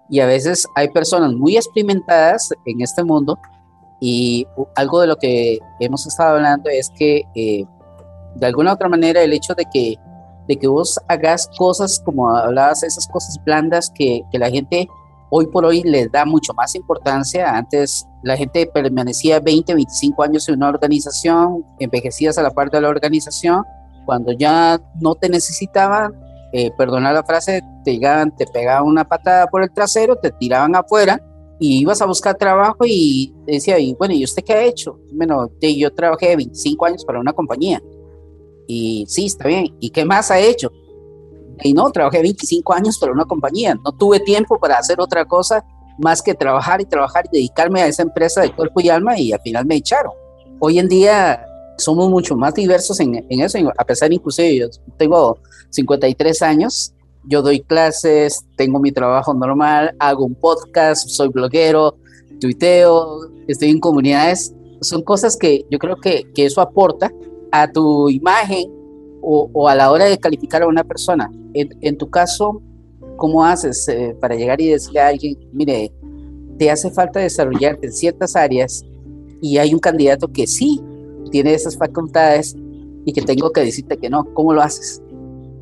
Y 0.09 0.19
a 0.19 0.25
veces 0.25 0.65
hay 0.75 0.89
personas 0.89 1.34
muy 1.34 1.57
experimentadas 1.57 2.49
en 2.65 2.82
este 2.82 3.03
mundo 3.03 3.38
y 3.99 4.47
algo 4.75 5.01
de 5.01 5.07
lo 5.07 5.15
que 5.17 5.59
hemos 5.80 6.05
estado 6.05 6.36
hablando 6.36 6.69
es 6.69 6.89
que 6.91 7.23
eh, 7.36 7.65
de 8.36 8.45
alguna 8.45 8.71
u 8.71 8.73
otra 8.75 8.89
manera 8.89 9.21
el 9.21 9.34
hecho 9.34 9.53
de 9.55 9.65
que 9.73 9.95
de 10.47 10.57
que 10.57 10.67
vos 10.67 10.99
hagas 11.07 11.49
cosas 11.57 12.01
como 12.03 12.29
hablabas, 12.29 12.83
esas 12.83 13.07
cosas 13.07 13.37
blandas 13.45 13.91
que, 13.93 14.21
que 14.31 14.39
la 14.39 14.49
gente 14.49 14.87
hoy 15.29 15.47
por 15.47 15.65
hoy 15.65 15.81
les 15.83 16.11
da 16.11 16.25
mucho 16.25 16.53
más 16.53 16.75
importancia. 16.75 17.55
Antes 17.55 18.05
la 18.23 18.37
gente 18.37 18.69
permanecía 18.73 19.39
20, 19.39 19.73
25 19.73 20.23
años 20.23 20.47
en 20.49 20.55
una 20.55 20.69
organización, 20.69 21.65
envejecías 21.79 22.37
a 22.37 22.43
la 22.43 22.51
parte 22.51 22.77
de 22.77 22.81
la 22.81 22.89
organización, 22.89 23.63
cuando 24.05 24.31
ya 24.31 24.79
no 25.01 25.15
te 25.15 25.29
necesitaban, 25.29 26.13
eh, 26.53 26.71
perdona 26.77 27.11
la 27.11 27.23
frase, 27.23 27.61
te 27.83 27.93
llegaban, 27.93 28.35
te 28.35 28.47
pegaban 28.47 28.87
una 28.87 29.07
patada 29.07 29.47
por 29.47 29.63
el 29.63 29.71
trasero, 29.71 30.15
te 30.15 30.31
tiraban 30.31 30.75
afuera 30.75 31.21
y 31.59 31.81
ibas 31.81 32.01
a 32.01 32.05
buscar 32.05 32.35
trabajo 32.35 32.85
y 32.85 33.33
decía, 33.45 33.79
y 33.79 33.93
bueno, 33.95 34.13
¿y 34.13 34.23
usted 34.23 34.43
qué 34.43 34.53
ha 34.53 34.63
hecho? 34.63 34.99
Bueno, 35.11 35.49
yo 35.61 35.93
trabajé 35.93 36.35
25 36.35 36.85
años 36.85 37.03
para 37.03 37.19
una 37.19 37.33
compañía 37.33 37.81
y 38.68 39.05
sí, 39.07 39.26
está 39.26 39.47
bien. 39.47 39.76
¿Y 39.80 39.89
qué 39.89 40.05
más 40.05 40.30
ha 40.30 40.39
hecho? 40.39 40.72
Y 41.63 41.74
no, 41.74 41.89
trabajé 41.89 42.22
25 42.22 42.74
años 42.74 42.97
para 42.99 43.13
una 43.13 43.26
compañía. 43.26 43.76
No 43.84 43.91
tuve 43.91 44.20
tiempo 44.20 44.59
para 44.59 44.78
hacer 44.78 44.99
otra 44.99 45.26
cosa 45.26 45.65
más 45.97 46.22
que 46.22 46.36
trabajar 46.36 46.82
y 46.82 46.86
trabajar 46.86 47.26
y 47.32 47.38
dedicarme 47.38 47.82
a 47.82 47.88
esa 47.88 48.03
empresa 48.03 48.41
de 48.41 48.53
cuerpo 48.53 48.80
y 48.82 48.89
alma 48.89 49.18
y 49.18 49.32
al 49.32 49.41
final 49.41 49.65
me 49.65 49.76
echaron. 49.76 50.13
Hoy 50.59 50.80
en 50.80 50.88
día 50.88 51.43
somos 51.78 52.09
mucho 52.09 52.36
más 52.36 52.53
diversos 52.53 52.99
en, 52.99 53.26
en 53.30 53.41
eso, 53.41 53.57
a 53.78 53.86
pesar 53.86 54.11
inclusive 54.11 54.57
yo 54.57 54.68
tengo 54.97 55.39
53 55.70 56.41
años, 56.41 56.93
yo 57.24 57.41
doy 57.41 57.61
clases, 57.61 58.45
tengo 58.55 58.80
mi 58.80 58.91
trabajo 58.91 59.34
normal, 59.34 59.95
hago 59.99 60.26
un 60.26 60.36
podcast, 60.36 61.07
soy 61.07 61.28
bloguero, 61.30 61.95
tuiteo, 62.39 63.20
estoy 63.47 63.70
en 63.70 63.80
comunidades, 63.80 64.53
son 64.82 65.03
cosas 65.03 65.38
que 65.38 65.65
yo 65.70 65.78
creo 65.78 65.97
que, 65.97 66.24
que 66.34 66.45
eso 66.45 66.61
aporta 66.61 67.11
a 67.51 67.71
tu 67.71 68.09
imagen 68.09 68.71
o, 69.21 69.67
a 69.67 69.75
la 69.75 69.91
hora 69.91 70.05
de 70.05 70.17
calificar 70.17 70.63
a 70.63 70.67
una 70.67 70.83
persona. 70.83 71.31
En, 71.53 71.97
tu 71.97 72.09
caso, 72.09 72.61
¿cómo 73.17 73.43
haces 73.43 73.87
eh, 73.89 74.15
para 74.21 74.35
llegar 74.35 74.61
y 74.61 74.67
decirle 74.67 74.99
a 74.99 75.07
alguien, 75.07 75.37
mire, 75.51 75.91
te 76.57 76.71
hace 76.71 76.89
falta 76.91 77.19
desarrollarte 77.19 77.87
en 77.87 77.93
ciertas 77.93 78.35
áreas 78.35 78.85
y 79.41 79.57
hay 79.57 79.73
un 79.73 79.79
candidato 79.79 80.27
que 80.27 80.47
sí 80.47 80.81
tiene 81.31 81.53
esas 81.53 81.77
facultades 81.77 82.55
y 83.05 83.13
que 83.13 83.21
tengo 83.21 83.51
que 83.51 83.61
decirte 83.61 83.97
que 83.97 84.09
no? 84.09 84.25
¿Cómo 84.33 84.53
lo 84.53 84.61
haces? 84.61 85.01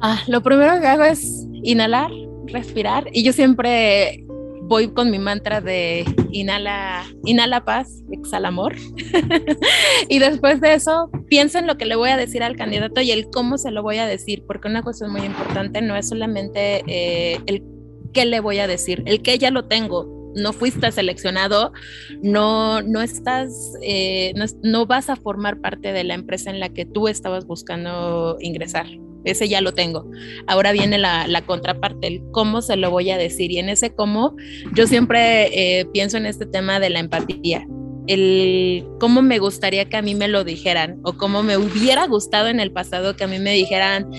Ah, 0.02 0.20
lo 0.28 0.44
primero 0.44 0.80
que 0.80 0.88
hago 0.88 1.04
es 1.04 1.48
inhalar, 1.64 2.12
respirar 2.48 3.08
y 3.12 3.24
yo 3.24 3.34
siempre 3.34 4.26
voy 4.68 4.88
con 4.90 5.12
mi 5.12 5.20
mantra 5.20 5.62
de 5.62 6.06
inhala, 6.32 7.06
inhala 7.24 7.64
paz, 7.64 8.04
exhala 8.12 8.50
amor. 8.50 8.76
y 10.10 10.20
después 10.20 10.62
de 10.62 10.74
eso, 10.74 11.10
pienso 11.30 11.60
en 11.60 11.68
lo 11.68 11.78
que 11.78 11.86
le 11.86 11.96
voy 11.96 12.10
a 12.10 12.18
decir 12.18 12.44
al 12.44 12.56
candidato 12.56 13.02
y 13.02 13.12
el 13.12 13.30
cómo 13.30 13.58
se 13.58 13.72
lo 13.72 13.84
voy 13.84 13.98
a 13.98 14.06
decir, 14.06 14.44
porque 14.48 14.68
una 14.68 14.84
cosa 14.84 15.08
muy 15.08 15.22
importante 15.22 15.82
no 15.82 15.96
es 15.96 16.10
solamente 16.10 16.84
eh, 16.88 17.40
el 17.46 17.64
qué 18.14 18.26
le 18.26 18.40
voy 18.40 18.60
a 18.60 18.68
decir, 18.68 19.04
el 19.06 19.22
que 19.22 19.38
ya 19.38 19.52
lo 19.52 19.66
tengo, 19.66 20.32
no 20.36 20.54
fuiste 20.54 20.92
seleccionado, 20.92 21.74
no, 22.22 22.82
no 22.82 23.02
estás, 23.02 23.74
eh, 23.82 24.34
no, 24.64 24.86
vas 24.86 25.10
a 25.10 25.16
formar 25.16 25.62
parte 25.62 25.94
de 25.94 26.04
la 26.04 26.14
empresa 26.14 26.50
en 26.50 26.60
la 26.60 26.70
que 26.70 26.86
tú 26.86 27.08
estabas 27.08 27.46
buscando 27.46 28.38
ingresar. 28.40 28.88
Ese 29.26 29.48
ya 29.50 29.62
lo 29.62 29.74
tengo. 29.74 30.10
Ahora 30.48 30.72
viene 30.72 30.98
la, 30.98 31.44
contraparte, 31.46 32.08
el 32.08 32.24
cómo 32.32 32.62
se 32.62 32.78
lo 32.78 32.92
voy 32.92 33.10
a 33.12 33.18
decir. 33.18 33.52
Y 33.52 33.60
en 33.60 33.70
ese 33.70 33.94
cómo, 33.94 34.36
yo 34.74 34.88
siempre 34.88 35.80
eh, 35.80 35.86
pienso 35.86 36.18
en 36.18 36.26
este 36.26 36.46
tema 36.46 36.80
de 36.80 36.90
la 36.90 37.00
empatía 37.00 37.68
el 38.08 38.86
cómo 39.00 39.22
me 39.22 39.40
gustaría 39.40 39.86
que 39.86 39.98
a 39.98 40.02
mí 40.02 40.16
me 40.16 40.28
lo 40.28 40.44
dijeran 40.44 41.00
o 41.04 41.14
cómo 41.14 41.44
me 41.44 41.58
hubiera 41.58 42.06
gustado 42.08 42.48
en 42.48 42.60
el 42.60 42.72
pasado 42.72 43.16
que 43.16 43.24
a 43.24 43.28
mí 43.28 43.40
me 43.40 43.54
dijeran 43.54 44.10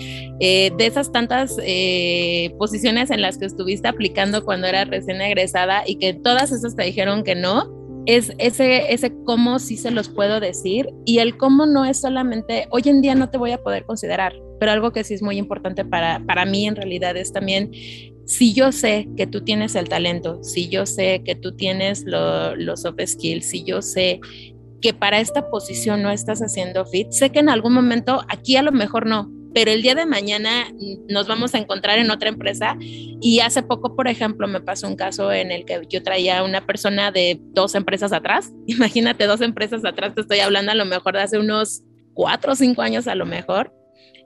eh, 0.41 0.73
de 0.77 0.87
esas 0.87 1.13
tantas 1.13 1.57
eh, 1.63 2.53
posiciones 2.59 3.11
en 3.11 3.23
las 3.23 3.39
que 3.39 3.47
estuviste 3.47 3.89
aplicando 3.89 4.45
cuando 4.45 4.67
era 4.67 4.85
recién 4.85 5.21
egresada 5.21 5.83
y 5.87 5.97
que 5.97 6.15
todas 6.15 6.53
esas 6.53 6.75
te 6.77 6.85
dijeron 6.85 7.23
que 7.23 7.35
no. 7.35 7.75
Es 8.07 8.33
ese, 8.39 8.93
ese 8.93 9.13
cómo 9.25 9.59
sí 9.59 9.77
se 9.77 9.91
los 9.91 10.09
puedo 10.09 10.39
decir 10.39 10.89
y 11.05 11.19
el 11.19 11.37
cómo 11.37 11.67
no 11.67 11.85
es 11.85 12.01
solamente, 12.01 12.69
hoy 12.71 12.83
en 12.87 13.01
día 13.01 13.17
no 13.17 13.31
te 13.31 13.39
voy 13.39 13.51
a 13.51 13.59
poder 13.59 13.85
considerar, 13.85 14.33
pero 14.59 14.73
algo 14.73 14.93
que 14.93 15.05
sí 15.05 15.15
es 15.15 15.23
muy 15.23 15.39
importante 15.39 15.85
para, 15.85 16.21
para 16.27 16.45
mí 16.45 16.67
en 16.67 16.77
realidad 16.77 17.17
es 17.17 17.33
también 17.33 17.71
si 18.27 18.53
yo 18.53 18.73
sé 18.73 19.09
que 19.17 19.27
tú 19.27 19.43
tienes 19.43 19.77
el 19.77 19.89
talento, 19.89 20.43
si 20.43 20.69
yo 20.69 20.85
sé 20.85 21.23
que 21.25 21.37
tú 21.37 21.53
tienes 21.57 22.05
los 22.07 22.83
soft 22.83 23.01
skills, 23.07 23.47
si 23.47 23.65
yo 23.65 23.83
sé 23.83 24.21
que 24.83 24.93
para 24.93 25.21
esta 25.21 25.49
posición 25.49 26.03
no 26.03 26.11
estás 26.11 26.41
haciendo 26.41 26.85
fit, 26.87 27.11
sé 27.11 27.31
que 27.31 27.39
en 27.39 27.49
algún 27.49 27.73
momento 27.73 28.23
aquí 28.29 28.57
a 28.57 28.63
lo 28.63 28.73
mejor 28.73 29.07
no, 29.07 29.31
pero 29.55 29.71
el 29.71 29.81
día 29.81 29.95
de 29.95 30.05
mañana 30.05 30.67
nos 31.09 31.29
vamos 31.29 31.55
a 31.55 31.59
encontrar 31.59 31.99
en 31.99 32.11
otra 32.11 32.29
empresa. 32.29 32.77
Y 32.79 33.41
hace 33.41 33.63
poco, 33.63 33.97
por 33.97 34.07
ejemplo, 34.07 34.47
me 34.47 34.61
pasó 34.61 34.87
un 34.87 34.97
caso 34.97 35.33
en 35.33 35.51
el 35.51 35.65
que 35.65 35.81
yo 35.89 36.03
traía 36.03 36.43
una 36.43 36.67
persona 36.67 37.11
de 37.11 37.41
dos 37.55 37.75
empresas 37.75 38.13
atrás, 38.13 38.53
imagínate 38.67 39.25
dos 39.25 39.41
empresas 39.41 39.85
atrás, 39.87 40.15
te 40.15 40.21
estoy 40.21 40.41
hablando 40.41 40.73
a 40.73 40.75
lo 40.75 40.85
mejor 40.85 41.15
de 41.15 41.23
hace 41.23 41.39
unos 41.39 41.83
cuatro 42.13 42.53
o 42.53 42.55
cinco 42.55 42.83
años 42.83 43.09
a 43.09 43.15
lo 43.15 43.25
mejor, 43.25 43.73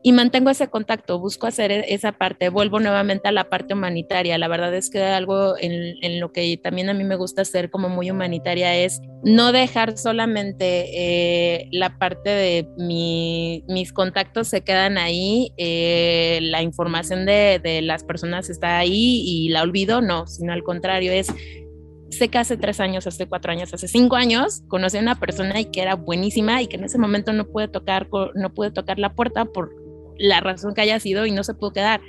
y 0.02 0.12
mantengo 0.12 0.50
ese 0.50 0.68
contacto, 0.68 1.18
busco 1.18 1.46
hacer 1.46 1.70
e-, 1.70 1.94
esa 1.94 2.12
parte, 2.12 2.48
vuelvo 2.48 2.80
nuevamente 2.80 3.28
a 3.28 3.32
la 3.32 3.48
parte 3.50 3.74
humanitaria. 3.74 4.38
La 4.38 4.48
verdad 4.48 4.74
es 4.74 4.90
que 4.90 5.02
algo 5.02 5.54
en, 5.58 6.20
lo 6.20 6.32
que 6.32 6.56
también 6.56 6.88
a 6.88 6.94
mí 6.94 7.04
me 7.04 7.16
gusta 7.16 7.42
hacer 7.42 7.70
como 7.70 7.88
muy 7.88 8.10
humanitaria 8.10 8.76
es 8.76 9.00
no 9.22 9.52
dejar 9.52 9.98
solamente 9.98 10.86
eh, 10.94 11.68
la 11.72 11.98
parte 11.98 12.30
de 12.30 12.68
mi, 12.78 13.64
mis 13.68 13.92
contactos 13.92 14.48
se 14.48 14.62
quedan 14.62 14.96
ahí, 14.96 15.52
eh, 15.58 16.38
la 16.42 16.62
información 16.62 17.26
de, 17.26 17.60
de 17.62 17.82
las 17.82 18.04
personas 18.04 18.48
está 18.48 18.78
ahí 18.78 19.22
y 19.24 19.48
la 19.50 19.62
olvido, 19.62 20.00
no, 20.00 20.26
sino 20.26 20.52
al 20.52 20.62
contrario, 20.62 21.12
es 21.12 21.32
sé 22.10 22.28
que 22.28 22.38
hace 22.38 22.56
tres 22.56 22.80
años, 22.80 23.06
hace 23.06 23.26
cuatro 23.26 23.52
años, 23.52 23.72
hace 23.72 23.88
cinco 23.88 24.16
años, 24.16 24.62
conocí 24.68 24.98
a 24.98 25.00
una 25.00 25.18
persona 25.18 25.60
y 25.60 25.66
que 25.66 25.80
era 25.82 25.94
buenísima 25.94 26.60
y 26.60 26.66
que 26.66 26.76
en 26.76 26.84
ese 26.84 26.98
momento 26.98 27.32
no 27.32 27.46
pude 27.46 27.68
tocar, 27.68 28.08
no 28.34 28.52
pude 28.52 28.70
tocar 28.70 28.98
la 28.98 29.14
puerta 29.14 29.44
por 29.44 29.79
la 30.20 30.40
razón 30.40 30.74
que 30.74 30.82
haya 30.82 31.00
sido 31.00 31.26
y 31.26 31.32
no 31.32 31.42
se 31.42 31.54
pudo 31.54 31.72
quedar. 31.72 32.00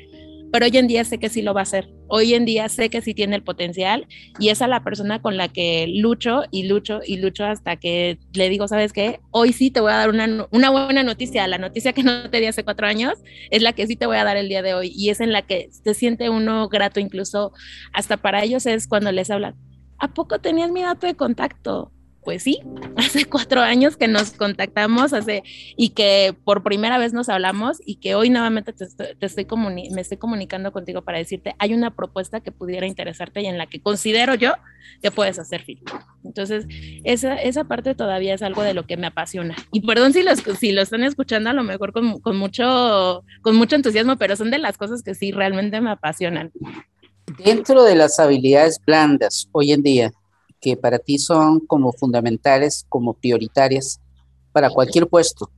Pero 0.52 0.66
hoy 0.66 0.78
en 0.78 0.88
día 0.88 1.06
sé 1.06 1.18
que 1.18 1.30
sí 1.30 1.42
lo 1.42 1.54
va 1.54 1.62
a 1.62 1.64
hacer. 1.64 1.88
Hoy 2.10 2.34
en 2.34 2.44
día 2.44 2.68
sé 2.68 2.90
que 2.90 3.02
sí 3.02 3.14
tiene 3.14 3.38
el 3.38 3.44
potencial 3.44 4.06
y 4.38 4.50
esa 4.50 4.66
es 4.66 4.70
la 4.70 4.84
persona 4.84 5.22
con 5.22 5.38
la 5.38 5.48
que 5.48 5.88
lucho 5.88 6.44
y 6.52 6.64
lucho 6.68 7.00
y 7.06 7.18
lucho 7.18 7.46
hasta 7.46 7.78
que 7.78 8.20
le 8.34 8.50
digo, 8.50 8.68
¿sabes 8.68 8.92
qué? 8.92 9.22
Hoy 9.32 9.54
sí 9.54 9.72
te 9.72 9.80
voy 9.80 9.94
a 9.94 9.96
dar 9.96 10.10
una, 10.10 10.46
una 10.52 10.70
buena 10.70 11.04
noticia. 11.04 11.48
La 11.48 11.58
noticia 11.58 11.94
que 11.94 12.04
no 12.04 12.30
te 12.30 12.42
di 12.42 12.48
hace 12.48 12.66
cuatro 12.66 12.86
años 12.86 13.14
es 13.50 13.62
la 13.62 13.72
que 13.72 13.88
sí 13.88 13.96
te 13.96 14.08
voy 14.08 14.18
a 14.18 14.26
dar 14.26 14.36
el 14.36 14.50
día 14.50 14.62
de 14.62 14.74
hoy 14.74 14.92
y 14.94 15.10
es 15.10 15.22
en 15.22 15.32
la 15.32 15.42
que 15.42 15.70
se 15.72 15.94
siente 15.94 16.30
uno 16.30 16.68
grato, 16.68 17.00
incluso 17.00 17.54
hasta 17.94 18.18
para 18.18 18.44
ellos 18.44 18.66
es 18.66 18.88
cuando 18.88 19.14
les 19.14 19.32
hablan. 19.32 19.56
¿A 20.00 20.14
poco 20.14 20.40
tenías 20.40 20.70
mi 20.70 20.82
dato 20.82 21.08
de 21.08 21.16
contacto? 21.16 21.94
Pues 22.24 22.44
sí, 22.44 22.60
hace 22.98 23.26
cuatro 23.26 23.62
años 23.62 23.98
que 23.98 24.08
nos 24.08 24.32
contactamos 24.32 25.14
hace, 25.14 25.44
y 25.76 25.90
que 25.90 26.36
por 26.44 26.64
primera 26.64 26.98
vez 26.98 27.14
nos 27.14 27.30
hablamos 27.30 27.80
y 27.86 27.96
que 27.96 28.16
hoy 28.16 28.30
nuevamente 28.30 28.74
te 28.74 28.86
estoy, 28.86 29.46
me 29.92 30.02
estoy 30.02 30.18
comunicando 30.18 30.72
contigo 30.72 31.02
para 31.02 31.18
decirte, 31.18 31.56
hay 31.60 31.74
una 31.74 31.96
propuesta 31.96 32.40
que 32.42 32.52
pudiera 32.52 32.88
interesarte 32.88 33.42
y 33.42 33.46
en 33.48 33.58
la 33.58 33.68
que 33.68 33.82
considero 33.82 34.36
yo 34.36 34.54
que 35.02 35.12
puedes 35.12 35.40
hacer 35.40 35.62
fit. 35.64 35.80
Entonces, 36.24 36.66
esa, 37.04 37.36
esa 37.36 37.64
parte 37.64 37.96
todavía 37.96 38.34
es 38.34 38.42
algo 38.42 38.64
de 38.64 38.74
lo 38.74 38.86
que 38.86 38.98
me 38.98 39.08
apasiona. 39.08 39.56
Y 39.72 39.82
perdón 39.82 40.14
si, 40.14 40.24
los, 40.24 40.40
si 40.60 40.72
lo 40.72 40.82
están 40.82 41.04
escuchando 41.04 41.50
a 41.50 41.54
lo 41.54 41.64
mejor 41.64 41.94
con, 41.94 42.20
con, 42.20 42.38
mucho, 42.38 43.24
con 43.42 43.56
mucho 43.56 43.76
entusiasmo, 43.76 44.18
pero 44.18 44.36
son 44.36 44.52
de 44.52 44.60
las 44.60 44.78
cosas 44.78 45.02
que 45.04 45.16
sí 45.16 45.32
realmente 45.32 45.82
me 45.82 45.92
apasionan. 45.92 46.52
Dentro 47.44 47.84
de 47.84 47.96
las 47.96 48.20
habilidades 48.20 48.80
blandas 48.86 49.48
hoy 49.52 49.72
en 49.72 49.84
día, 49.84 50.12
que 50.62 50.78
para 50.78 51.00
ti 51.00 51.18
son 51.18 51.60
como 51.62 51.92
fundamentales, 51.92 52.86
como 52.88 53.14
prioritarias 53.14 54.00
para 54.52 54.70
cualquier 54.70 55.08
puesto 55.08 55.50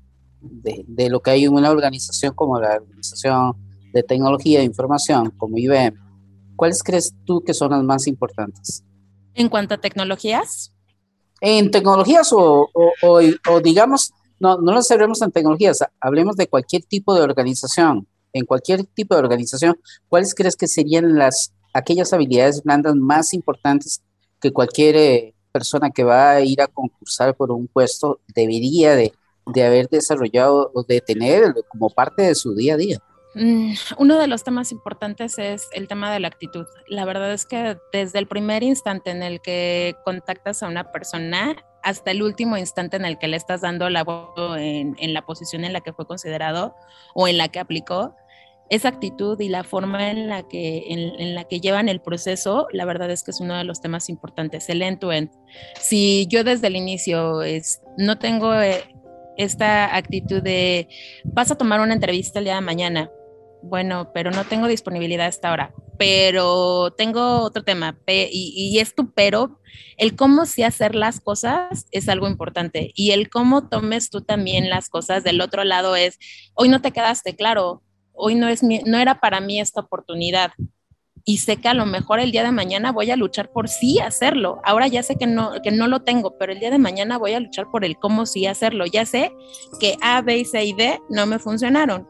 de, 0.42 0.86
de, 0.88 1.10
lo 1.10 1.22
que 1.22 1.32
hay 1.32 1.44
en 1.44 1.54
una 1.54 1.72
organización 1.72 2.34
como 2.34 2.60
la 2.60 2.76
Organización 2.76 3.56
de 3.92 4.02
Tecnología 4.04 4.62
e 4.62 4.64
Información, 4.64 5.32
como 5.38 5.58
IBM, 5.58 5.98
¿cuáles 6.56 6.82
crees 6.82 7.14
tú 7.26 7.44
que 7.44 7.54
son 7.54 7.72
las 7.72 7.84
más 7.84 8.08
importantes? 8.08 8.84
En 9.36 9.50
cuanto 9.50 9.76
a 9.76 9.78
tecnologías. 9.78 10.74
En 11.42 11.70
tecnologías 11.70 12.32
o, 12.32 12.70
o, 12.74 12.92
o, 13.02 13.20
o 13.50 13.60
digamos, 13.62 14.14
no, 14.40 14.58
no 14.58 14.74
lo 14.74 14.82
cerremos 14.82 15.22
en 15.22 15.32
tecnologías, 15.32 15.80
hablemos 16.00 16.38
de 16.38 16.48
cualquier 16.48 16.84
tipo 16.84 17.14
de 17.14 17.22
organización. 17.22 18.08
En 18.32 18.46
cualquier 18.46 18.84
tipo 18.86 19.14
de 19.16 19.20
organización, 19.20 19.76
¿cuáles 20.08 20.34
crees 20.34 20.56
que 20.56 20.68
serían 20.68 21.16
las 21.16 21.54
aquellas 21.74 22.14
habilidades 22.14 22.64
blandas 22.64 22.96
más 22.96 23.34
importantes 23.34 24.02
que 24.44 24.52
cualquier 24.52 24.96
eh, 24.98 25.34
persona 25.54 25.90
que 25.90 26.04
va 26.04 26.32
a 26.32 26.42
ir 26.42 26.62
a 26.62 26.68
concursar 26.68 27.34
por 27.34 27.50
un 27.50 27.68
puesto 27.68 28.20
debería 28.36 28.94
de, 28.94 29.14
de 29.46 29.64
haber 29.64 29.88
desarrollado 29.88 30.70
o 30.76 30.84
de 30.84 31.00
tener 31.00 31.54
como 31.70 31.90
parte 31.90 32.24
de 32.24 32.36
su 32.36 32.54
día 32.54 32.74
a 32.74 32.78
día. 32.78 33.00
Mm, 33.36 33.74
uno 33.98 34.20
de 34.20 34.28
los 34.28 34.44
temas 34.44 34.74
importantes 34.74 35.40
es 35.40 35.68
el 35.72 35.88
tema 35.88 36.12
de 36.12 36.20
la 36.20 36.28
actitud. 36.28 36.66
La 36.88 37.06
verdad 37.06 37.32
es 37.32 37.46
que 37.46 37.78
desde 37.94 38.20
el 38.20 38.28
primer 38.28 38.64
instante 38.64 39.12
en 39.12 39.24
el 39.24 39.40
que 39.40 39.96
contactas 40.04 40.62
a 40.62 40.68
una 40.68 40.92
persona 40.92 41.56
hasta 41.82 42.12
el 42.12 42.22
último 42.22 42.58
instante 42.58 42.98
en 42.98 43.06
el 43.06 43.18
que 43.18 43.30
le 43.30 43.38
estás 43.38 43.62
dando 43.62 43.90
la 43.90 44.06
en, 44.58 44.96
en 45.00 45.14
la 45.14 45.26
posición 45.26 45.64
en 45.64 45.72
la 45.72 45.82
que 45.82 45.94
fue 45.94 46.06
considerado 46.06 46.76
o 47.16 47.28
en 47.30 47.38
la 47.38 47.48
que 47.48 47.60
aplicó, 47.60 48.16
esa 48.70 48.90
actitud 48.90 49.40
y 49.40 49.50
la 49.50 49.64
forma 49.64 50.10
en 50.10 50.28
la 50.28 50.48
que, 50.48 50.86
en, 50.88 51.36
la 51.36 51.44
que 51.44 51.60
llevan 51.60 51.90
el 51.90 52.02
proceso, 52.02 52.68
la 52.72 52.86
verdad 52.86 53.12
es 53.12 53.24
que 53.24 53.32
es 53.32 53.40
uno 53.40 53.56
de 53.56 53.64
los 53.64 53.82
temas 53.82 54.10
importantes, 54.10 54.70
el 54.70 54.82
end-to-end. 54.82 55.30
Si 55.80 56.28
yo 56.28 56.44
desde 56.44 56.68
el 56.68 56.76
inicio 56.76 57.42
es, 57.42 57.82
no 57.98 58.18
tengo 58.18 58.54
eh, 58.62 58.84
esta 59.38 59.96
actitud 59.96 60.42
de, 60.42 60.88
vas 61.24 61.52
a 61.52 61.58
tomar 61.58 61.82
una 61.82 61.94
entrevista 61.94 62.40
el 62.40 62.46
día 62.46 62.56
de 62.56 62.62
mañana, 62.62 63.12
bueno, 63.62 64.12
pero 64.14 64.32
no 64.32 64.44
tengo 64.44 64.68
disponibilidad 64.68 65.28
hasta 65.28 65.50
ahora, 65.50 65.74
pero 65.98 66.92
tengo 66.98 67.42
otro 67.42 67.64
tema, 67.64 67.98
y, 68.08 68.54
y 68.56 68.80
es 68.80 68.94
tu 68.94 69.14
pero, 69.14 69.60
el 69.98 70.16
cómo 70.16 70.46
sí 70.46 70.64
hacer 70.64 70.96
las 70.96 71.20
cosas 71.20 71.88
es 71.92 72.10
algo 72.10 72.28
importante 72.28 72.92
y 72.96 73.12
el 73.12 73.30
cómo 73.30 73.70
tomes 73.70 74.10
tú 74.10 74.22
también 74.22 74.70
las 74.70 74.90
cosas 74.90 75.24
del 75.24 75.42
otro 75.42 75.64
lado 75.64 75.96
es, 75.96 76.20
hoy 76.54 76.70
no 76.70 76.82
te 76.82 76.92
quedaste 76.92 77.36
claro, 77.36 77.84
hoy 78.14 78.36
no, 78.36 78.48
es 78.48 78.64
no 78.64 78.98
era 78.98 79.20
para 79.20 79.40
mí 79.40 79.60
esta 79.60 79.82
oportunidad. 79.82 80.52
Y 81.26 81.38
sé 81.38 81.58
que 81.58 81.70
a 81.70 81.74
lo 81.74 81.86
mejor 81.86 82.20
el 82.20 82.32
día 82.32 82.44
de 82.44 82.52
mañana 82.52 82.92
voy 82.92 83.10
a 83.10 83.16
luchar 83.16 83.50
por 83.52 83.70
sí 83.70 84.00
hacerlo. 84.00 84.60
Ahora 84.66 84.88
ya 84.88 85.04
sé 85.04 85.16
que 85.16 85.26
no, 85.26 85.54
que 85.64 85.72
no 85.72 85.88
lo 85.88 86.02
tengo, 86.02 86.38
pero 86.38 86.52
el 86.52 86.60
día 86.60 86.70
de 86.70 86.80
mañana 86.80 87.18
voy 87.18 87.34
a 87.34 87.40
luchar 87.40 87.72
por 87.72 87.86
el 87.86 87.98
cómo 87.98 88.26
sí 88.26 88.46
hacerlo. 88.46 88.86
Ya 88.86 89.06
sé 89.06 89.32
que 89.80 89.96
A, 90.02 90.22
B, 90.22 90.44
C 90.44 90.66
y 90.66 90.74
D 90.74 91.00
no 91.10 91.26
me 91.26 91.40
funcionaron, 91.40 92.08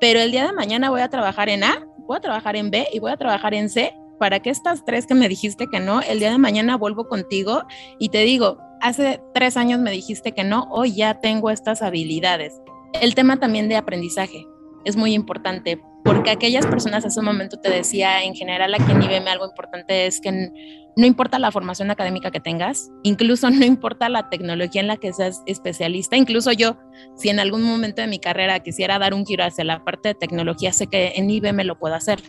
pero 0.00 0.18
el 0.18 0.32
día 0.32 0.46
de 0.46 0.52
mañana 0.52 0.90
voy 0.90 1.00
a 1.00 1.08
trabajar 1.08 1.48
en 1.48 1.62
A, 1.62 1.86
voy 1.98 2.16
a 2.16 2.20
trabajar 2.20 2.56
en 2.56 2.70
B 2.72 2.88
y 2.92 2.98
voy 2.98 3.12
a 3.12 3.16
trabajar 3.16 3.54
en 3.54 3.70
C 3.70 3.94
para 4.18 4.40
que 4.40 4.50
estas 4.50 4.84
tres 4.84 5.06
que 5.06 5.14
me 5.14 5.28
dijiste 5.28 5.68
que 5.68 5.78
no, 5.78 6.00
el 6.00 6.18
día 6.18 6.30
de 6.30 6.38
mañana 6.38 6.76
vuelvo 6.76 7.06
contigo 7.06 7.62
y 8.00 8.08
te 8.08 8.18
digo, 8.22 8.58
hace 8.80 9.20
tres 9.32 9.56
años 9.56 9.78
me 9.78 9.92
dijiste 9.92 10.32
que 10.32 10.42
no, 10.42 10.66
hoy 10.70 10.96
ya 10.96 11.20
tengo 11.20 11.50
estas 11.50 11.82
habilidades. 11.82 12.60
El 13.00 13.14
tema 13.14 13.38
también 13.38 13.68
de 13.68 13.76
aprendizaje 13.76 14.44
es 14.86 14.96
muy 14.96 15.14
importante, 15.14 15.82
porque 16.04 16.30
aquellas 16.30 16.64
personas 16.64 17.04
hace 17.04 17.18
un 17.18 17.26
momento 17.26 17.58
te 17.58 17.70
decía, 17.70 18.22
en 18.22 18.36
general 18.36 18.72
aquí 18.72 18.92
en 18.92 19.02
IBM 19.02 19.26
algo 19.26 19.44
importante 19.44 20.06
es 20.06 20.20
que 20.20 20.30
no 20.30 21.04
importa 21.04 21.40
la 21.40 21.50
formación 21.50 21.90
académica 21.90 22.30
que 22.30 22.38
tengas, 22.38 22.88
incluso 23.02 23.50
no 23.50 23.64
importa 23.64 24.08
la 24.08 24.30
tecnología 24.30 24.80
en 24.80 24.86
la 24.86 24.96
que 24.96 25.12
seas 25.12 25.42
especialista, 25.46 26.16
incluso 26.16 26.52
yo, 26.52 26.78
si 27.16 27.30
en 27.30 27.40
algún 27.40 27.64
momento 27.64 28.00
de 28.00 28.06
mi 28.06 28.20
carrera 28.20 28.60
quisiera 28.60 29.00
dar 29.00 29.12
un 29.12 29.26
giro 29.26 29.42
hacia 29.42 29.64
la 29.64 29.84
parte 29.84 30.10
de 30.10 30.14
tecnología, 30.14 30.72
sé 30.72 30.86
que 30.86 31.14
en 31.16 31.28
IBM 31.28 31.64
lo 31.64 31.80
puedo 31.80 31.96
hacer. 31.96 32.22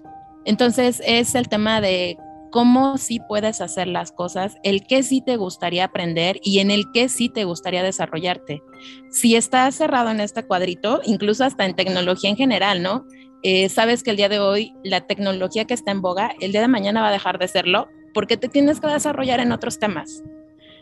Entonces 0.43 0.99
es 1.05 1.35
el 1.35 1.47
tema 1.47 1.79
de 1.79 2.17
cómo 2.51 2.97
sí 2.97 3.19
puedes 3.27 3.61
hacer 3.61 3.87
las 3.87 4.11
cosas, 4.11 4.57
el 4.63 4.85
qué 4.85 5.03
sí 5.03 5.21
te 5.21 5.37
gustaría 5.37 5.85
aprender 5.85 6.39
y 6.43 6.59
en 6.59 6.71
el 6.71 6.91
qué 6.93 7.09
sí 7.09 7.29
te 7.29 7.43
gustaría 7.43 7.83
desarrollarte. 7.83 8.61
Si 9.09 9.35
estás 9.35 9.75
cerrado 9.75 10.09
en 10.09 10.19
este 10.19 10.45
cuadrito, 10.45 11.01
incluso 11.05 11.43
hasta 11.43 11.65
en 11.65 11.75
tecnología 11.75 12.29
en 12.29 12.37
general, 12.37 12.81
¿no? 12.81 13.05
Eh, 13.43 13.69
sabes 13.69 14.03
que 14.03 14.11
el 14.11 14.17
día 14.17 14.29
de 14.29 14.39
hoy 14.39 14.73
la 14.83 15.01
tecnología 15.01 15.65
que 15.65 15.73
está 15.73 15.91
en 15.91 16.01
boga, 16.01 16.31
el 16.41 16.51
día 16.51 16.61
de 16.61 16.67
mañana 16.67 17.01
va 17.01 17.09
a 17.09 17.11
dejar 17.11 17.37
de 17.39 17.47
serlo 17.47 17.87
porque 18.13 18.37
te 18.37 18.49
tienes 18.49 18.79
que 18.79 18.87
desarrollar 18.87 19.39
en 19.39 19.51
otros 19.51 19.79
temas. 19.79 20.23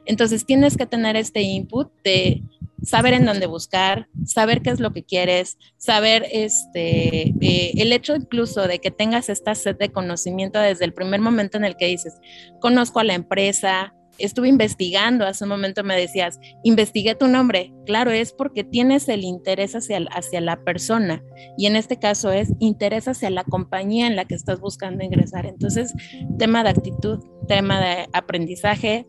Entonces 0.06 0.46
tienes 0.46 0.78
que 0.78 0.86
tener 0.86 1.16
este 1.16 1.42
input 1.42 1.92
de 2.04 2.44
saber 2.84 3.14
en 3.14 3.26
dónde 3.26 3.48
buscar, 3.48 4.08
saber 4.26 4.62
qué 4.62 4.70
es 4.70 4.80
lo 4.80 4.94
que 4.94 5.04
quieres, 5.04 5.58
saber 5.78 6.26
este, 6.32 7.30
eh, 7.42 7.74
el 7.78 7.92
hecho 7.92 8.16
incluso 8.16 8.68
de 8.68 8.80
que 8.80 8.92
tengas 8.92 9.30
esta 9.30 9.56
sed 9.56 9.78
de 9.78 9.92
conocimiento 9.92 10.60
desde 10.60 10.86
el 10.86 10.94
primer 10.94 11.20
momento 11.20 11.58
en 11.58 11.66
el 11.66 11.78
que 11.78 11.88
dices, 11.88 12.14
conozco 12.62 13.00
a 13.00 13.04
la 13.04 13.16
empresa, 13.16 13.94
estuve 14.18 14.48
investigando, 14.48 15.26
hace 15.26 15.44
un 15.44 15.50
momento 15.50 15.84
me 15.84 15.98
decías, 15.98 16.40
investigué 16.64 17.16
tu 17.16 17.28
nombre, 17.28 17.74
claro, 17.86 18.12
es 18.12 18.32
porque 18.32 18.64
tienes 18.64 19.10
el 19.10 19.24
interés 19.24 19.76
hacia, 19.76 20.00
hacia 20.12 20.42
la 20.42 20.64
persona 20.64 21.24
y 21.58 21.66
en 21.66 21.76
este 21.76 21.98
caso 21.98 22.32
es 22.32 22.54
interés 22.60 23.08
hacia 23.08 23.30
la 23.30 23.44
compañía 23.44 24.08
en 24.08 24.16
la 24.16 24.26
que 24.26 24.36
estás 24.36 24.60
buscando 24.60 25.04
ingresar. 25.04 25.46
Entonces, 25.46 25.94
tema 26.38 26.64
de 26.64 26.70
actitud, 26.70 27.20
tema 27.48 27.82
de 27.82 28.08
aprendizaje, 28.14 29.06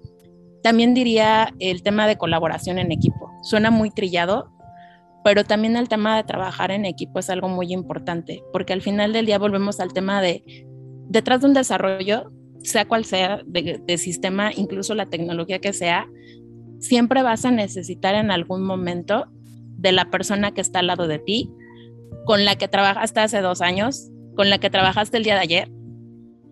también 0.66 0.94
diría 0.94 1.54
el 1.60 1.84
tema 1.84 2.08
de 2.08 2.18
colaboración 2.18 2.80
en 2.80 2.90
equipo. 2.90 3.30
Suena 3.44 3.70
muy 3.70 3.92
trillado, 3.92 4.50
pero 5.22 5.44
también 5.44 5.76
el 5.76 5.88
tema 5.88 6.16
de 6.16 6.24
trabajar 6.24 6.72
en 6.72 6.84
equipo 6.84 7.20
es 7.20 7.30
algo 7.30 7.48
muy 7.48 7.72
importante, 7.72 8.42
porque 8.52 8.72
al 8.72 8.82
final 8.82 9.12
del 9.12 9.26
día 9.26 9.38
volvemos 9.38 9.78
al 9.78 9.92
tema 9.92 10.20
de, 10.20 10.66
detrás 11.08 11.42
de 11.42 11.46
un 11.46 11.54
desarrollo, 11.54 12.32
sea 12.64 12.84
cual 12.84 13.04
sea, 13.04 13.42
de, 13.46 13.96
sistema, 13.96 14.50
incluso 14.52 14.96
la 14.96 15.06
tecnología 15.06 15.60
que 15.60 15.72
sea, 15.72 16.08
siempre 16.80 17.22
vas 17.22 17.44
a 17.44 17.52
necesitar 17.52 18.16
en 18.16 18.32
algún 18.32 18.64
momento 18.64 19.26
de 19.76 19.92
la 19.92 20.10
persona 20.10 20.50
que 20.50 20.62
está 20.62 20.80
al 20.80 20.88
lado 20.88 21.06
de 21.06 21.20
ti, 21.20 21.48
con 22.24 22.44
la 22.44 22.56
que 22.56 22.66
trabajaste 22.66 23.20
hace 23.20 23.40
dos 23.40 23.60
años, 23.60 24.10
con 24.34 24.50
la 24.50 24.58
que 24.58 24.68
trabajaste 24.68 25.16
el 25.18 25.22
día 25.22 25.34
de 25.34 25.42
ayer, 25.42 25.70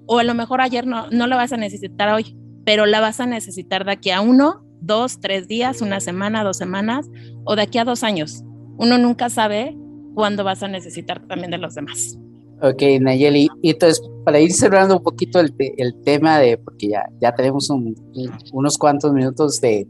o 0.06 0.20
a 0.20 0.22
lo 0.22 0.34
mejor 0.34 0.60
ayer 0.60 0.86
no, 0.86 1.10
no 1.10 1.26
lo 1.26 1.34
vas 1.34 1.52
a 1.52 1.56
necesitar 1.56 2.14
hoy, 2.14 2.36
pero 2.64 2.86
la 2.86 3.00
vas 3.00 3.20
a 3.20 3.26
necesitar 3.26 3.84
de 3.84 3.92
aquí 3.92 4.10
a 4.10 4.20
uno, 4.20 4.64
dos, 4.80 5.20
tres 5.20 5.48
días, 5.48 5.82
una 5.82 6.00
semana, 6.00 6.44
dos 6.44 6.56
semanas 6.56 7.08
o 7.44 7.56
de 7.56 7.62
aquí 7.62 7.78
a 7.78 7.84
dos 7.84 8.02
años. 8.02 8.42
uno 8.76 8.98
nunca 8.98 9.30
sabe 9.30 9.76
cuándo 10.14 10.44
vas 10.44 10.62
a 10.62 10.68
necesitar 10.68 11.26
también 11.26 11.50
de 11.50 11.58
los 11.58 11.74
demás. 11.74 12.18
Ok, 12.62 12.82
Nayeli. 13.00 13.48
Y 13.62 13.70
entonces, 13.70 14.02
para 14.24 14.40
ir 14.40 14.52
cerrando 14.52 14.96
un 14.96 15.02
poquito 15.02 15.40
el, 15.40 15.54
el 15.58 15.94
tema 16.02 16.38
de, 16.38 16.56
porque 16.56 16.88
ya, 16.88 17.04
ya 17.20 17.32
tenemos 17.32 17.68
unos 17.70 18.78
cuantos 18.78 19.12
minutos 19.12 19.60
de 19.60 19.86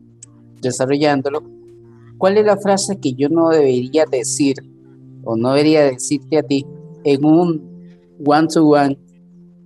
desarrollándolo, 0.61 1.43
¿cuál 2.18 2.39
es 2.39 2.45
la 2.45 2.57
frase 2.57 2.99
que 2.99 3.12
yo 3.14 3.29
no 3.29 3.51
debería 3.51 4.07
decir 4.07 4.57
o 5.25 5.37
no 5.37 5.51
debería 5.51 5.85
decirte 5.85 6.39
a 6.39 6.43
ti 6.43 6.66
en 7.05 7.25
un 7.25 7.75
one-to-one, 8.25 8.99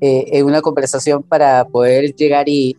eh, 0.01 0.27
en 0.39 0.47
una 0.47 0.61
conversación 0.61 1.23
para 1.23 1.65
poder 1.67 2.15
llegar 2.15 2.49
y, 2.49 2.77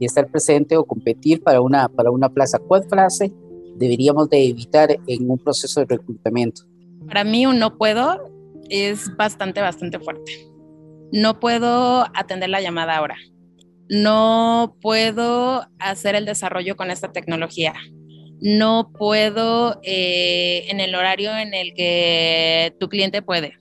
estar 0.00 0.30
presente 0.30 0.76
o 0.76 0.84
competir 0.84 1.42
para 1.42 1.60
una, 1.60 1.88
para 1.88 2.10
una 2.10 2.28
plaza? 2.28 2.58
¿Cuál 2.58 2.84
frase 2.88 3.32
deberíamos 3.76 4.28
de 4.30 4.48
evitar 4.48 4.96
en 5.06 5.30
un 5.30 5.38
proceso 5.38 5.80
de 5.80 5.86
reclutamiento? 5.86 6.62
Para 7.06 7.24
mí 7.24 7.46
un 7.46 7.58
no 7.58 7.76
puedo 7.76 8.30
es 8.68 9.14
bastante, 9.16 9.60
bastante 9.60 9.98
fuerte. 9.98 10.32
No 11.12 11.40
puedo 11.40 12.04
atender 12.14 12.50
la 12.50 12.60
llamada 12.60 12.96
ahora. 12.96 13.16
No 13.88 14.76
puedo 14.80 15.66
hacer 15.80 16.14
el 16.14 16.24
desarrollo 16.24 16.76
con 16.76 16.92
esta 16.92 17.10
tecnología. 17.10 17.74
No 18.40 18.92
puedo 18.96 19.80
eh, 19.82 20.66
en 20.68 20.78
el 20.78 20.94
horario 20.94 21.36
en 21.36 21.52
el 21.52 21.74
que 21.74 22.74
tu 22.78 22.88
cliente 22.88 23.22
puede. 23.22 23.54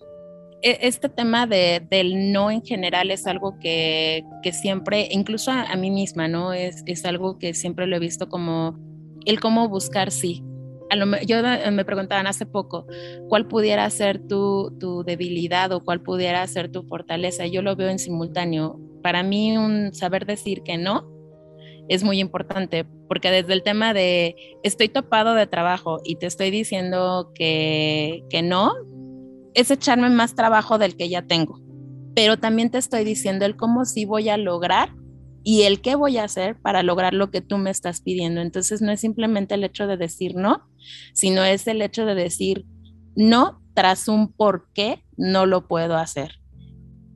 E, 0.61 0.79
este 0.81 1.09
tema 1.09 1.47
de, 1.47 1.85
del 1.89 2.31
no 2.31 2.51
en 2.51 2.63
general 2.63 3.11
es 3.11 3.27
algo 3.27 3.57
que, 3.59 4.23
que 4.43 4.51
siempre, 4.51 5.07
incluso 5.11 5.51
a, 5.51 5.63
a, 5.63 5.75
mí 5.75 5.91
misma, 5.91 6.27
¿no? 6.27 6.53
Es, 6.53 6.83
es 6.85 7.05
algo 7.05 7.37
que 7.37 7.53
siempre 7.53 7.87
lo 7.87 7.95
he 7.95 7.99
visto 7.99 8.29
como 8.29 8.77
el 9.25 9.39
cómo 9.39 9.67
buscar 9.69 10.11
sí 10.11 10.43
yo 11.25 11.39
eh, 11.39 11.71
me 11.71 11.85
preguntaban 11.85 12.27
hace 12.27 12.45
poco 12.45 12.85
cuál 13.27 13.47
pudiera 13.47 13.89
ser 13.89 14.19
tu, 14.27 14.75
tu, 14.79 15.03
debilidad 15.03 15.71
o 15.71 15.83
cuál 15.83 16.01
pudiera 16.01 16.45
ser 16.47 16.71
tu 16.71 16.83
fortaleza. 16.83 17.45
Yo 17.45 17.61
lo 17.61 17.75
veo 17.75 17.89
en 17.89 17.99
simultáneo. 17.99 18.79
Para 19.03 19.23
mí 19.23 19.57
un 19.57 19.93
saber 19.93 20.25
decir 20.25 20.63
que 20.63 20.77
no 20.77 21.07
es 21.87 22.03
muy 22.03 22.19
importante 22.19 22.85
porque 23.07 23.31
desde 23.31 23.53
el 23.53 23.63
tema 23.63 23.93
de 23.93 24.35
estoy 24.63 24.89
topado 24.89 25.33
de 25.33 25.47
trabajo 25.47 25.99
y 26.03 26.17
te 26.17 26.27
estoy 26.27 26.51
diciendo 26.51 27.31
que, 27.33 28.23
que 28.29 28.41
no, 28.41 28.73
es 29.53 29.71
echarme 29.71 30.09
más 30.09 30.35
trabajo 30.35 30.77
del 30.77 30.95
que 30.95 31.09
ya 31.09 31.21
tengo. 31.21 31.59
Pero 32.15 32.37
también 32.37 32.69
te 32.69 32.77
estoy 32.77 33.03
diciendo 33.03 33.45
el 33.45 33.55
cómo 33.55 33.85
sí 33.85 34.05
voy 34.05 34.29
a 34.29 34.37
lograr 34.37 34.89
y 35.43 35.63
el 35.63 35.81
qué 35.81 35.95
voy 35.95 36.17
a 36.17 36.25
hacer 36.25 36.59
para 36.59 36.83
lograr 36.83 37.13
lo 37.13 37.31
que 37.31 37.41
tú 37.41 37.57
me 37.57 37.69
estás 37.69 38.01
pidiendo. 38.01 38.41
Entonces 38.41 38.81
no 38.81 38.91
es 38.91 38.99
simplemente 38.99 39.55
el 39.55 39.63
hecho 39.63 39.87
de 39.87 39.97
decir 39.97 40.35
no, 40.35 40.67
sino 41.13 41.43
es 41.43 41.67
el 41.67 41.81
hecho 41.81 42.05
de 42.05 42.15
decir 42.15 42.65
no 43.15 43.61
tras 43.73 44.07
un 44.07 44.31
por 44.31 44.69
qué 44.73 45.03
no 45.17 45.45
lo 45.45 45.67
puedo 45.67 45.95
hacer. 45.95 46.35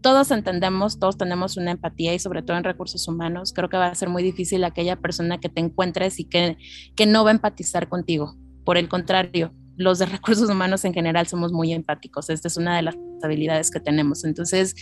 Todos 0.01 0.31
entendemos, 0.31 0.99
todos 0.99 1.17
tenemos 1.17 1.55
una 1.55 1.71
empatía 1.71 2.13
y 2.13 2.19
sobre 2.19 2.41
todo 2.41 2.57
en 2.57 2.65
recursos 2.65 3.07
humanos, 3.07 3.53
creo 3.53 3.69
que 3.69 3.77
va 3.77 3.87
a 3.87 3.95
ser 3.95 4.09
muy 4.09 4.21
difícil 4.21 4.63
aquella 4.63 4.97
persona 4.97 5.39
que 5.39 5.47
te 5.47 5.61
encuentres 5.61 6.19
y 6.19 6.25
que, 6.25 6.57
que 6.95 7.05
no 7.05 7.23
va 7.23 7.29
a 7.29 7.33
empatizar 7.33 7.87
contigo. 7.87 8.35
Por 8.65 8.77
el 8.77 8.89
contrario, 8.89 9.53
los 9.77 9.99
de 9.99 10.05
recursos 10.05 10.49
humanos 10.49 10.85
en 10.85 10.93
general 10.93 11.27
somos 11.27 11.51
muy 11.51 11.73
empáticos. 11.73 12.29
Esta 12.29 12.47
es 12.47 12.57
una 12.57 12.75
de 12.75 12.83
las 12.83 12.95
habilidades 13.21 13.71
que 13.71 13.79
tenemos. 13.79 14.23
Entonces, 14.23 14.75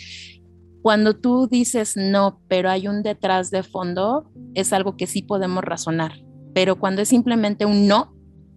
cuando 0.81 1.15
tú 1.15 1.47
dices 1.47 1.95
no, 1.95 2.41
pero 2.47 2.69
hay 2.69 2.87
un 2.87 3.03
detrás 3.03 3.51
de 3.51 3.63
fondo, 3.63 4.31
es 4.53 4.73
algo 4.73 4.97
que 4.97 5.07
sí 5.07 5.21
podemos 5.21 5.63
razonar. 5.63 6.13
Pero 6.53 6.77
cuando 6.77 7.01
es 7.01 7.09
simplemente 7.09 7.65
un 7.65 7.87
no, 7.87 8.15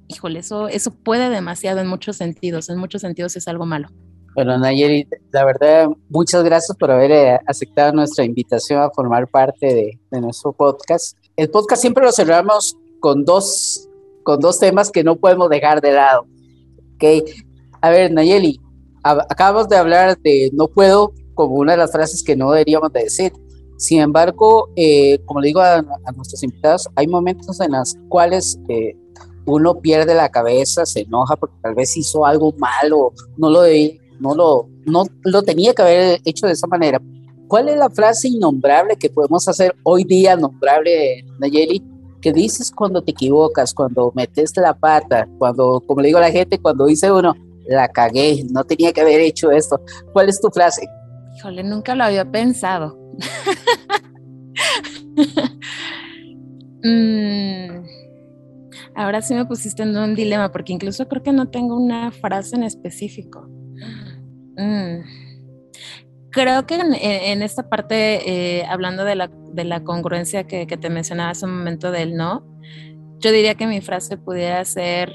híjole, 0.09 0.41
eso, 0.41 0.69
eso 0.69 0.91
puede 0.91 1.29
demasiado 1.31 1.81
en 1.81 1.87
muchos 1.87 2.17
sentidos. 2.17 2.69
En 2.71 2.79
muchos 2.79 3.03
sentidos 3.03 3.37
es 3.37 3.47
algo 3.47 3.67
malo. 3.67 3.89
Bueno, 4.35 4.59
Nayeri, 4.59 5.07
la 5.31 5.45
verdad, 5.45 5.89
muchas 6.09 6.43
gracias 6.43 6.77
por 6.77 6.91
haber 6.91 7.13
eh, 7.13 7.39
aceptado 7.47 7.93
nuestra 7.93 8.25
invitación 8.25 8.81
a 8.81 8.91
formar 8.91 9.29
parte 9.29 9.67
de, 9.67 10.01
de, 10.11 10.21
nuestro 10.21 10.53
podcast. 10.53 11.17
El 11.37 11.51
podcast 11.51 11.81
siempre 11.81 12.05
lo 12.05 12.11
cerramos 12.11 12.77
con 12.99 13.25
dos, 13.25 13.89
con 14.25 14.41
dos 14.41 14.59
temas 14.59 14.91
que 14.91 15.05
no 15.05 15.17
podemos 15.17 15.49
dejar 15.49 15.81
de 15.81 15.93
lado. 15.93 16.27
Okay. 16.97 17.23
A 17.81 17.91
ver, 17.91 18.13
Nayeli, 18.13 18.61
acabamos 19.03 19.69
de 19.69 19.77
hablar 19.77 20.19
de 20.19 20.51
no 20.53 20.67
puedo, 20.69 21.13
como 21.35 21.57
una 21.57 21.73
de 21.73 21.79
las 21.79 21.93
frases 21.93 22.23
que 22.23 22.35
no 22.35 22.51
deberíamos 22.51 22.93
de 22.93 23.05
decir. 23.05 23.33
Sin 23.77 24.01
embargo, 24.01 24.71
eh, 24.77 25.19
como 25.27 25.41
le 25.41 25.49
digo 25.49 25.61
a, 25.61 25.83
nuestros 26.17 26.43
invitados, 26.43 26.89
hay 26.97 27.07
momentos 27.07 27.61
en 27.61 27.73
los 27.73 27.97
cuales 28.09 28.59
eh, 28.69 28.97
uno 29.47 29.81
pierde 29.81 30.15
la 30.15 30.31
cabeza, 30.31 30.87
se 30.87 31.01
enoja 31.01 31.37
porque 31.37 31.57
tal 31.63 31.75
vez 31.75 31.97
hizo 31.97 32.25
algo 32.25 32.55
malo, 32.57 33.13
no 33.37 33.51
lo, 33.51 33.63
no, 34.21 34.35
lo, 34.35 34.69
no 34.87 35.05
lo 35.23 35.43
tenía 35.43 35.75
que 35.75 35.83
haber 35.83 36.21
hecho 36.25 36.47
de 36.47 36.53
esa 36.53 36.67
manera. 36.67 37.01
¿Cuál 37.49 37.69
es 37.69 37.77
la 37.77 37.91
frase 37.91 38.29
innombrable 38.29 38.97
que 38.97 39.11
podemos 39.11 39.47
hacer 39.49 39.75
hoy 39.83 40.05
día, 40.05 40.37
nombrable, 40.37 41.25
Nayeli, 41.39 41.83
que 42.25 42.33
dices 42.33 42.73
cuando 42.75 43.03
te 43.03 43.11
equivocas, 43.11 43.75
cuando 43.75 44.11
metes 44.15 44.57
la 44.57 44.73
pata, 44.73 45.29
cuando, 45.39 45.83
como 45.87 46.01
le 46.01 46.07
digo 46.09 46.17
a 46.17 46.23
la 46.23 46.31
gente, 46.31 46.59
cuando 46.59 46.87
dice 46.87 47.13
uno, 47.13 47.35
la 47.67 47.87
cagué, 47.87 48.43
no 48.51 48.65
tenía 48.65 48.95
que 48.95 49.03
haber 49.03 49.21
hecho 49.21 49.51
esto? 49.51 49.79
¿Cuál 50.15 50.31
es 50.31 50.41
tu 50.41 50.49
frase? 50.49 50.89
Híjole, 51.37 51.63
nunca 51.63 51.95
lo 51.95 52.05
había 52.05 52.25
pensado. 52.25 52.99
Mm, 56.87 57.83
ahora 58.95 59.23
sí 59.23 59.33
me 59.33 59.47
pusiste 59.47 59.83
en 59.85 59.97
un 59.97 60.15
dilema, 60.15 60.53
porque 60.53 60.75
incluso 60.75 61.09
creo 61.09 61.23
que 61.23 61.33
no 61.33 61.49
tengo 61.49 61.79
una 61.79 62.13
frase 62.13 62.57
en 62.57 62.63
específico. 62.63 63.49
Mm, 64.59 65.01
creo 66.35 66.67
que 66.67 66.75
en, 66.75 67.43
esta 67.43 67.69
parte, 67.69 68.59
eh, 68.59 68.67
hablando 68.69 69.05
de 69.05 69.15
la, 69.15 69.31
de 69.53 69.65
la 69.65 69.83
congruencia 69.83 70.45
que, 70.45 70.67
que 70.67 70.77
te 70.77 70.91
mencionaba 70.91 71.31
hace 71.31 71.47
un 71.47 71.57
momento 71.57 71.91
del 71.91 72.17
no, 72.17 72.45
yo 73.19 73.33
diría 73.33 73.55
que 73.55 73.67
mi 73.67 73.81
frase 73.81 74.19
pudiera 74.19 74.63
ser, 74.65 75.13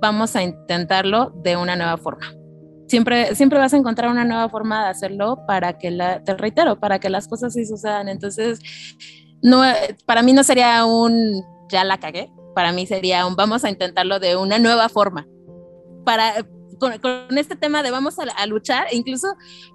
vamos 0.00 0.36
a 0.36 0.42
intentarlo 0.42 1.30
de 1.42 1.56
una 1.56 1.74
nueva 1.74 1.96
forma 1.96 2.26
siempre, 2.90 3.34
siempre 3.36 3.58
vas 3.58 3.72
a 3.72 3.76
encontrar 3.76 4.10
una 4.10 4.24
nueva 4.24 4.48
forma 4.48 4.84
de 4.84 4.90
hacerlo 4.90 5.44
para 5.46 5.78
que, 5.78 5.90
la, 5.90 6.22
te 6.22 6.34
reitero, 6.34 6.78
para 6.80 6.98
que 6.98 7.08
las 7.08 7.28
cosas 7.28 7.54
sí 7.54 7.64
sucedan. 7.64 8.08
Entonces, 8.08 8.58
no, 9.42 9.62
para 10.04 10.22
mí 10.22 10.32
no 10.32 10.42
sería 10.42 10.84
un, 10.84 11.44
ya 11.70 11.84
la 11.84 11.98
cagué, 11.98 12.30
para 12.54 12.72
mí 12.72 12.86
sería 12.86 13.26
un, 13.26 13.36
vamos 13.36 13.64
a 13.64 13.70
intentarlo 13.70 14.18
de 14.18 14.36
una 14.36 14.58
nueva 14.58 14.88
forma. 14.88 15.26
Para, 16.04 16.44
con, 16.80 17.38
este 17.38 17.54
tema 17.54 17.84
de 17.84 17.92
vamos 17.92 18.16
a, 18.18 18.46
luchar, 18.46 18.88
e 18.90 18.96
incluso 18.96 19.28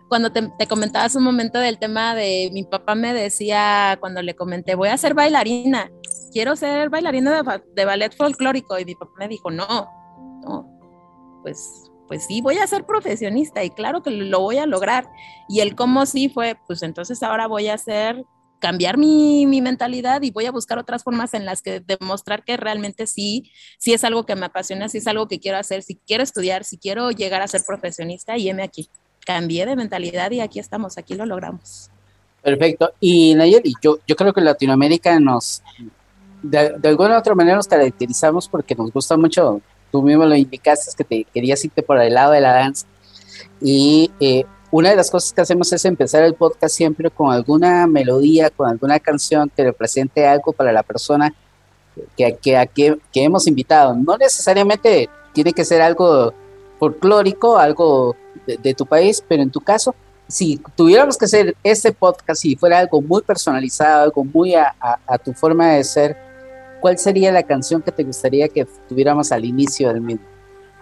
cuando 0.09 0.31
te, 0.31 0.49
te, 0.59 0.67
comentabas 0.67 1.15
un 1.15 1.23
momento 1.23 1.59
del 1.59 1.79
tema 1.79 2.15
de 2.15 2.49
mi 2.51 2.63
papá 2.63 2.95
me 2.95 3.13
decía, 3.13 3.97
cuando 4.01 4.21
le 4.21 4.35
comenté, 4.35 4.75
voy 4.75 4.89
a 4.89 4.97
ser 4.97 5.13
bailarina, 5.13 5.89
quiero 6.33 6.57
ser 6.57 6.89
bailarina 6.89 7.41
de, 7.73 7.85
ballet 7.85 8.13
folclórico, 8.13 8.77
y 8.77 8.83
mi 8.85 8.95
papá 8.95 9.13
me 9.19 9.27
dijo, 9.29 9.49
no, 9.51 9.65
no, 10.43 10.69
pues 11.43 11.89
pues 12.07 12.25
sí, 12.27 12.41
voy 12.41 12.57
a 12.57 12.67
ser 12.67 12.85
profesionista 12.85 13.63
y 13.63 13.71
claro 13.71 14.03
que 14.03 14.11
lo 14.11 14.39
voy 14.41 14.57
a 14.57 14.65
lograr. 14.65 15.09
Y 15.47 15.61
el 15.61 15.75
cómo 15.75 16.05
sí 16.05 16.29
fue, 16.29 16.55
pues 16.67 16.83
entonces 16.83 17.23
ahora 17.23 17.47
voy 17.47 17.67
a 17.67 17.73
hacer, 17.73 18.23
cambiar 18.59 18.97
mi, 18.97 19.45
mi, 19.45 19.61
mentalidad 19.61 20.21
y 20.21 20.31
voy 20.31 20.45
a 20.45 20.51
buscar 20.51 20.77
otras 20.77 21.03
formas 21.03 21.33
en 21.33 21.45
las 21.45 21.61
que 21.61 21.81
demostrar 21.81 22.43
que 22.43 22.57
realmente 22.57 23.07
sí, 23.07 23.51
sí 23.77 23.93
es 23.93 24.03
algo 24.03 24.25
que 24.25 24.35
me 24.35 24.45
apasiona, 24.45 24.89
sí 24.89 24.99
es 24.99 25.07
algo 25.07 25.27
que 25.27 25.39
quiero 25.39 25.57
hacer, 25.57 25.83
si 25.83 25.95
quiero 25.95 26.23
estudiar, 26.23 26.63
si 26.63 26.77
quiero 26.77 27.11
llegar 27.11 27.41
a 27.41 27.47
ser 27.47 27.61
profesionista, 27.65 28.37
y 28.37 28.49
heme 28.49 28.63
aquí. 28.63 28.89
Cambié 29.25 29.65
de 29.65 29.75
mentalidad 29.75 30.31
y 30.31 30.39
aquí 30.39 30.59
estamos, 30.59 30.97
aquí 30.97 31.15
lo 31.15 31.25
logramos. 31.25 31.89
Perfecto. 32.41 32.93
Y 32.99 33.33
Nayeli, 33.35 33.73
yo, 33.81 33.97
yo 34.07 34.15
creo 34.15 34.33
que 34.33 34.41
Latinoamérica 34.41 35.19
nos, 35.19 35.63
de, 36.43 36.75
de 36.77 36.89
alguna 36.89 37.15
u 37.15 37.19
otra 37.19 37.33
manera 37.33 37.57
nos 37.57 37.67
caracterizamos 37.67 38.47
porque 38.47 38.75
nos 38.75 38.91
gusta 38.91 39.17
mucho 39.17 39.61
tú 39.95 40.01
mismo 40.01 40.25
lo 40.25 40.35
indicaste, 40.35 40.89
es 40.89 40.95
que 40.95 41.05
te 41.05 41.23
querías 41.33 41.63
irte 41.63 41.81
por 41.81 41.99
el 42.01 42.13
lado 42.13 42.33
de 42.33 42.41
la 42.41 42.51
danza. 42.51 42.85
Y 43.61 44.11
eh, 44.19 44.45
una 44.71 44.89
de 44.89 44.95
las 44.95 45.11
cosas 45.11 45.31
que 45.33 45.41
hacemos 45.41 45.71
es 45.71 45.85
empezar 45.85 46.23
el 46.23 46.33
podcast 46.33 46.75
siempre 46.75 47.09
con 47.09 47.31
alguna 47.31 47.87
melodía, 47.87 48.49
con 48.49 48.69
alguna 48.69 48.99
canción 48.99 49.51
que 49.55 49.63
represente 49.63 50.25
algo 50.25 50.53
para 50.53 50.71
la 50.71 50.83
persona 50.83 51.33
que, 52.17 52.37
que, 52.41 52.69
que, 52.73 53.23
hemos 53.23 53.47
invitado. 53.47 53.95
No 53.95 54.17
necesariamente 54.17 55.09
tiene 55.33 55.53
que 55.53 55.65
ser 55.65 55.81
algo 55.81 56.33
folclórico, 56.79 57.57
algo 57.57 58.15
de, 58.45 58.73
tu 58.73 58.85
país, 58.85 59.23
pero 59.27 59.43
en 59.43 59.49
tu 59.49 59.61
caso, 59.61 59.95
si 60.27 60.59
tuviéramos 60.75 61.17
que 61.17 61.25
hacer 61.25 61.55
este 61.63 61.91
podcast 61.91 62.43
y 62.45 62.55
fuera 62.55 62.79
algo 62.79 63.01
muy 63.01 63.21
personalizado, 63.21 64.03
algo 64.03 64.23
muy 64.23 64.55
a, 64.55 64.75
a 64.79 65.17
tu 65.17 65.33
forma 65.33 65.69
de 65.73 65.83
ser, 65.83 66.17
¿cuál 66.81 66.97
sería 66.97 67.31
la 67.31 67.43
canción 67.43 67.81
que 67.81 67.91
te 67.91 68.03
gustaría 68.03 68.49
que 68.49 68.65
tuviéramos 68.89 69.31
al 69.31 69.45
inicio 69.45 69.89
del 69.89 70.01
mismo? 70.01 70.34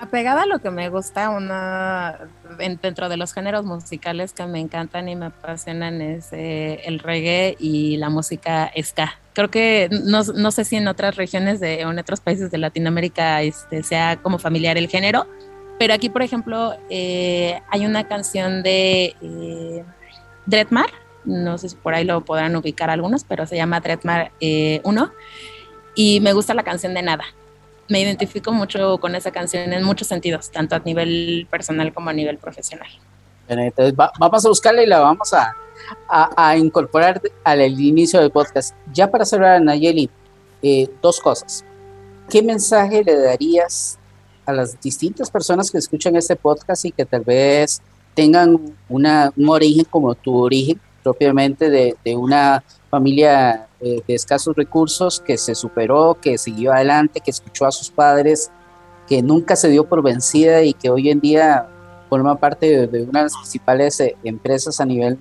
Apegada 0.03 0.41
a 0.41 0.45
lo 0.45 0.59
que 0.59 0.69
me 0.69 0.89
gusta, 0.89 1.29
una 1.29 2.19
dentro 2.57 3.07
de 3.07 3.15
los 3.15 3.33
géneros 3.33 3.63
musicales 3.63 4.33
que 4.33 4.45
me 4.45 4.59
encantan 4.59 5.07
y 5.07 5.15
me 5.15 5.27
apasionan 5.27 6.01
es 6.01 6.33
eh, 6.33 6.81
el 6.83 6.99
reggae 6.99 7.55
y 7.57 7.95
la 7.95 8.09
música 8.09 8.69
ska. 8.81 9.17
Creo 9.31 9.49
que 9.49 9.87
no, 10.03 10.21
no, 10.23 10.51
sé 10.51 10.65
si 10.65 10.75
en 10.75 10.89
otras 10.89 11.15
regiones 11.15 11.61
de, 11.61 11.85
o 11.85 11.91
en 11.91 11.99
otros 11.99 12.19
países 12.19 12.51
de 12.51 12.57
Latinoamérica 12.57 13.43
este, 13.43 13.81
sea 13.81 14.17
como 14.17 14.39
familiar 14.39 14.77
el 14.77 14.89
género, 14.89 15.25
pero 15.79 15.93
aquí, 15.93 16.09
por 16.09 16.21
ejemplo, 16.21 16.75
eh, 16.89 17.61
hay 17.69 17.85
una 17.85 18.05
canción 18.05 18.61
de 18.61 19.15
eh, 19.21 19.85
Dreadmar, 20.45 20.89
no 21.23 21.57
sé 21.57 21.69
si 21.69 21.77
por 21.77 21.93
ahí 21.93 22.03
lo 22.03 22.25
podrán 22.25 22.57
ubicar 22.57 22.89
algunos, 22.89 23.23
pero 23.23 23.45
se 23.45 23.55
llama 23.55 23.79
Dreadmar 23.79 24.33
1, 24.41 25.11
y 25.95 26.19
me 26.19 26.33
gusta 26.33 26.53
la 26.53 26.63
canción 26.63 26.93
de 26.93 27.03
Nada 27.03 27.23
me 27.89 28.01
identifico 28.01 28.51
mucho 28.51 28.97
con 28.99 29.15
esa 29.15 29.31
canción 29.31 29.73
en 29.73 29.83
muchos 29.83 30.07
sentidos, 30.07 30.49
tanto 30.51 30.75
a 30.75 30.79
nivel 30.79 31.47
personal 31.49 31.93
como 31.93 32.09
a 32.09 32.13
nivel 32.13 32.37
profesional. 32.37 32.87
entonces 33.47 33.95
vamos 33.95 34.45
a 34.45 34.49
buscarla 34.49 34.83
y 34.83 34.87
la 34.87 34.99
vamos 34.99 35.33
a, 35.33 35.55
incorporar 36.57 37.21
al 37.43 37.61
inicio 37.79 38.19
del 38.21 38.31
podcast. 38.31 38.75
Ya 38.93 39.09
para 39.09 39.25
cerrar, 39.25 39.61
Nayeli, 39.61 40.09
eh, 40.61 40.87
dos 41.01 41.19
cosas. 41.19 41.65
¿Qué 42.29 42.41
mensaje 42.41 43.03
le 43.03 43.17
darías 43.17 43.99
a 44.45 44.53
las 44.53 44.79
distintas 44.79 45.29
personas 45.29 45.69
que 45.69 45.77
escuchan 45.77 46.15
este 46.15 46.35
podcast 46.35 46.85
y 46.85 46.91
que 46.91 47.05
tal 47.05 47.21
vez 47.21 47.81
tengan 48.13 48.75
una, 48.87 49.33
un 49.35 49.49
origen 49.49 49.85
como 49.85 50.15
tu 50.15 50.37
origen, 50.37 50.79
propiamente 51.03 51.69
de 51.69 52.15
una 52.15 52.63
familia 52.93 53.65
eh, 53.81 54.03
de 54.07 54.13
escasos 54.13 54.55
recursos 54.55 55.19
que 55.19 55.35
se 55.35 55.55
superó, 55.55 56.15
que 56.21 56.37
siguió 56.37 56.71
adelante, 56.71 57.21
que 57.21 57.31
escuchó 57.31 57.65
a 57.65 57.71
sus 57.71 57.89
padres, 57.89 58.51
que 59.07 59.23
nunca 59.23 59.55
se 59.55 59.67
dio 59.69 59.89
por 59.89 60.03
vencida 60.03 60.61
y 60.61 60.75
que 60.75 60.91
hoy 60.91 61.09
en 61.09 61.19
día 61.19 61.67
forma 62.07 62.35
parte 62.35 62.85
de, 62.85 63.01
una 63.01 63.21
de 63.21 63.25
las 63.25 63.33
principales 63.35 63.99
eh, 63.99 64.15
empresas 64.23 64.79
a 64.79 64.85
nivel, 64.85 65.17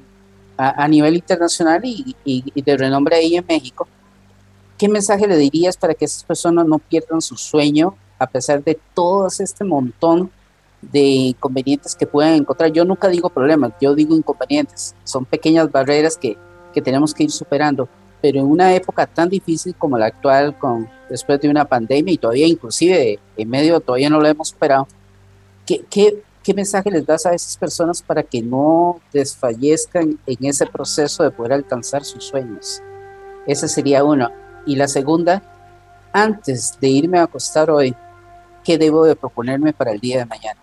a, 0.59 0.87
nivel 0.87 1.15
internacional 1.15 1.81
y, 1.83 2.15
y, 2.27 2.61
de 2.61 2.77
renombre 2.77 3.17
ahí 3.17 3.37
en 3.37 3.47
México. 3.49 3.89
¿Qué 4.77 4.87
mensaje 4.87 5.27
le 5.27 5.39
dirías 5.39 5.79
para 5.79 5.95
que 5.95 6.05
esas 6.05 6.25
personas 6.25 6.67
no 6.67 6.79
pierdan 6.79 7.23
su 7.23 7.39
sueño 7.39 7.95
a 8.19 8.27
pesar 8.27 8.63
de 8.63 8.79
todo 8.93 9.29
este 9.29 9.65
montón 9.65 10.31
de 10.83 11.01
inconvenientes 11.01 11.95
que 11.95 12.07
pueden 12.07 12.35
encontrar? 12.35 12.71
Yo 12.71 12.85
nunca 12.85 13.09
digo 13.09 13.31
problemas, 13.31 13.73
yo 13.81 13.95
digo 13.95 14.15
inconvenientes. 14.15 14.95
Son 15.05 15.25
pequeñas 15.25 15.73
barreras 15.73 16.19
que, 16.19 16.37
que 16.73 16.83
tenemos 16.83 17.15
que 17.15 17.25
ir 17.25 17.31
superando 17.31 17.89
pero 18.23 18.39
en 18.39 18.47
una 18.47 18.73
época 18.73 19.05
tan 19.05 19.29
difícil 19.29 19.75
como 19.75 19.99
la 19.99 20.07
actual, 20.07 20.57
con, 20.57 20.89
después 21.11 21.41
de 21.41 21.49
una 21.49 21.65
pandemia 21.65 22.15
y 22.15 22.19
todavía 22.19 22.47
inclusive 22.47 23.19
en 23.37 23.51
medio 23.51 23.81
todavía 23.81 24.09
no 24.09 24.21
lo 24.21 24.29
hemos 24.29 24.51
superado, 24.51 24.87
¿qué, 25.67 25.85
qué, 25.91 26.23
qué 26.43 26.55
mensaje 26.55 26.89
les 26.91 27.05
das 27.05 27.27
a 27.27 27.35
esas 27.35 27.57
personas 27.57 28.01
para 28.01 28.23
que 28.23 28.41
no 28.41 29.01
desfallezcan 29.13 30.21
en 30.25 30.45
ese 30.47 30.67
proceso 30.67 31.25
de 31.25 31.33
poder 31.33 31.55
alcanzar 31.55 32.05
sus 32.05 32.25
sueños? 32.25 32.81
Esa 33.45 33.67
sería 33.67 34.05
una. 34.05 34.31
Y 34.65 34.77
la 34.77 34.87
segunda, 34.87 35.43
antes 36.13 36.79
de 36.81 36.89
irme 36.89 37.19
a 37.19 37.25
acostar 37.25 37.73
hoy, 37.73 37.93
¿qué 38.63 38.79
debo 38.79 39.05
de 39.05 39.17
proponerme 39.17 39.73
para 39.73 39.91
el 39.91 39.99
día 39.99 40.19
de 40.19 40.27
mañana? 40.27 40.61